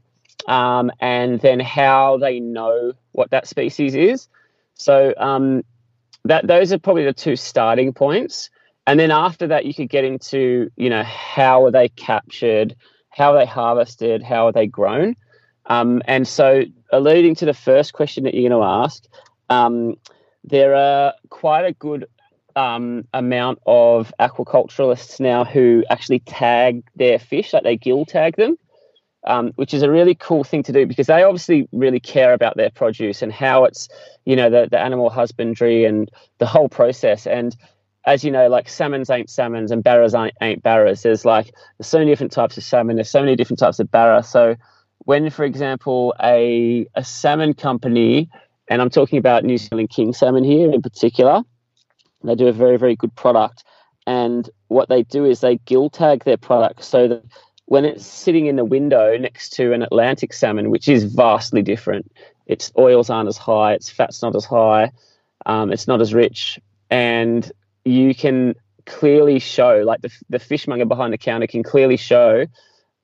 um, 0.49 0.91
and 0.99 1.39
then 1.41 1.61
how 1.61 2.17
they 2.17 2.41
know 2.41 2.95
what 3.13 3.31
that 3.31 3.47
species 3.47 3.95
is. 3.95 4.29
So 4.75 5.13
um, 5.19 5.63
that 6.25 6.47
those 6.47 6.73
are 6.73 6.79
probably 6.79 7.05
the 7.05 7.13
two 7.13 7.37
starting 7.37 7.93
points. 7.93 8.51
And 8.87 8.99
then 8.99 9.11
after 9.11 9.47
that, 9.49 9.67
you 9.67 9.75
could 9.75 9.91
get 9.91 10.05
into, 10.05 10.71
you 10.77 10.89
know, 10.89 11.03
how 11.03 11.67
are 11.67 11.71
they 11.71 11.91
captured, 11.91 12.75
how 13.11 13.35
are 13.35 13.39
they 13.39 13.47
harvested, 13.47 14.23
how 14.23 14.47
are 14.47 14.53
they 14.53 14.67
grown. 14.67 15.15
Um, 15.67 16.01
and 16.07 16.27
so, 16.27 16.63
alluding 16.91 17.35
to 17.37 17.45
the 17.45 17.53
first 17.53 17.93
question 17.93 18.25
that 18.25 18.33
you're 18.33 18.49
going 18.49 18.63
to 18.63 18.67
ask, 18.67 19.05
um, 19.51 19.97
there 20.45 20.75
are 20.75 21.13
quite 21.29 21.67
a 21.67 21.73
good 21.75 22.07
um, 22.57 23.07
amount 23.13 23.59
of 23.67 24.11
aquaculturalists 24.19 25.21
now 25.21 25.45
who 25.45 25.85
actually 25.91 26.21
tag 26.21 26.83
their 26.97 27.19
fish, 27.19 27.53
like 27.53 27.65
they 27.65 27.77
gill 27.77 28.07
tag 28.07 28.37
them, 28.37 28.57
um, 29.29 29.53
which 29.57 29.75
is 29.75 29.83
a 29.83 29.91
really 29.91 30.15
cool 30.15 30.43
thing 30.43 30.63
to 30.65 30.73
do 30.73 30.87
because 30.87 31.07
they 31.07 31.23
obviously 31.23 31.69
really 31.71 32.01
care 32.01 32.33
about 32.33 32.57
their 32.57 32.71
produce 32.71 33.21
and 33.21 33.31
how 33.31 33.65
it's, 33.65 33.87
you 34.25 34.35
know, 34.35 34.49
the, 34.49 34.69
the 34.71 34.81
animal 34.81 35.11
husbandry 35.11 35.85
and 35.85 36.11
the 36.39 36.47
whole 36.47 36.69
process. 36.69 37.27
And 37.27 37.55
as 38.07 38.25
you 38.25 38.31
know, 38.31 38.49
like 38.49 38.71
salmons 38.71 39.11
ain't 39.11 39.29
salmons 39.29 39.71
and 39.71 39.85
barras 39.85 40.15
ain't, 40.15 40.35
ain't 40.41 40.63
barras. 40.63 41.03
There's 41.03 41.27
like 41.27 41.53
there's 41.77 41.87
so 41.87 41.99
many 41.99 42.11
different 42.11 42.33
types 42.33 42.57
of 42.57 42.65
salmon. 42.65 42.97
There's 42.97 43.11
so 43.11 43.21
many 43.21 43.37
different 43.37 43.59
types 43.61 43.79
of 43.79 43.91
barra. 43.91 44.23
So 44.23 44.57
when, 45.01 45.29
for 45.29 45.45
example, 45.45 46.15
a 46.23 46.87
a 46.95 47.05
salmon 47.05 47.53
company, 47.53 48.31
and 48.69 48.81
I'm 48.81 48.91
talking 48.91 49.19
about 49.19 49.45
New 49.45 49.59
Zealand 49.59 49.91
king 49.91 50.15
salmon 50.15 50.43
here 50.43 50.73
in 50.73 50.81
particular, 50.81 51.43
they 52.25 52.35
do 52.35 52.49
a 52.49 52.53
very 52.53 52.79
very 52.79 52.97
good 52.97 53.15
product. 53.15 53.63
And 54.07 54.49
what 54.69 54.89
they 54.89 55.03
do 55.03 55.27
is 55.27 55.41
they 55.41 55.57
gill 55.67 55.91
tag 55.91 56.25
their 56.25 56.39
product 56.39 56.83
so 56.83 57.09
that 57.09 57.25
when 57.69 57.85
it's 57.85 58.07
sitting 58.07 58.47
in 58.47 58.57
the 58.57 58.65
window 58.65 59.17
next 59.19 59.51
to 59.51 59.75
an 59.75 59.83
Atlantic 59.83 60.33
salmon, 60.33 60.71
which 60.71 60.89
is 60.89 61.05
vastly 61.05 61.61
different, 61.61 62.11
its 62.47 62.73
oils 62.79 63.11
aren't 63.11 63.29
as 63.29 63.37
high, 63.37 63.75
its 63.75 63.91
fat's 63.91 64.23
not 64.23 64.35
as 64.35 64.47
high, 64.47 64.91
um, 65.45 65.71
it's 65.71 65.87
not 65.87 66.01
as 66.01 66.15
rich, 66.15 66.59
and 66.89 67.53
you 67.85 68.15
can 68.15 68.55
clearly 68.87 69.39
show, 69.39 69.83
like 69.85 70.01
the, 70.01 70.11
the 70.31 70.39
fishmonger 70.39 70.87
behind 70.87 71.13
the 71.13 71.19
counter 71.19 71.47
can 71.47 71.63
clearly 71.63 71.99
show, 71.99 72.47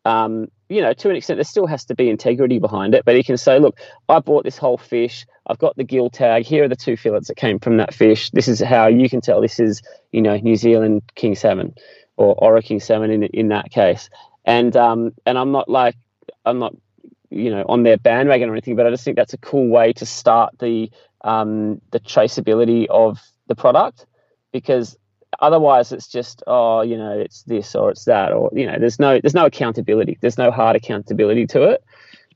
um, 0.06 0.48
you 0.70 0.80
know, 0.80 0.94
to 0.94 1.10
an 1.10 1.16
extent, 1.16 1.36
there 1.36 1.44
still 1.44 1.66
has 1.66 1.84
to 1.84 1.94
be 1.94 2.08
integrity 2.08 2.58
behind 2.58 2.94
it, 2.94 3.04
but 3.04 3.14
he 3.16 3.22
can 3.22 3.36
say, 3.36 3.58
look, 3.58 3.78
I 4.08 4.18
bought 4.18 4.44
this 4.44 4.56
whole 4.56 4.78
fish. 4.78 5.26
I've 5.46 5.58
got 5.58 5.76
the 5.76 5.84
gill 5.84 6.08
tag. 6.08 6.44
Here 6.44 6.64
are 6.64 6.68
the 6.68 6.76
two 6.76 6.96
fillets 6.96 7.28
that 7.28 7.36
came 7.36 7.58
from 7.58 7.76
that 7.76 7.92
fish. 7.92 8.30
This 8.30 8.48
is 8.48 8.60
how 8.60 8.86
you 8.86 9.10
can 9.10 9.20
tell 9.20 9.42
this 9.42 9.60
is, 9.60 9.82
you 10.10 10.22
know, 10.22 10.36
New 10.38 10.56
Zealand 10.56 11.02
king 11.16 11.34
salmon 11.34 11.74
or 12.16 12.34
Ora 12.38 12.62
king 12.62 12.80
salmon 12.80 13.10
in 13.10 13.24
in 13.24 13.48
that 13.48 13.70
case. 13.70 14.08
And 14.44 14.76
um, 14.76 15.12
and 15.26 15.38
I'm 15.38 15.52
not 15.52 15.68
like 15.68 15.96
I'm 16.44 16.58
not, 16.58 16.74
you 17.30 17.50
know, 17.50 17.64
on 17.68 17.82
their 17.82 17.96
bandwagon 17.96 18.48
or 18.48 18.52
anything, 18.52 18.76
but 18.76 18.86
I 18.86 18.90
just 18.90 19.04
think 19.04 19.16
that's 19.16 19.32
a 19.32 19.38
cool 19.38 19.68
way 19.68 19.92
to 19.94 20.06
start 20.06 20.58
the 20.58 20.90
um, 21.22 21.80
the 21.90 22.00
traceability 22.00 22.86
of 22.88 23.20
the 23.46 23.54
product 23.54 24.06
because 24.52 24.96
otherwise 25.40 25.90
it's 25.90 26.06
just 26.06 26.44
oh 26.46 26.80
you 26.80 26.96
know 26.96 27.18
it's 27.18 27.42
this 27.42 27.74
or 27.74 27.90
it's 27.90 28.04
that 28.04 28.32
or 28.32 28.50
you 28.52 28.64
know 28.64 28.78
there's 28.78 29.00
no 29.00 29.18
there's 29.20 29.34
no 29.34 29.46
accountability. 29.46 30.18
There's 30.20 30.38
no 30.38 30.50
hard 30.50 30.76
accountability 30.76 31.46
to 31.48 31.62
it. 31.64 31.84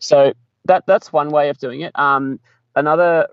So 0.00 0.32
that 0.64 0.84
that's 0.86 1.12
one 1.12 1.30
way 1.30 1.48
of 1.48 1.58
doing 1.58 1.82
it. 1.82 1.92
Um 1.98 2.40
another 2.74 3.28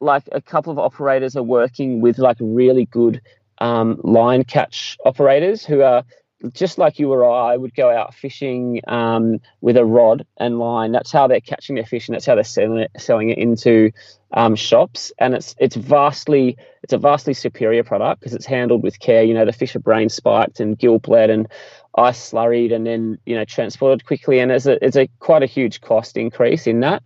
like 0.00 0.28
a 0.32 0.40
couple 0.40 0.72
of 0.72 0.78
operators 0.78 1.36
are 1.36 1.42
working 1.42 2.00
with 2.00 2.18
like 2.18 2.36
really 2.40 2.86
good 2.86 3.22
um, 3.58 4.00
line 4.02 4.44
catch 4.44 4.98
operators 5.04 5.64
who 5.64 5.82
are 5.82 6.04
just 6.52 6.78
like 6.78 6.98
you 6.98 7.12
or 7.12 7.24
I 7.24 7.56
would 7.56 7.74
go 7.74 7.90
out 7.90 8.14
fishing 8.14 8.80
um, 8.88 9.40
with 9.60 9.76
a 9.76 9.84
rod 9.84 10.26
and 10.38 10.58
line. 10.58 10.92
That's 10.92 11.12
how 11.12 11.26
they're 11.26 11.40
catching 11.40 11.76
their 11.76 11.84
fish, 11.84 12.08
and 12.08 12.14
that's 12.14 12.26
how 12.26 12.34
they're 12.34 12.44
selling 12.44 12.78
it, 12.78 12.90
selling 12.98 13.30
it 13.30 13.38
into 13.38 13.92
um, 14.32 14.56
shops. 14.56 15.12
And 15.18 15.34
it's 15.34 15.54
it's 15.58 15.76
vastly 15.76 16.56
it's 16.82 16.92
a 16.92 16.98
vastly 16.98 17.34
superior 17.34 17.84
product 17.84 18.20
because 18.20 18.34
it's 18.34 18.46
handled 18.46 18.82
with 18.82 18.98
care. 18.98 19.22
You 19.22 19.34
know, 19.34 19.44
the 19.44 19.52
fish 19.52 19.76
are 19.76 19.80
brain 19.80 20.08
spiked 20.08 20.60
and 20.60 20.78
gill 20.78 20.98
bled 20.98 21.30
and 21.30 21.48
ice 21.96 22.32
slurried, 22.32 22.74
and 22.74 22.86
then 22.86 23.18
you 23.26 23.36
know 23.36 23.44
transported 23.44 24.04
quickly. 24.04 24.40
And 24.40 24.50
it's 24.50 24.66
a 24.66 24.84
it's 24.84 24.96
a 24.96 25.08
quite 25.18 25.42
a 25.42 25.46
huge 25.46 25.80
cost 25.80 26.16
increase 26.16 26.66
in 26.66 26.80
that, 26.80 27.02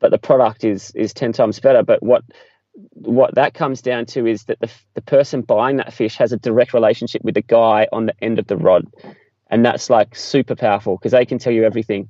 but 0.00 0.10
the 0.10 0.18
product 0.18 0.64
is 0.64 0.90
is 0.94 1.14
ten 1.14 1.32
times 1.32 1.60
better. 1.60 1.82
But 1.82 2.02
what 2.02 2.24
what 2.92 3.34
that 3.34 3.54
comes 3.54 3.82
down 3.82 4.06
to 4.06 4.26
is 4.26 4.44
that 4.44 4.60
the, 4.60 4.70
the 4.94 5.02
person 5.02 5.42
buying 5.42 5.76
that 5.76 5.92
fish 5.92 6.16
has 6.16 6.32
a 6.32 6.36
direct 6.36 6.74
relationship 6.74 7.22
with 7.24 7.34
the 7.34 7.42
guy 7.42 7.86
on 7.92 8.06
the 8.06 8.14
end 8.22 8.38
of 8.38 8.46
the 8.46 8.56
rod. 8.56 8.86
And 9.50 9.64
that's 9.64 9.90
like 9.90 10.14
super 10.14 10.54
powerful 10.54 10.96
because 10.96 11.12
they 11.12 11.26
can 11.26 11.38
tell 11.38 11.52
you 11.52 11.64
everything. 11.64 12.08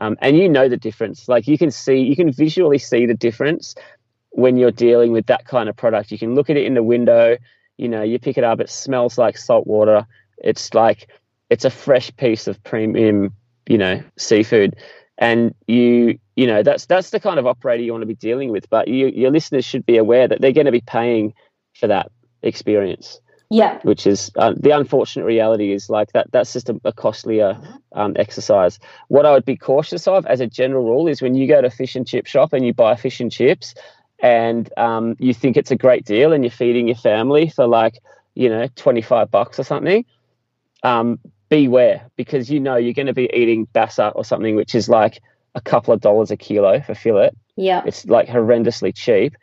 Um, 0.00 0.16
and 0.20 0.36
you 0.36 0.48
know 0.48 0.68
the 0.68 0.76
difference. 0.76 1.28
Like 1.28 1.46
you 1.46 1.56
can 1.56 1.70
see, 1.70 1.98
you 1.98 2.16
can 2.16 2.32
visually 2.32 2.78
see 2.78 3.06
the 3.06 3.14
difference 3.14 3.74
when 4.30 4.56
you're 4.56 4.70
dealing 4.70 5.12
with 5.12 5.26
that 5.26 5.46
kind 5.46 5.68
of 5.68 5.76
product. 5.76 6.10
You 6.10 6.18
can 6.18 6.34
look 6.34 6.50
at 6.50 6.56
it 6.56 6.66
in 6.66 6.74
the 6.74 6.82
window, 6.82 7.36
you 7.76 7.88
know, 7.88 8.02
you 8.02 8.18
pick 8.18 8.36
it 8.36 8.44
up, 8.44 8.60
it 8.60 8.70
smells 8.70 9.16
like 9.16 9.38
salt 9.38 9.66
water. 9.66 10.06
It's 10.38 10.74
like, 10.74 11.08
it's 11.50 11.64
a 11.64 11.70
fresh 11.70 12.14
piece 12.16 12.46
of 12.46 12.62
premium, 12.64 13.34
you 13.66 13.78
know, 13.78 14.02
seafood. 14.16 14.76
And 15.18 15.54
you, 15.66 16.18
you 16.36 16.46
know, 16.46 16.62
that's 16.62 16.86
that's 16.86 17.10
the 17.10 17.20
kind 17.20 17.38
of 17.38 17.46
operator 17.46 17.82
you 17.82 17.92
want 17.92 18.02
to 18.02 18.06
be 18.06 18.14
dealing 18.14 18.50
with. 18.50 18.68
But 18.70 18.88
you, 18.88 19.08
your 19.08 19.30
listeners 19.30 19.64
should 19.64 19.86
be 19.86 19.96
aware 19.96 20.26
that 20.26 20.40
they're 20.40 20.52
going 20.52 20.66
to 20.66 20.72
be 20.72 20.80
paying 20.80 21.34
for 21.78 21.86
that 21.86 22.10
experience. 22.42 23.20
Yeah. 23.50 23.80
Which 23.82 24.06
is 24.06 24.30
uh, 24.36 24.54
the 24.56 24.70
unfortunate 24.70 25.26
reality 25.26 25.72
is 25.72 25.90
like 25.90 26.12
that. 26.12 26.32
That's 26.32 26.54
just 26.54 26.70
a, 26.70 26.80
a 26.84 26.92
costlier 26.92 27.60
um, 27.92 28.14
exercise. 28.16 28.78
What 29.08 29.26
I 29.26 29.32
would 29.32 29.44
be 29.44 29.56
cautious 29.56 30.08
of, 30.08 30.24
as 30.24 30.40
a 30.40 30.46
general 30.46 30.86
rule, 30.86 31.06
is 31.06 31.20
when 31.20 31.34
you 31.34 31.46
go 31.46 31.60
to 31.60 31.66
a 31.66 31.70
fish 31.70 31.94
and 31.94 32.06
chip 32.06 32.26
shop 32.26 32.54
and 32.54 32.64
you 32.64 32.72
buy 32.72 32.96
fish 32.96 33.20
and 33.20 33.30
chips, 33.30 33.74
and 34.20 34.72
um, 34.78 35.16
you 35.18 35.34
think 35.34 35.58
it's 35.58 35.70
a 35.70 35.76
great 35.76 36.06
deal, 36.06 36.32
and 36.32 36.42
you're 36.44 36.50
feeding 36.50 36.88
your 36.88 36.96
family 36.96 37.50
for 37.50 37.66
like 37.66 37.98
you 38.34 38.48
know 38.48 38.68
twenty 38.74 39.02
five 39.02 39.30
bucks 39.30 39.58
or 39.58 39.64
something. 39.64 40.06
Um, 40.82 41.18
beware 41.52 42.10
because 42.16 42.50
you 42.50 42.58
know 42.58 42.76
you're 42.76 42.94
going 42.94 43.08
to 43.08 43.12
be 43.12 43.28
eating 43.30 43.66
basa 43.74 44.10
or 44.14 44.24
something 44.24 44.56
which 44.56 44.74
is 44.74 44.88
like 44.88 45.20
a 45.54 45.60
couple 45.60 45.92
of 45.92 46.00
dollars 46.00 46.30
a 46.30 46.36
kilo 46.36 46.80
for 46.80 46.94
fillet. 46.94 47.30
Yeah. 47.56 47.82
It's 47.84 48.06
like 48.06 48.26
horrendously 48.26 48.94
cheap. 48.94 49.36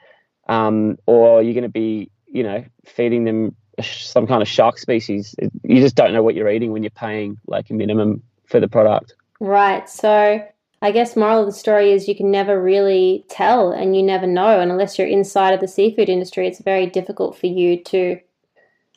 Um, 0.47 0.97
or 1.05 1.43
you're 1.43 1.53
going 1.53 1.61
to 1.61 1.69
be, 1.69 2.09
you 2.25 2.41
know, 2.41 2.65
feeding 2.83 3.25
them 3.25 3.55
some 3.79 4.25
kind 4.25 4.41
of 4.41 4.47
shark 4.47 4.79
species. 4.79 5.35
You 5.63 5.81
just 5.81 5.95
don't 5.95 6.11
know 6.11 6.23
what 6.23 6.33
you're 6.33 6.49
eating 6.49 6.71
when 6.71 6.81
you're 6.81 6.89
paying 6.89 7.37
like 7.45 7.69
a 7.69 7.73
minimum 7.73 8.23
for 8.47 8.59
the 8.59 8.67
product. 8.67 9.13
Right. 9.39 9.87
So 9.87 10.43
I 10.81 10.91
guess 10.91 11.15
moral 11.15 11.41
of 11.41 11.45
the 11.45 11.51
story 11.51 11.91
is 11.91 12.07
you 12.07 12.15
can 12.15 12.31
never 12.31 12.59
really 12.59 13.23
tell 13.29 13.71
and 13.71 13.95
you 13.95 14.01
never 14.01 14.25
know. 14.25 14.59
And 14.59 14.71
unless 14.71 14.97
you're 14.97 15.07
inside 15.07 15.53
of 15.53 15.59
the 15.59 15.67
seafood 15.67 16.09
industry, 16.09 16.47
it's 16.47 16.59
very 16.59 16.87
difficult 16.87 17.37
for 17.37 17.45
you 17.45 17.83
to. 17.83 18.19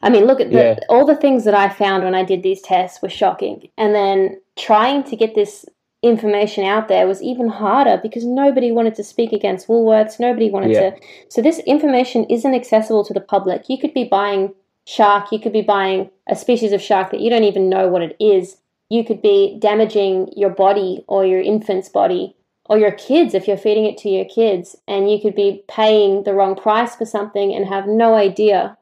I 0.03 0.11
mean, 0.11 0.24
look 0.24 0.40
at 0.40 0.50
the, 0.50 0.57
yeah. 0.57 0.78
all 0.88 1.07
the 1.07 1.16
things 1.16 1.44
that 1.44 1.55
I 1.55 1.68
found 1.68 2.05
when 2.05 2.14
I 2.14 2.24
did 2.24 2.42
these 2.42 2.61
tests 2.61 3.00
were 3.00 3.09
shocking. 3.09 3.68
And 3.78 3.94
then 3.94 4.40
trying 4.57 5.05
to 5.05 5.16
get 5.16 5.34
this 5.34 5.64
information 6.03 6.64
out 6.64 6.88
there 6.88 7.07
was 7.07 7.22
even 7.22 7.48
harder 7.48 8.00
because 8.03 8.24
nobody 8.24 8.72
wanted 8.72 8.96
to 8.96 9.05
speak 9.05 9.32
against 9.32 9.68
Woolworths. 9.68 10.18
Nobody 10.18 10.50
wanted 10.50 10.72
yeah. 10.72 10.90
to. 10.90 11.00
So 11.28 11.40
this 11.40 11.61
information 11.61 12.24
isn't 12.24 12.55
accessible 12.55 13.05
to 13.05 13.14
the 13.14 13.20
public. 13.20 13.68
You 13.68 13.78
could 13.78 13.94
be 13.94 14.05
buying 14.05 14.53
shark, 14.84 15.30
you 15.30 15.38
could 15.38 15.53
be 15.53 15.62
buying 15.62 16.11
a 16.28 16.34
species 16.34 16.72
of 16.72 16.82
shark 16.82 17.12
that 17.12 17.20
you 17.20 17.30
don't 17.30 17.44
even 17.44 17.68
know 17.68 17.86
what 17.86 18.03
it 18.03 18.16
is. 18.18 18.57
You 18.88 19.05
could 19.05 19.22
be 19.22 19.57
damaging 19.61 20.32
your 20.36 20.50
body 20.50 21.05
or 21.07 21.24
your 21.24 21.40
infant's 21.40 21.88
body 21.88 22.34
or 22.66 22.78
your 22.78 22.92
kids 22.92 23.34
if 23.34 23.46
you're 23.46 23.57
feeding 23.57 23.86
it 23.86 23.98
to 23.98 24.09
your 24.09 24.24
kids, 24.24 24.76
and 24.86 25.11
you 25.11 25.20
could 25.20 25.34
be 25.34 25.64
paying 25.68 26.22
the 26.22 26.32
wrong 26.32 26.55
price 26.55 26.94
for 26.94 27.05
something 27.05 27.53
and 27.53 27.66
have 27.66 27.86
no 27.86 28.14
idea 28.14 28.76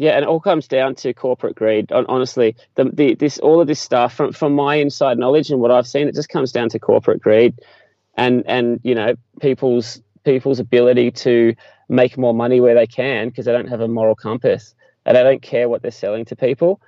yeah, 0.00 0.12
and 0.12 0.22
it 0.22 0.28
all 0.28 0.38
comes 0.38 0.68
down 0.68 0.94
to 0.94 1.12
corporate 1.12 1.56
greed. 1.56 1.90
Honestly, 1.90 2.54
the, 2.76 2.84
the, 2.84 3.14
this 3.16 3.40
all 3.40 3.60
of 3.60 3.66
this 3.66 3.80
stuff 3.80 4.14
from 4.14 4.32
from 4.32 4.54
my 4.54 4.76
inside 4.76 5.18
knowledge 5.18 5.50
and 5.50 5.60
what 5.60 5.72
I've 5.72 5.88
seen, 5.88 6.06
it 6.06 6.14
just 6.14 6.28
comes 6.28 6.52
down 6.52 6.68
to 6.68 6.78
corporate 6.78 7.20
greed, 7.20 7.54
and 8.14 8.44
and 8.46 8.78
you 8.84 8.94
know 8.94 9.16
people's 9.40 10.00
people's 10.24 10.60
ability 10.60 11.10
to 11.10 11.52
make 11.88 12.16
more 12.16 12.32
money 12.32 12.60
where 12.60 12.76
they 12.76 12.86
can 12.86 13.28
because 13.28 13.46
they 13.46 13.52
don't 13.52 13.66
have 13.66 13.80
a 13.80 13.88
moral 13.88 14.14
compass 14.14 14.72
and 15.04 15.16
they 15.16 15.22
don't 15.24 15.42
care 15.42 15.68
what 15.68 15.82
they're 15.82 15.90
selling 15.90 16.24
to 16.26 16.36
people. 16.36 16.80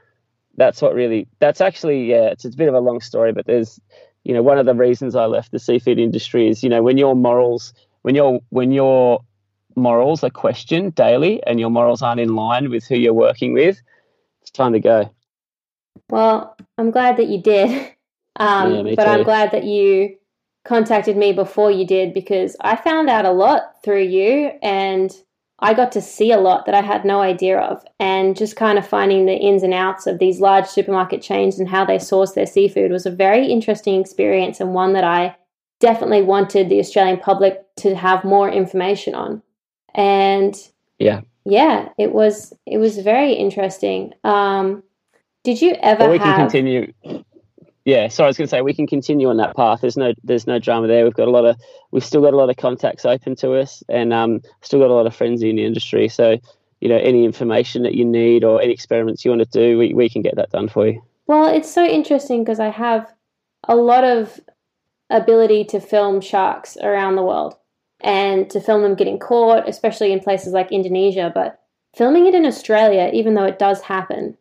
That's 0.56 0.80
what 0.80 0.94
really. 0.94 1.26
That's 1.40 1.60
actually 1.60 2.04
yeah. 2.04 2.26
It's, 2.26 2.44
it's 2.44 2.54
a 2.54 2.58
bit 2.58 2.68
of 2.68 2.74
a 2.74 2.80
long 2.80 3.00
story, 3.00 3.32
but 3.32 3.44
there's 3.44 3.80
you 4.22 4.34
know 4.34 4.42
one 4.42 4.56
of 4.56 4.66
the 4.66 4.74
reasons 4.74 5.16
I 5.16 5.24
left 5.24 5.50
the 5.50 5.58
seafood 5.58 5.98
industry 5.98 6.48
is 6.48 6.62
you 6.62 6.68
know 6.68 6.84
when 6.84 6.96
your 6.96 7.16
morals 7.16 7.74
when 8.02 8.14
you're 8.14 8.38
when 8.50 8.70
you're 8.70 9.20
morals 9.76 10.22
are 10.24 10.30
questioned 10.30 10.94
daily 10.94 11.42
and 11.46 11.60
your 11.60 11.70
morals 11.70 12.02
aren't 12.02 12.20
in 12.20 12.34
line 12.34 12.70
with 12.70 12.86
who 12.86 12.96
you're 12.96 13.14
working 13.14 13.52
with, 13.52 13.80
it's 14.42 14.50
time 14.50 14.72
to 14.72 14.80
go. 14.80 15.10
Well, 16.08 16.56
I'm 16.78 16.90
glad 16.90 17.16
that 17.18 17.28
you 17.28 17.40
did. 17.42 17.92
Um, 18.36 18.86
yeah, 18.86 18.94
but 18.94 19.04
too. 19.04 19.10
I'm 19.10 19.22
glad 19.24 19.50
that 19.50 19.64
you 19.64 20.16
contacted 20.64 21.16
me 21.16 21.32
before 21.32 21.70
you 21.70 21.86
did 21.86 22.14
because 22.14 22.56
I 22.60 22.76
found 22.76 23.10
out 23.10 23.24
a 23.24 23.32
lot 23.32 23.82
through 23.82 24.04
you 24.04 24.52
and 24.62 25.10
I 25.58 25.74
got 25.74 25.92
to 25.92 26.00
see 26.00 26.32
a 26.32 26.38
lot 26.38 26.64
that 26.64 26.74
I 26.74 26.80
had 26.80 27.04
no 27.04 27.20
idea 27.20 27.58
of. 27.58 27.84
And 27.98 28.36
just 28.36 28.56
kind 28.56 28.78
of 28.78 28.86
finding 28.86 29.26
the 29.26 29.34
ins 29.34 29.62
and 29.62 29.74
outs 29.74 30.06
of 30.06 30.18
these 30.18 30.40
large 30.40 30.66
supermarket 30.66 31.20
chains 31.20 31.58
and 31.58 31.68
how 31.68 31.84
they 31.84 31.98
source 31.98 32.32
their 32.32 32.46
seafood 32.46 32.92
was 32.92 33.04
a 33.04 33.10
very 33.10 33.46
interesting 33.46 34.00
experience 34.00 34.60
and 34.60 34.74
one 34.74 34.94
that 34.94 35.04
I 35.04 35.36
definitely 35.80 36.22
wanted 36.22 36.68
the 36.68 36.78
Australian 36.78 37.18
public 37.18 37.62
to 37.76 37.94
have 37.94 38.24
more 38.24 38.50
information 38.50 39.14
on 39.14 39.42
and 39.94 40.56
yeah. 40.98 41.20
yeah 41.44 41.88
it 41.98 42.12
was 42.12 42.52
it 42.66 42.78
was 42.78 42.98
very 42.98 43.32
interesting. 43.32 44.12
Um 44.24 44.82
did 45.42 45.60
you 45.60 45.74
ever 45.80 46.04
well, 46.04 46.10
we 46.10 46.18
have... 46.18 46.36
can 46.36 46.50
continue. 46.50 46.92
Yeah 47.84 48.08
sorry 48.08 48.26
i 48.26 48.28
was 48.28 48.36
going 48.36 48.46
to 48.46 48.50
say 48.50 48.60
we 48.60 48.74
can 48.74 48.86
continue 48.86 49.28
on 49.28 49.36
that 49.38 49.56
path. 49.56 49.80
There's 49.80 49.96
no 49.96 50.12
there's 50.22 50.46
no 50.46 50.58
drama 50.58 50.86
there. 50.86 51.04
We've 51.04 51.14
got 51.14 51.28
a 51.28 51.30
lot 51.30 51.44
of 51.44 51.56
we've 51.90 52.04
still 52.04 52.20
got 52.20 52.34
a 52.34 52.36
lot 52.36 52.50
of 52.50 52.56
contacts 52.56 53.04
open 53.04 53.36
to 53.36 53.54
us 53.54 53.82
and 53.88 54.12
um 54.12 54.40
still 54.60 54.80
got 54.80 54.90
a 54.90 54.94
lot 54.94 55.06
of 55.06 55.14
friends 55.14 55.42
in 55.42 55.56
the 55.56 55.64
industry. 55.64 56.08
So 56.08 56.38
you 56.80 56.88
know 56.88 56.98
any 56.98 57.24
information 57.24 57.82
that 57.82 57.94
you 57.94 58.04
need 58.04 58.44
or 58.44 58.60
any 58.60 58.72
experiments 58.72 59.24
you 59.24 59.30
want 59.30 59.42
to 59.42 59.58
do 59.58 59.78
we, 59.78 59.94
we 59.94 60.08
can 60.08 60.22
get 60.22 60.36
that 60.36 60.50
done 60.50 60.68
for 60.68 60.86
you. 60.88 61.02
Well 61.26 61.46
it's 61.46 61.72
so 61.72 61.84
interesting 61.84 62.42
because 62.42 62.60
i 62.60 62.68
have 62.68 63.06
a 63.68 63.76
lot 63.76 64.04
of 64.04 64.40
ability 65.10 65.64
to 65.64 65.80
film 65.80 66.20
sharks 66.20 66.76
around 66.82 67.16
the 67.16 67.22
world 67.22 67.56
and 68.02 68.48
to 68.50 68.60
film 68.60 68.82
them 68.82 68.94
getting 68.94 69.18
caught, 69.18 69.68
especially 69.68 70.12
in 70.12 70.20
places 70.20 70.52
like 70.52 70.72
Indonesia. 70.72 71.30
But 71.34 71.60
filming 71.94 72.26
it 72.26 72.34
in 72.34 72.46
Australia, 72.46 73.10
even 73.12 73.34
though 73.34 73.44
it 73.44 73.58
does 73.58 73.82
happen, 73.82 74.36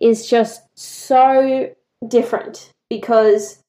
is 0.00 0.28
just 0.28 0.62
so 0.74 1.70
different 2.08 2.72
because 2.88 3.62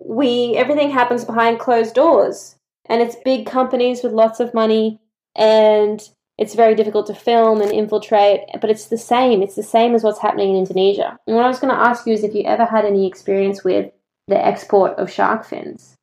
we 0.00 0.56
everything 0.56 0.90
happens 0.90 1.24
behind 1.24 1.58
closed 1.58 1.94
doors 1.94 2.56
and 2.86 3.02
it's 3.02 3.16
big 3.24 3.46
companies 3.46 4.02
with 4.02 4.12
lots 4.12 4.40
of 4.40 4.54
money 4.54 4.98
and 5.34 6.08
it's 6.38 6.54
very 6.54 6.74
difficult 6.74 7.06
to 7.06 7.14
film 7.14 7.60
and 7.60 7.70
infiltrate 7.72 8.40
but 8.60 8.70
it's 8.70 8.86
the 8.86 8.98
same. 8.98 9.42
It's 9.42 9.54
the 9.54 9.62
same 9.62 9.94
as 9.94 10.02
what's 10.02 10.20
happening 10.20 10.50
in 10.50 10.56
indonesia. 10.56 11.18
And 11.26 11.36
what 11.36 11.44
i 11.44 11.48
was 11.48 11.60
going 11.60 11.74
to 11.74 11.80
ask 11.80 12.06
you 12.06 12.14
is 12.14 12.24
if 12.24 12.34
you 12.34 12.44
ever 12.44 12.64
had 12.64 12.84
any 12.84 13.06
experience 13.06 13.62
with 13.62 13.92
the 14.28 14.44
export 14.44 14.92
of 14.98 15.10
shark 15.10 15.44
fins 15.44 15.95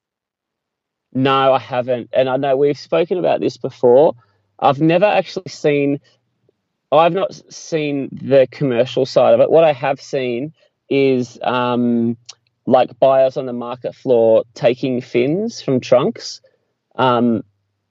no, 1.13 1.53
I 1.53 1.59
haven't. 1.59 2.09
And 2.13 2.29
I 2.29 2.37
know 2.37 2.57
we've 2.57 2.77
spoken 2.77 3.17
about 3.17 3.39
this 3.39 3.57
before. 3.57 4.15
I've 4.59 4.81
never 4.81 5.05
actually 5.05 5.49
seen, 5.49 5.99
I've 6.91 7.13
not 7.13 7.33
seen 7.53 8.09
the 8.11 8.47
commercial 8.49 9.05
side 9.05 9.33
of 9.33 9.39
it. 9.39 9.51
What 9.51 9.63
I 9.63 9.73
have 9.73 10.01
seen 10.01 10.53
is 10.89 11.39
um, 11.41 12.17
like 12.65 12.97
buyers 12.99 13.37
on 13.37 13.45
the 13.45 13.53
market 13.53 13.95
floor 13.95 14.43
taking 14.53 15.01
fins 15.01 15.61
from 15.61 15.79
trunks. 15.79 16.41
Um, 16.95 17.43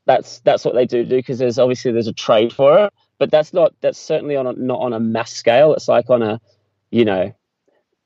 that's 0.05 0.41
that's 0.41 0.65
what 0.65 0.75
they 0.75 0.87
do 0.87 1.05
do 1.05 1.17
because 1.17 1.39
there's 1.39 1.59
obviously 1.59 1.93
there's 1.93 2.09
a 2.09 2.13
trade 2.13 2.53
for 2.53 2.87
it, 2.87 2.93
but 3.19 3.31
that's 3.31 3.53
not 3.53 3.73
that's 3.81 3.99
certainly 3.99 4.37
on 4.37 4.47
a, 4.47 4.53
not 4.53 4.81
on 4.81 4.93
a 4.93 5.01
mass 5.01 5.33
scale. 5.33 5.75
It's 5.75 5.89
like 5.89 6.11
on 6.11 6.23
a 6.23 6.41
you 6.91 7.05
know 7.05 7.33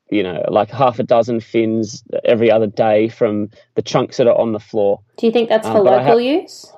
you 0.09 0.23
know, 0.23 0.43
like 0.49 0.69
half 0.69 0.99
a 0.99 1.03
dozen 1.03 1.39
fins 1.39 2.03
every 2.23 2.49
other 2.49 2.67
day 2.67 3.09
from 3.09 3.49
the 3.75 3.81
chunks 3.81 4.17
that 4.17 4.27
are 4.27 4.37
on 4.37 4.53
the 4.53 4.59
floor. 4.59 5.01
Do 5.17 5.25
you 5.25 5.31
think 5.31 5.49
that's 5.49 5.67
um, 5.67 5.73
for 5.73 5.79
um, 5.79 5.85
local 5.85 6.21
use? 6.21 6.71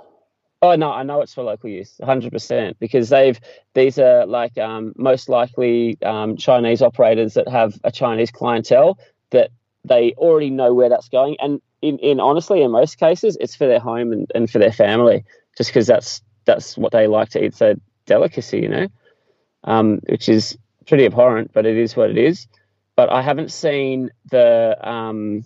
Oh 0.62 0.76
no, 0.76 0.92
I 0.92 1.04
know 1.04 1.22
it's 1.22 1.34
for 1.34 1.44
local 1.44 1.70
use, 1.70 1.96
100%, 2.02 2.76
because 2.80 3.10
they've 3.10 3.40
these 3.76 3.98
are 3.98 4.26
like 4.26 4.58
um, 4.58 4.94
most 4.98 5.30
likely 5.30 5.98
um, 6.04 6.36
Chinese 6.36 6.82
operators 6.82 7.36
that 7.36 7.48
have 7.48 7.80
a 7.84 7.92
Chinese 7.92 8.32
clientele 8.32 9.00
that 9.30 9.52
they 9.86 10.14
already 10.18 10.50
know 10.50 10.74
where 10.74 10.90
that's 10.90 11.08
going, 11.08 11.38
and 11.40 11.62
in, 11.82 11.98
in 12.00 12.20
honestly, 12.20 12.62
in 12.62 12.72
most 12.72 12.98
cases, 12.98 13.38
it's 13.40 13.56
for 13.56 13.68
their 13.68 13.80
home 13.80 14.12
and, 14.12 14.30
and 14.36 14.50
for 14.50 14.60
their 14.60 14.74
family, 14.74 15.24
just 15.58 15.70
because 15.70 15.88
that's 15.88 16.22
that's 16.44 16.78
what 16.78 16.92
they 16.92 17.08
like 17.08 17.30
to 17.30 17.46
eat. 17.46 17.56
So 17.56 17.76
delicacy, 18.06 18.60
you 18.60 18.68
know, 18.68 18.88
um, 19.64 20.02
which 20.10 20.28
is 20.28 20.58
pretty 20.88 21.06
abhorrent, 21.06 21.52
but 21.54 21.66
it 21.66 21.78
is 21.78 21.96
what 21.96 22.10
it 22.10 22.18
is 22.18 22.48
but 23.00 23.10
I 23.10 23.22
haven't 23.22 23.54
seen 23.54 24.12
the 24.30 24.78
um, 24.84 25.46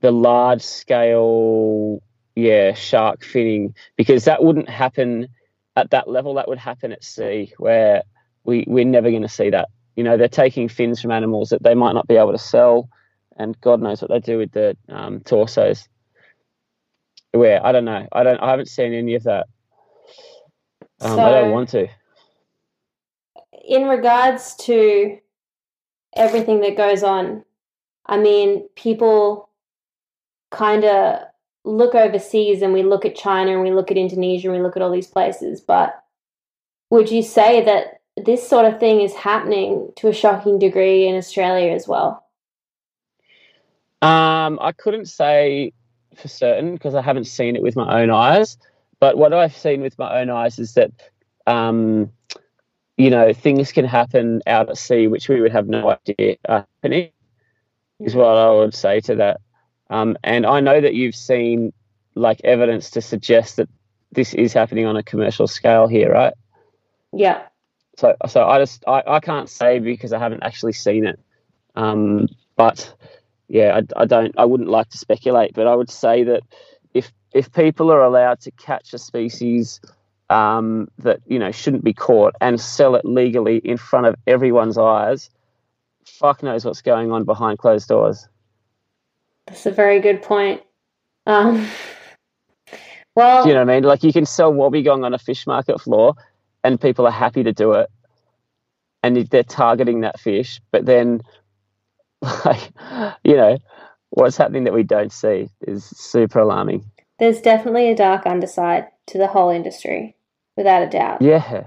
the 0.00 0.10
large 0.10 0.62
scale 0.62 2.02
yeah 2.34 2.74
shark 2.74 3.22
finning 3.22 3.74
because 3.94 4.24
that 4.24 4.42
wouldn't 4.42 4.68
happen 4.68 5.28
at 5.76 5.90
that 5.90 6.08
level. 6.08 6.34
That 6.34 6.48
would 6.48 6.58
happen 6.58 6.90
at 6.90 7.04
sea 7.04 7.52
where 7.58 8.02
we 8.42 8.64
we're 8.66 8.84
never 8.84 9.08
going 9.08 9.22
to 9.22 9.28
see 9.28 9.50
that. 9.50 9.68
You 9.94 10.02
know, 10.02 10.16
they're 10.16 10.26
taking 10.26 10.68
fins 10.68 11.00
from 11.00 11.12
animals 11.12 11.50
that 11.50 11.62
they 11.62 11.76
might 11.76 11.92
not 11.92 12.08
be 12.08 12.16
able 12.16 12.32
to 12.32 12.38
sell, 12.38 12.88
and 13.36 13.56
God 13.60 13.80
knows 13.80 14.02
what 14.02 14.10
they 14.10 14.18
do 14.18 14.38
with 14.38 14.50
the 14.50 14.76
um, 14.88 15.20
torsos. 15.20 15.88
Where 17.30 17.64
I 17.64 17.70
don't 17.70 17.84
know, 17.84 18.04
I 18.10 18.24
don't, 18.24 18.40
I 18.40 18.50
haven't 18.50 18.66
seen 18.66 18.94
any 18.94 19.14
of 19.14 19.22
that. 19.22 19.46
Um, 21.00 21.14
so, 21.14 21.20
I 21.20 21.30
don't 21.30 21.52
want 21.52 21.68
to. 21.68 21.86
In 23.64 23.84
regards 23.84 24.56
to 24.56 25.18
everything 26.18 26.60
that 26.60 26.76
goes 26.76 27.02
on, 27.02 27.44
I 28.06 28.18
mean, 28.18 28.68
people 28.74 29.48
kind 30.50 30.84
of 30.84 31.20
look 31.64 31.94
overseas 31.94 32.62
and 32.62 32.72
we 32.72 32.82
look 32.82 33.04
at 33.04 33.14
China 33.14 33.52
and 33.52 33.62
we 33.62 33.72
look 33.72 33.90
at 33.90 33.96
Indonesia 33.96 34.48
and 34.48 34.56
we 34.56 34.62
look 34.62 34.76
at 34.76 34.82
all 34.82 34.90
these 34.90 35.06
places, 35.06 35.60
but 35.60 36.02
would 36.90 37.10
you 37.10 37.22
say 37.22 37.62
that 37.64 38.00
this 38.16 38.48
sort 38.48 38.64
of 38.64 38.80
thing 38.80 39.00
is 39.00 39.14
happening 39.14 39.92
to 39.96 40.08
a 40.08 40.12
shocking 40.12 40.58
degree 40.58 41.06
in 41.06 41.16
Australia 41.16 41.72
as 41.72 41.86
well? 41.86 42.24
Um, 44.00 44.58
I 44.60 44.72
couldn't 44.72 45.06
say 45.06 45.72
for 46.14 46.28
certain 46.28 46.72
because 46.72 46.94
I 46.94 47.02
haven't 47.02 47.26
seen 47.26 47.56
it 47.56 47.62
with 47.62 47.76
my 47.76 48.00
own 48.02 48.10
eyes. 48.10 48.56
But 49.00 49.16
what 49.16 49.32
I've 49.32 49.56
seen 49.56 49.80
with 49.80 49.98
my 49.98 50.20
own 50.20 50.30
eyes 50.30 50.58
is 50.58 50.74
that, 50.74 50.90
um, 51.46 52.10
you 52.98 53.10
know, 53.10 53.32
things 53.32 53.70
can 53.72 53.84
happen 53.84 54.42
out 54.46 54.68
at 54.68 54.76
sea 54.76 55.06
which 55.06 55.28
we 55.28 55.40
would 55.40 55.52
have 55.52 55.68
no 55.68 55.96
idea 56.08 56.36
happening. 56.46 57.10
Is 58.00 58.14
what 58.14 58.36
I 58.36 58.50
would 58.50 58.74
say 58.74 59.00
to 59.00 59.16
that. 59.16 59.40
Um, 59.90 60.16
and 60.22 60.46
I 60.46 60.60
know 60.60 60.80
that 60.80 60.94
you've 60.94 61.16
seen 61.16 61.72
like 62.14 62.40
evidence 62.44 62.90
to 62.90 63.00
suggest 63.00 63.56
that 63.56 63.68
this 64.12 64.34
is 64.34 64.52
happening 64.52 64.86
on 64.86 64.96
a 64.96 65.02
commercial 65.02 65.46
scale 65.46 65.88
here, 65.88 66.12
right? 66.12 66.34
Yeah. 67.12 67.42
So, 67.96 68.14
so 68.28 68.44
I 68.44 68.58
just 68.58 68.84
I, 68.86 69.02
I 69.06 69.20
can't 69.20 69.48
say 69.48 69.78
because 69.78 70.12
I 70.12 70.18
haven't 70.18 70.42
actually 70.42 70.74
seen 70.74 71.06
it. 71.06 71.18
Um, 71.74 72.28
but 72.56 72.94
yeah, 73.48 73.80
I, 73.80 74.02
I 74.02 74.04
don't 74.04 74.34
I 74.38 74.44
wouldn't 74.44 74.68
like 74.68 74.90
to 74.90 74.98
speculate, 74.98 75.54
but 75.54 75.66
I 75.66 75.74
would 75.74 75.90
say 75.90 76.24
that 76.24 76.42
if 76.94 77.12
if 77.32 77.52
people 77.52 77.90
are 77.90 78.02
allowed 78.02 78.40
to 78.42 78.50
catch 78.52 78.92
a 78.92 78.98
species 78.98 79.80
um, 80.30 80.88
that 80.98 81.20
you 81.26 81.38
know 81.38 81.50
shouldn't 81.52 81.84
be 81.84 81.94
caught 81.94 82.34
and 82.40 82.60
sell 82.60 82.94
it 82.94 83.04
legally 83.04 83.58
in 83.58 83.76
front 83.76 84.06
of 84.06 84.16
everyone's 84.26 84.78
eyes, 84.78 85.30
fuck 86.04 86.42
knows 86.42 86.64
what's 86.64 86.82
going 86.82 87.12
on 87.12 87.24
behind 87.24 87.58
closed 87.58 87.88
doors. 87.88 88.28
That's 89.46 89.66
a 89.66 89.70
very 89.70 90.00
good 90.00 90.22
point. 90.22 90.62
Um, 91.26 91.66
well, 93.14 93.42
Do 93.42 93.48
you 93.48 93.54
know 93.54 93.64
what 93.64 93.70
I 93.70 93.74
mean? 93.74 93.84
Like 93.84 94.02
you 94.02 94.12
can 94.12 94.26
sell 94.26 94.52
wobbegong 94.52 95.04
on 95.04 95.14
a 95.14 95.18
fish 95.18 95.46
market 95.46 95.80
floor, 95.80 96.14
and 96.62 96.80
people 96.80 97.06
are 97.06 97.12
happy 97.12 97.42
to 97.42 97.52
do 97.52 97.72
it, 97.72 97.90
and 99.02 99.16
they're 99.28 99.42
targeting 99.42 100.00
that 100.00 100.20
fish. 100.20 100.60
But 100.70 100.86
then, 100.86 101.22
like, 102.44 102.70
you 103.24 103.36
know, 103.36 103.58
what's 104.10 104.36
happening 104.36 104.64
that 104.64 104.74
we 104.74 104.82
don't 104.82 105.12
see 105.12 105.48
is 105.62 105.84
super 105.84 106.40
alarming. 106.40 106.84
There's 107.18 107.40
definitely 107.40 107.90
a 107.90 107.96
dark 107.96 108.26
underside 108.26 108.86
to 109.08 109.18
the 109.18 109.26
whole 109.26 109.50
industry, 109.50 110.14
without 110.58 110.82
a 110.82 110.88
doubt. 110.88 111.22
Yeah, 111.22 111.62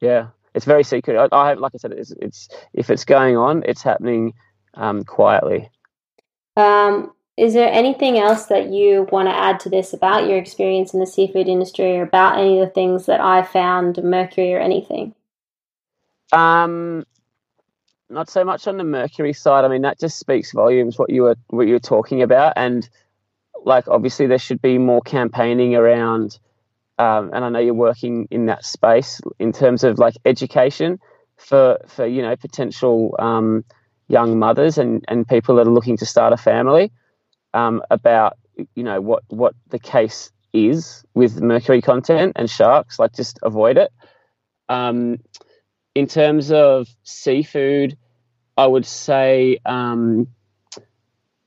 yeah, 0.00 0.28
it's 0.54 0.64
very 0.64 0.84
secret. 0.84 1.18
I, 1.18 1.36
I 1.36 1.54
like 1.54 1.72
I 1.74 1.78
said, 1.78 1.92
it's, 1.92 2.12
it's 2.22 2.48
if 2.72 2.88
it's 2.88 3.04
going 3.04 3.36
on, 3.36 3.64
it's 3.66 3.82
happening 3.82 4.32
um, 4.74 5.04
quietly. 5.04 5.68
Um, 6.56 7.12
is 7.36 7.52
there 7.52 7.70
anything 7.70 8.18
else 8.18 8.46
that 8.46 8.70
you 8.70 9.06
want 9.12 9.28
to 9.28 9.34
add 9.34 9.60
to 9.60 9.68
this 9.68 9.92
about 9.92 10.26
your 10.26 10.38
experience 10.38 10.94
in 10.94 11.00
the 11.00 11.06
seafood 11.06 11.48
industry 11.48 11.98
or 11.98 12.02
about 12.02 12.38
any 12.38 12.58
of 12.58 12.66
the 12.66 12.72
things 12.72 13.06
that 13.06 13.20
I 13.20 13.42
found, 13.42 14.02
mercury 14.02 14.54
or 14.54 14.60
anything? 14.60 15.14
Um, 16.32 17.04
not 18.08 18.30
so 18.30 18.44
much 18.44 18.66
on 18.66 18.76
the 18.76 18.84
mercury 18.84 19.32
side. 19.32 19.64
I 19.64 19.68
mean, 19.68 19.82
that 19.82 19.98
just 19.98 20.18
speaks 20.18 20.52
volumes 20.52 20.98
what 20.98 21.10
you 21.10 21.22
were 21.24 21.36
what 21.48 21.66
you 21.66 21.74
were 21.74 21.80
talking 21.80 22.22
about, 22.22 22.52
and 22.56 22.88
like 23.64 23.88
obviously 23.88 24.26
there 24.26 24.38
should 24.38 24.62
be 24.62 24.78
more 24.78 25.00
campaigning 25.00 25.74
around. 25.74 26.38
Um, 26.98 27.30
and 27.32 27.44
I 27.44 27.48
know 27.48 27.58
you're 27.60 27.74
working 27.74 28.26
in 28.30 28.46
that 28.46 28.64
space 28.64 29.20
in 29.38 29.52
terms 29.52 29.84
of 29.84 29.98
like 29.98 30.14
education 30.24 30.98
for 31.36 31.78
for 31.86 32.06
you 32.06 32.22
know 32.22 32.34
potential 32.36 33.14
um, 33.18 33.64
young 34.08 34.38
mothers 34.38 34.78
and 34.78 35.04
and 35.08 35.26
people 35.26 35.56
that 35.56 35.66
are 35.66 35.70
looking 35.70 35.96
to 35.98 36.06
start 36.06 36.32
a 36.32 36.36
family 36.36 36.90
um, 37.54 37.82
about 37.90 38.36
you 38.74 38.82
know 38.82 39.00
what 39.00 39.22
what 39.28 39.54
the 39.68 39.78
case 39.78 40.30
is 40.52 41.04
with 41.14 41.40
mercury 41.40 41.82
content 41.82 42.32
and 42.36 42.50
sharks. 42.50 42.98
Like 42.98 43.14
just 43.14 43.38
avoid 43.42 43.76
it. 43.76 43.92
Um, 44.68 45.18
in 45.94 46.06
terms 46.06 46.52
of 46.52 46.88
seafood, 47.02 47.96
I 48.56 48.66
would 48.66 48.86
say 48.86 49.58
um, 49.64 50.28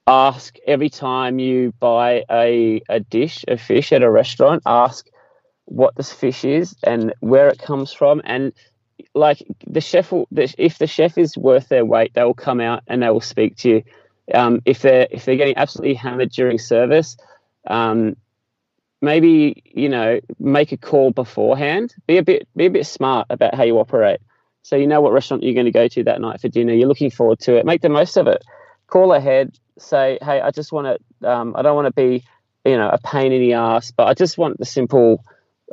ask 0.08 0.58
every 0.66 0.90
time 0.90 1.40
you 1.40 1.74
buy 1.80 2.24
a, 2.30 2.82
a 2.90 3.00
dish 3.00 3.46
of 3.48 3.62
fish 3.62 3.94
at 3.94 4.04
a 4.04 4.10
restaurant, 4.10 4.64
ask 4.66 5.08
what 5.72 5.96
this 5.96 6.12
fish 6.12 6.44
is 6.46 6.76
and 6.84 7.14
where 7.20 7.50
it 7.50 7.60
comes 7.60 7.92
from. 7.92 8.22
And 8.24 8.54
like 9.14 9.42
the 9.68 9.82
chef 9.82 10.12
will, 10.12 10.28
if 10.32 10.78
the 10.78 10.88
chef 10.88 11.18
is 11.18 11.38
worth 11.38 11.70
their 11.70 11.86
weight, 11.86 12.14
they 12.14 12.24
will 12.24 12.34
come 12.34 12.60
out 12.60 12.84
and 12.88 13.02
they 13.02 13.10
will 13.10 13.22
speak 13.22 13.58
to 13.58 13.70
you 13.70 13.84
um, 14.34 14.62
if 14.66 14.82
they're 14.82 15.08
if 15.12 15.26
they're 15.26 15.36
getting 15.36 15.58
absolutely 15.58 15.96
hammered 15.96 16.32
during 16.32 16.58
service, 16.58 17.18
um, 17.68 18.16
maybe 19.02 19.64
you 19.66 19.90
know 19.90 20.20
make 20.40 20.72
a 20.72 20.78
call 20.78 21.12
beforehand. 21.12 21.94
Be 22.08 22.18
a 22.18 22.24
bit 22.24 22.48
be 22.56 22.66
a 22.66 22.70
bit 22.70 22.86
smart 22.86 23.28
about 23.30 23.56
how 23.56 23.64
you 23.64 23.80
operate. 23.80 24.20
So 24.64 24.76
you 24.76 24.88
know 24.88 25.02
what 25.02 25.12
restaurant 25.12 25.44
you're 25.44 25.56
going 25.56 25.66
to 25.66 25.72
go 25.72 25.88
to 25.88 26.04
that 26.04 26.22
night 26.22 26.40
for 26.40 26.48
dinner. 26.48 26.74
You're 26.74 26.88
looking 26.88 27.10
forward 27.10 27.40
to 27.42 27.56
it. 27.58 27.66
Make 27.66 27.82
the 27.82 27.90
most 27.90 28.18
of 28.18 28.28
it. 28.28 28.44
Call 28.88 29.14
ahead. 29.14 29.58
Say, 29.80 30.20
hey, 30.22 30.40
I 30.40 30.52
just 30.52 30.72
want 30.72 31.00
to. 31.22 31.30
Um, 31.30 31.56
I 31.56 31.62
don't 31.62 31.76
want 31.76 31.88
to 31.88 31.94
be, 31.94 32.24
you 32.66 32.78
know, 32.78 32.90
a 32.90 33.00
pain 33.00 33.32
in 33.32 33.42
the 33.42 33.54
ass, 33.54 33.92
but 33.92 34.08
I 34.08 34.14
just 34.14 34.38
want 34.38 34.60
the 34.60 34.66
simple 34.66 35.24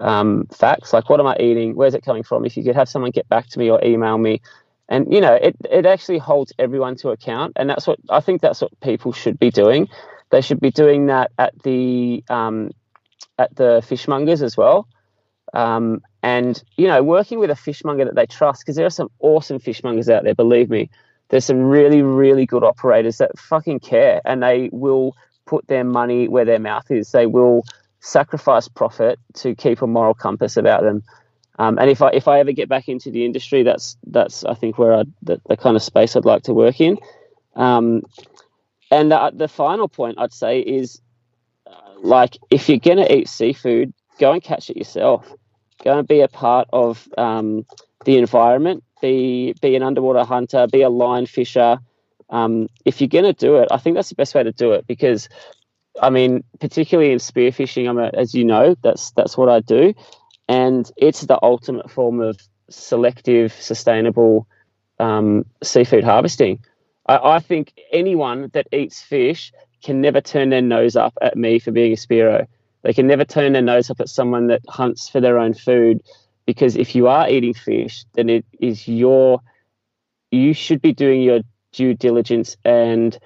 um, 0.01 0.47
facts. 0.47 0.93
Like, 0.93 1.09
what 1.09 1.21
am 1.21 1.27
I 1.27 1.37
eating? 1.39 1.75
Where's 1.75 1.95
it 1.95 2.05
coming 2.05 2.23
from? 2.23 2.45
If 2.45 2.57
you 2.57 2.65
could 2.65 2.77
have 2.77 2.89
someone 2.89 3.11
get 3.11 3.29
back 3.29 3.49
to 3.49 3.59
me 3.59 3.71
or 3.71 3.83
email 3.85 4.19
me, 4.19 4.41
and 4.89 5.13
you 5.13 5.21
know 5.21 5.35
it, 5.35 5.57
it 5.71 5.87
actually 5.87 6.19
holds 6.19 6.53
everyone 6.59 6.97
to 6.97 7.11
account 7.11 7.53
and 7.57 7.69
that's 7.69 7.87
what 7.87 7.99
i 8.11 8.21
think 8.21 8.41
that's 8.41 8.61
what 8.61 8.81
people 8.81 9.13
should 9.13 9.39
be 9.39 9.51
doing 9.51 9.89
they 10.31 10.41
should 10.41 10.61
be 10.61 10.71
doing 10.71 11.07
that 11.07 11.31
at 11.39 11.55
the 11.63 12.23
um, 12.29 12.71
at 13.39 13.55
the 13.57 13.83
fishmongers 13.87 14.43
as 14.43 14.57
well 14.57 14.89
um, 15.55 16.03
and 16.23 16.63
you 16.77 16.87
know 16.87 17.03
working 17.03 17.39
with 17.39 17.51
a 17.51 17.57
fishmonger 17.57 18.05
that 18.05 18.15
they 18.15 18.27
trust 18.27 18.63
because 18.63 18.77
there 18.77 18.87
are 18.87 18.91
some 18.91 19.11
awesome 19.21 19.59
fishmongers 19.59 20.09
out 20.09 20.25
there 20.25 20.35
believe 20.35 20.71
me 20.71 20.91
there's 21.29 21.45
some 21.45 21.61
really 21.61 22.03
really 22.03 22.47
good 22.47 22.65
operators 22.65 23.19
that 23.19 23.39
fucking 23.39 23.81
care 23.81 24.21
and 24.25 24.43
they 24.43 24.69
will 24.73 25.15
put 25.47 25.67
their 25.67 25.85
money 25.85 26.29
where 26.29 26.45
their 26.45 26.59
mouth 26.59 26.91
is 26.91 27.13
they 27.13 27.27
will 27.27 27.65
sacrifice 28.01 28.69
profit 28.69 29.19
to 29.35 29.55
keep 29.55 29.83
a 29.83 29.87
moral 29.87 30.15
compass 30.15 30.57
about 30.57 30.83
them 30.83 31.03
um, 31.59 31.79
and 31.79 31.91
if 31.91 32.01
I 32.03 32.11
if 32.11 32.29
I 32.29 32.39
ever 32.39 32.53
get 32.53 32.69
back 32.69 32.89
into 32.89 33.11
the 33.11 33.25
industry, 33.25 33.63
that's 33.65 33.97
that's 34.07 34.45
I 34.45 34.55
think 34.55 34.79
where 34.79 34.95
I 34.95 35.05
the, 35.23 35.41
the 35.49 35.57
kind 35.57 35.77
of 35.77 35.83
space 35.83 36.15
I'd 36.15 36.25
like 36.25 36.45
to 36.45 36.55
work 36.55 36.81
in. 36.81 36.99
Um, 37.57 38.03
and 38.91 39.11
the, 39.11 39.33
the 39.35 39.49
final 39.49 39.89
point 39.89 40.19
I'd 40.19 40.33
say 40.33 40.61
is, 40.61 41.03
uh, 41.67 41.99
like, 42.01 42.39
if 42.51 42.69
you're 42.69 42.79
gonna 42.79 43.07
eat 43.11 43.29
seafood, 43.29 43.93
go 44.21 44.33
and 44.33 44.43
catch 44.43 44.71
it 44.71 44.77
yourself. 44.77 45.31
Go 45.83 45.99
and 45.99 46.07
be 46.07 46.21
a 46.21 46.29
part 46.29 46.69
of 46.73 47.09
um, 47.19 47.67
the 48.05 48.19
environment. 48.19 48.85
Be 49.03 49.55
be 49.61 49.75
an 49.75 49.83
underwater 49.83 50.25
hunter. 50.25 50.69
Be 50.69 50.83
a 50.83 50.89
line 50.89 51.27
fisher. 51.27 51.81
Um, 52.31 52.69
if 52.85 53.01
you're 53.01 53.09
gonna 53.09 53.33
do 53.33 53.57
it, 53.57 53.69
I 53.73 53.79
think 53.79 53.97
that's 53.97 54.11
the 54.11 54.15
best 54.15 54.35
way 54.35 54.45
to 54.45 54.53
do 54.53 54.73
it 54.73 54.87
because, 54.87 55.29
I 56.01 56.11
mean, 56.11 56.45
particularly 56.61 57.13
in 57.13 57.19
spearfishing, 57.19 57.89
I'm 57.89 57.99
a, 57.99 58.11
as 58.15 58.35
you 58.35 58.45
know, 58.45 58.77
that's 58.83 59.11
that's 59.13 59.37
what 59.37 59.49
I 59.49 59.61
do 59.61 59.95
and 60.49 60.91
it's 60.97 61.21
the 61.23 61.39
ultimate 61.43 61.91
form 61.91 62.21
of 62.21 62.41
selective, 62.71 63.53
sustainable 63.53 64.47
um, 64.99 65.45
seafood 65.63 66.05
harvesting. 66.05 66.65
I, 67.07 67.19
I, 67.19 67.39
think 67.39 67.75
anyone 67.93 68.51
that 68.55 68.67
eats 68.73 69.01
fish 69.01 69.53
can 69.83 70.01
never 70.01 70.21
turn 70.21 70.49
their 70.49 70.63
nose 70.63 70.97
up 70.97 71.15
at 71.21 71.37
me 71.37 71.59
for 71.59 71.71
being 71.71 71.93
a 71.93 71.97
Spearo. 71.97 72.47
They 72.83 72.93
can 72.93 73.07
never 73.07 73.25
turn 73.25 73.53
their 73.53 73.63
nose 73.63 73.91
up 73.91 74.01
at 74.01 74.09
someone 74.09 74.49
that 74.49 74.63
hunts 74.69 75.09
for 75.09 75.21
their 75.21 75.39
own 75.39 75.55
food, 75.55 76.03
because 76.47 76.77
if 76.77 76.95
you 76.95 77.07
are 77.09 77.29
eating 77.29 77.55
fish, 77.55 78.05
then 78.15 78.29
it 78.29 78.45
is 78.59 78.89
your 78.89 79.41
you 80.31 80.53
should 80.53 80.83
be 80.83 80.93
doing 80.93 81.23
your 81.23 81.41
due 81.73 81.95
diligence, 81.95 82.57
and 82.65 83.19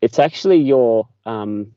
it's 0.00 0.18
actually 0.18 0.58
your 0.58 1.08
um, 1.26 1.73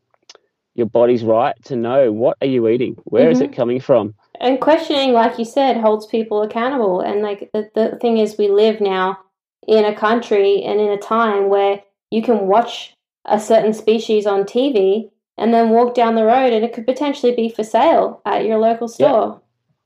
your 0.78 0.88
body's 0.88 1.24
right 1.24 1.56
to 1.66 1.76
know 1.76 2.12
what 2.14 2.38
are 2.40 2.48
you 2.48 2.68
eating, 2.70 2.96
Where 3.04 3.24
mm-hmm. 3.24 3.32
is 3.32 3.42
it 3.42 3.54
coming 3.54 3.82
from 3.82 4.16
and 4.40 4.62
questioning, 4.62 5.14
like 5.14 5.40
you 5.40 5.46
said, 5.46 5.78
holds 5.78 6.06
people 6.06 6.44
accountable. 6.44 7.02
And 7.02 7.22
like 7.22 7.50
the, 7.54 7.70
the 7.74 7.98
thing 8.00 8.18
is, 8.18 8.38
we 8.38 8.50
live 8.50 8.82
now 8.82 9.20
in 9.68 9.86
a 9.86 9.96
country 9.96 10.64
and 10.64 10.80
in 10.80 10.90
a 10.90 10.98
time 10.98 11.50
where 11.50 11.82
you 12.12 12.22
can 12.22 12.48
watch 12.48 12.94
a 13.26 13.40
certain 13.40 13.74
species 13.74 14.26
on 14.26 14.44
TV 14.44 15.10
and 15.38 15.54
then 15.54 15.70
walk 15.70 15.94
down 15.94 16.16
the 16.16 16.24
road 16.24 16.54
and 16.54 16.64
it 16.64 16.74
could 16.74 16.86
potentially 16.86 17.36
be 17.36 17.50
for 17.50 17.64
sale 17.64 18.22
at 18.26 18.46
your 18.46 18.58
local 18.58 18.88
store. 18.88 19.42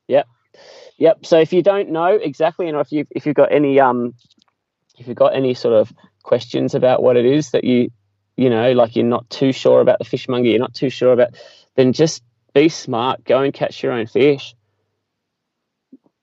Yep. 0.08 0.28
Yep. 0.54 0.62
yep. 0.98 1.26
So 1.26 1.40
if 1.40 1.54
you 1.54 1.64
don't 1.64 1.90
know 1.90 2.08
exactly, 2.08 2.68
and 2.68 2.78
if 2.78 2.92
you 2.92 3.06
if 3.12 3.26
you've 3.26 3.36
got 3.36 3.52
any 3.52 3.80
um 3.80 4.14
if 4.98 5.08
you've 5.08 5.18
got 5.18 5.36
any 5.36 5.54
sort 5.54 5.74
of 5.74 5.92
questions 6.24 6.76
about 6.76 7.02
what 7.02 7.18
it 7.18 7.26
is 7.26 7.52
that 7.52 7.64
you 7.64 7.90
you 8.38 8.50
know 8.50 8.72
like 8.74 8.96
you're 8.96 9.06
not 9.06 9.30
too 9.30 9.52
sure 9.52 9.82
about 9.82 10.00
the 10.00 10.06
fishmonger, 10.06 10.50
you're 10.50 10.60
not 10.60 10.74
too 10.74 10.90
sure 10.90 11.14
about, 11.14 11.36
then 11.76 11.94
just 11.94 12.24
be 12.54 12.70
smart. 12.70 13.24
Go 13.24 13.42
and 13.42 13.54
catch 13.54 13.82
your 13.82 13.94
own 13.94 14.08
fish. 14.08 14.56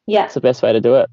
Yeah. 0.07 0.23
That's 0.23 0.35
the 0.35 0.41
best 0.41 0.63
way 0.63 0.73
to 0.73 0.81
do 0.81 0.97
it. 0.97 1.11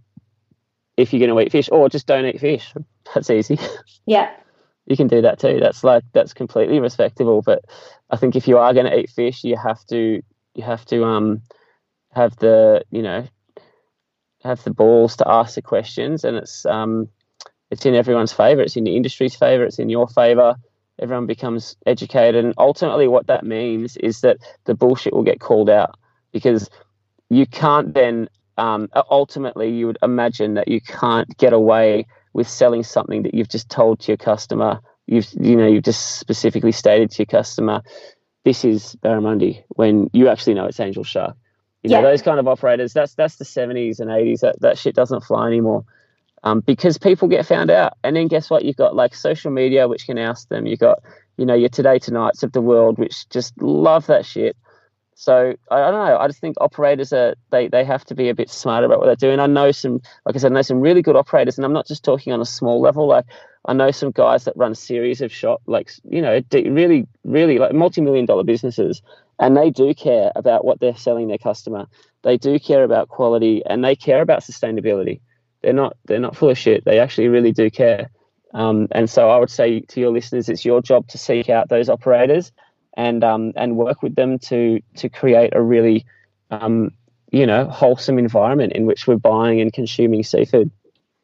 If 0.97 1.11
you're 1.11 1.25
going 1.25 1.37
to 1.37 1.45
eat 1.45 1.51
fish, 1.51 1.69
or 1.71 1.89
just 1.89 2.07
don't 2.07 2.25
eat 2.25 2.39
fish. 2.39 2.73
That's 3.13 3.29
easy. 3.29 3.59
Yeah. 4.05 4.31
you 4.85 4.95
can 4.95 5.07
do 5.07 5.21
that 5.21 5.39
too. 5.39 5.59
That's 5.59 5.83
like 5.83 6.03
that's 6.13 6.33
completely 6.33 6.79
respectable. 6.79 7.41
But 7.41 7.65
I 8.09 8.17
think 8.17 8.35
if 8.35 8.47
you 8.47 8.57
are 8.57 8.73
going 8.73 8.85
to 8.85 8.97
eat 8.97 9.09
fish, 9.09 9.43
you 9.43 9.57
have 9.57 9.83
to 9.87 10.21
you 10.53 10.63
have 10.63 10.85
to 10.85 11.03
um 11.03 11.41
have 12.11 12.35
the 12.37 12.83
you 12.91 13.01
know 13.01 13.27
have 14.43 14.63
the 14.63 14.71
balls 14.71 15.17
to 15.17 15.27
ask 15.27 15.55
the 15.55 15.61
questions, 15.61 16.23
and 16.23 16.37
it's 16.37 16.65
um 16.65 17.09
it's 17.71 17.85
in 17.85 17.95
everyone's 17.95 18.33
favour. 18.33 18.61
It's 18.61 18.77
in 18.77 18.83
the 18.83 18.95
industry's 18.95 19.35
favour. 19.35 19.63
It's 19.63 19.79
in 19.79 19.89
your 19.89 20.07
favour. 20.07 20.55
Everyone 20.99 21.25
becomes 21.27 21.75
educated, 21.85 22.43
and 22.45 22.53
ultimately, 22.57 23.07
what 23.07 23.27
that 23.27 23.45
means 23.45 23.97
is 23.97 24.21
that 24.21 24.37
the 24.65 24.75
bullshit 24.75 25.13
will 25.13 25.23
get 25.23 25.39
called 25.39 25.69
out 25.69 25.97
because 26.31 26.69
you 27.29 27.45
can't 27.45 27.93
then 27.93 28.29
um, 28.57 28.89
ultimately 29.11 29.69
you 29.71 29.87
would 29.87 29.97
imagine 30.03 30.55
that 30.55 30.67
you 30.69 30.81
can't 30.81 31.37
get 31.37 31.53
away 31.53 32.05
with 32.33 32.47
selling 32.47 32.83
something 32.83 33.23
that 33.23 33.33
you've 33.33 33.49
just 33.49 33.69
told 33.69 33.99
to 34.01 34.11
your 34.11 34.17
customer. 34.17 34.79
You've 35.07 35.27
you 35.39 35.55
know 35.55 35.67
you've 35.67 35.83
just 35.83 36.19
specifically 36.19 36.71
stated 36.71 37.11
to 37.11 37.19
your 37.19 37.27
customer 37.27 37.81
this 38.45 38.65
is 38.65 38.95
barramundi 39.03 39.63
when 39.69 40.09
you 40.13 40.29
actually 40.29 40.55
know 40.55 40.65
it's 40.65 40.79
angel 40.79 41.03
shark. 41.03 41.35
You 41.83 41.91
know 41.91 41.97
Yeah. 42.01 42.09
those 42.11 42.21
kind 42.23 42.39
of 42.39 42.47
operators 42.47 42.93
that's 42.93 43.15
that's 43.15 43.37
the 43.37 43.45
70s 43.45 43.99
and 43.99 44.09
80s 44.09 44.41
that, 44.41 44.61
that 44.61 44.77
shit 44.77 44.95
doesn't 44.95 45.23
fly 45.23 45.47
anymore 45.47 45.85
um, 46.45 46.61
because 46.61 46.97
people 46.97 47.27
get 47.27 47.45
found 47.45 47.69
out 47.69 47.97
and 48.03 48.15
then 48.15 48.27
guess 48.27 48.49
what 48.49 48.63
you've 48.63 48.77
got 48.77 48.95
like 48.95 49.13
social 49.13 49.51
media 49.51 49.87
which 49.87 50.05
can 50.05 50.17
oust 50.17 50.49
them 50.49 50.65
you've 50.65 50.79
got 50.79 50.99
you 51.37 51.45
know 51.45 51.55
your 51.55 51.69
today 51.69 51.99
tonights 51.99 52.43
of 52.43 52.51
the 52.53 52.61
world 52.61 52.97
which 52.97 53.27
just 53.29 53.59
love 53.61 54.05
that 54.07 54.25
shit 54.25 54.55
so 55.15 55.55
I 55.71 55.79
don't 55.79 55.93
know. 55.93 56.17
I 56.17 56.27
just 56.27 56.41
think 56.41 56.57
operators 56.59 57.13
are 57.13 57.35
they, 57.49 57.69
they 57.69 57.85
have 57.85 58.03
to 58.05 58.15
be 58.15 58.27
a 58.27 58.35
bit 58.35 58.49
smarter 58.49 58.85
about 58.85 58.99
what 58.99 59.05
they're 59.05 59.15
doing. 59.15 59.39
I 59.39 59.47
know 59.47 59.71
some, 59.71 60.01
like 60.25 60.35
I 60.35 60.39
said, 60.39 60.51
I 60.51 60.55
know 60.55 60.61
some 60.61 60.81
really 60.81 61.01
good 61.01 61.15
operators, 61.15 61.57
and 61.57 61.63
I'm 61.63 61.71
not 61.71 61.87
just 61.87 62.03
talking 62.03 62.33
on 62.33 62.41
a 62.41 62.45
small 62.45 62.81
level. 62.81 63.07
Like 63.07 63.25
I 63.65 63.73
know 63.73 63.91
some 63.91 64.11
guys 64.11 64.43
that 64.43 64.57
run 64.57 64.75
series 64.75 65.21
of 65.21 65.31
shop, 65.31 65.61
like 65.67 65.89
you 66.03 66.21
know, 66.21 66.41
really, 66.53 67.07
really 67.23 67.59
like 67.59 67.73
multi-million 67.73 68.25
dollar 68.25 68.43
businesses, 68.43 69.01
and 69.39 69.55
they 69.55 69.69
do 69.69 69.93
care 69.93 70.33
about 70.35 70.65
what 70.65 70.81
they're 70.81 70.95
selling 70.95 71.29
their 71.29 71.37
customer. 71.37 71.87
They 72.23 72.37
do 72.37 72.59
care 72.59 72.83
about 72.83 73.07
quality, 73.07 73.63
and 73.65 73.85
they 73.85 73.95
care 73.95 74.21
about 74.21 74.41
sustainability. 74.41 75.21
They're 75.65 75.73
not 75.73 75.97
they're 76.05 76.19
not 76.19 76.35
full 76.35 76.51
of 76.51 76.59
shit. 76.59 76.85
They 76.85 76.99
actually 76.99 77.27
really 77.27 77.51
do 77.51 77.71
care. 77.71 78.11
Um, 78.53 78.87
and 78.91 79.09
so 79.09 79.31
I 79.31 79.39
would 79.39 79.49
say 79.49 79.79
to 79.79 79.99
your 79.99 80.11
listeners, 80.11 80.47
it's 80.47 80.63
your 80.63 80.79
job 80.79 81.07
to 81.07 81.17
seek 81.17 81.49
out 81.49 81.69
those 81.69 81.89
operators 81.89 82.51
and 82.95 83.23
um, 83.23 83.51
and 83.55 83.75
work 83.75 84.03
with 84.03 84.13
them 84.13 84.37
to 84.39 84.79
to 84.97 85.09
create 85.09 85.55
a 85.55 85.61
really 85.61 86.05
um, 86.51 86.91
you 87.31 87.47
know 87.47 87.65
wholesome 87.65 88.19
environment 88.19 88.73
in 88.73 88.85
which 88.85 89.07
we're 89.07 89.17
buying 89.17 89.59
and 89.59 89.73
consuming 89.73 90.21
seafood. 90.21 90.69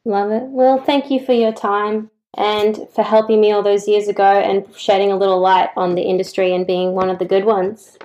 Love 0.04 0.32
it. 0.32 0.42
Well, 0.48 0.82
thank 0.82 1.08
you 1.12 1.24
for 1.24 1.32
your 1.32 1.52
time 1.52 2.10
and 2.36 2.76
for 2.92 3.04
helping 3.04 3.40
me 3.40 3.52
all 3.52 3.62
those 3.62 3.86
years 3.86 4.08
ago 4.08 4.24
and 4.24 4.66
shedding 4.76 5.12
a 5.12 5.16
little 5.16 5.38
light 5.38 5.70
on 5.76 5.94
the 5.94 6.02
industry 6.02 6.52
and 6.52 6.66
being 6.66 6.94
one 6.94 7.10
of 7.10 7.20
the 7.20 7.24
good 7.24 7.44
ones. 7.44 7.96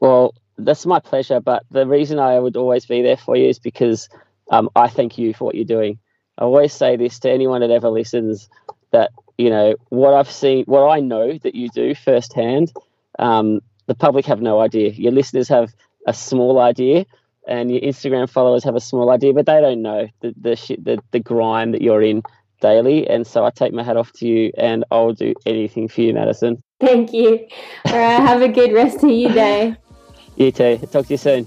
Well, 0.00 0.34
that's 0.58 0.84
my 0.84 0.98
pleasure. 0.98 1.38
But 1.38 1.62
the 1.70 1.86
reason 1.86 2.18
I 2.18 2.40
would 2.40 2.56
always 2.56 2.86
be 2.86 3.02
there 3.02 3.16
for 3.16 3.36
you 3.36 3.48
is 3.48 3.60
because 3.60 4.08
um, 4.50 4.68
I 4.76 4.88
thank 4.88 5.18
you 5.18 5.34
for 5.34 5.44
what 5.44 5.54
you're 5.54 5.64
doing. 5.64 5.98
I 6.38 6.44
always 6.44 6.72
say 6.72 6.96
this 6.96 7.18
to 7.20 7.30
anyone 7.30 7.60
that 7.60 7.70
ever 7.70 7.88
listens 7.88 8.48
that 8.90 9.10
you 9.38 9.50
know 9.50 9.74
what 9.88 10.14
I've 10.14 10.30
seen, 10.30 10.64
what 10.66 10.88
I 10.88 11.00
know 11.00 11.38
that 11.38 11.54
you 11.54 11.68
do 11.68 11.94
firsthand. 11.94 12.72
Um, 13.18 13.60
the 13.86 13.94
public 13.94 14.26
have 14.26 14.40
no 14.40 14.60
idea. 14.60 14.90
Your 14.90 15.12
listeners 15.12 15.48
have 15.48 15.74
a 16.06 16.14
small 16.14 16.58
idea, 16.58 17.04
and 17.46 17.70
your 17.70 17.80
Instagram 17.80 18.28
followers 18.28 18.64
have 18.64 18.76
a 18.76 18.80
small 18.80 19.10
idea, 19.10 19.32
but 19.32 19.46
they 19.46 19.60
don't 19.60 19.82
know 19.82 20.08
the 20.20 20.34
the 20.40 20.56
shit, 20.56 20.84
the, 20.84 20.98
the 21.10 21.20
grime 21.20 21.72
that 21.72 21.82
you're 21.82 22.02
in 22.02 22.22
daily. 22.60 23.08
And 23.08 23.26
so 23.26 23.44
I 23.44 23.50
take 23.50 23.72
my 23.72 23.82
hat 23.82 23.96
off 23.96 24.12
to 24.14 24.26
you, 24.26 24.52
and 24.56 24.84
I'll 24.90 25.12
do 25.12 25.34
anything 25.44 25.88
for 25.88 26.00
you, 26.00 26.14
Madison. 26.14 26.62
Thank 26.80 27.12
you. 27.12 27.46
All 27.86 27.98
right. 27.98 28.20
Have 28.20 28.40
a 28.42 28.48
good 28.48 28.72
rest 28.72 29.02
of 29.04 29.10
your 29.10 29.32
day. 29.32 29.76
You 30.34 30.50
too. 30.50 30.78
Talk 30.90 31.06
to 31.08 31.12
you 31.12 31.18
soon. 31.18 31.46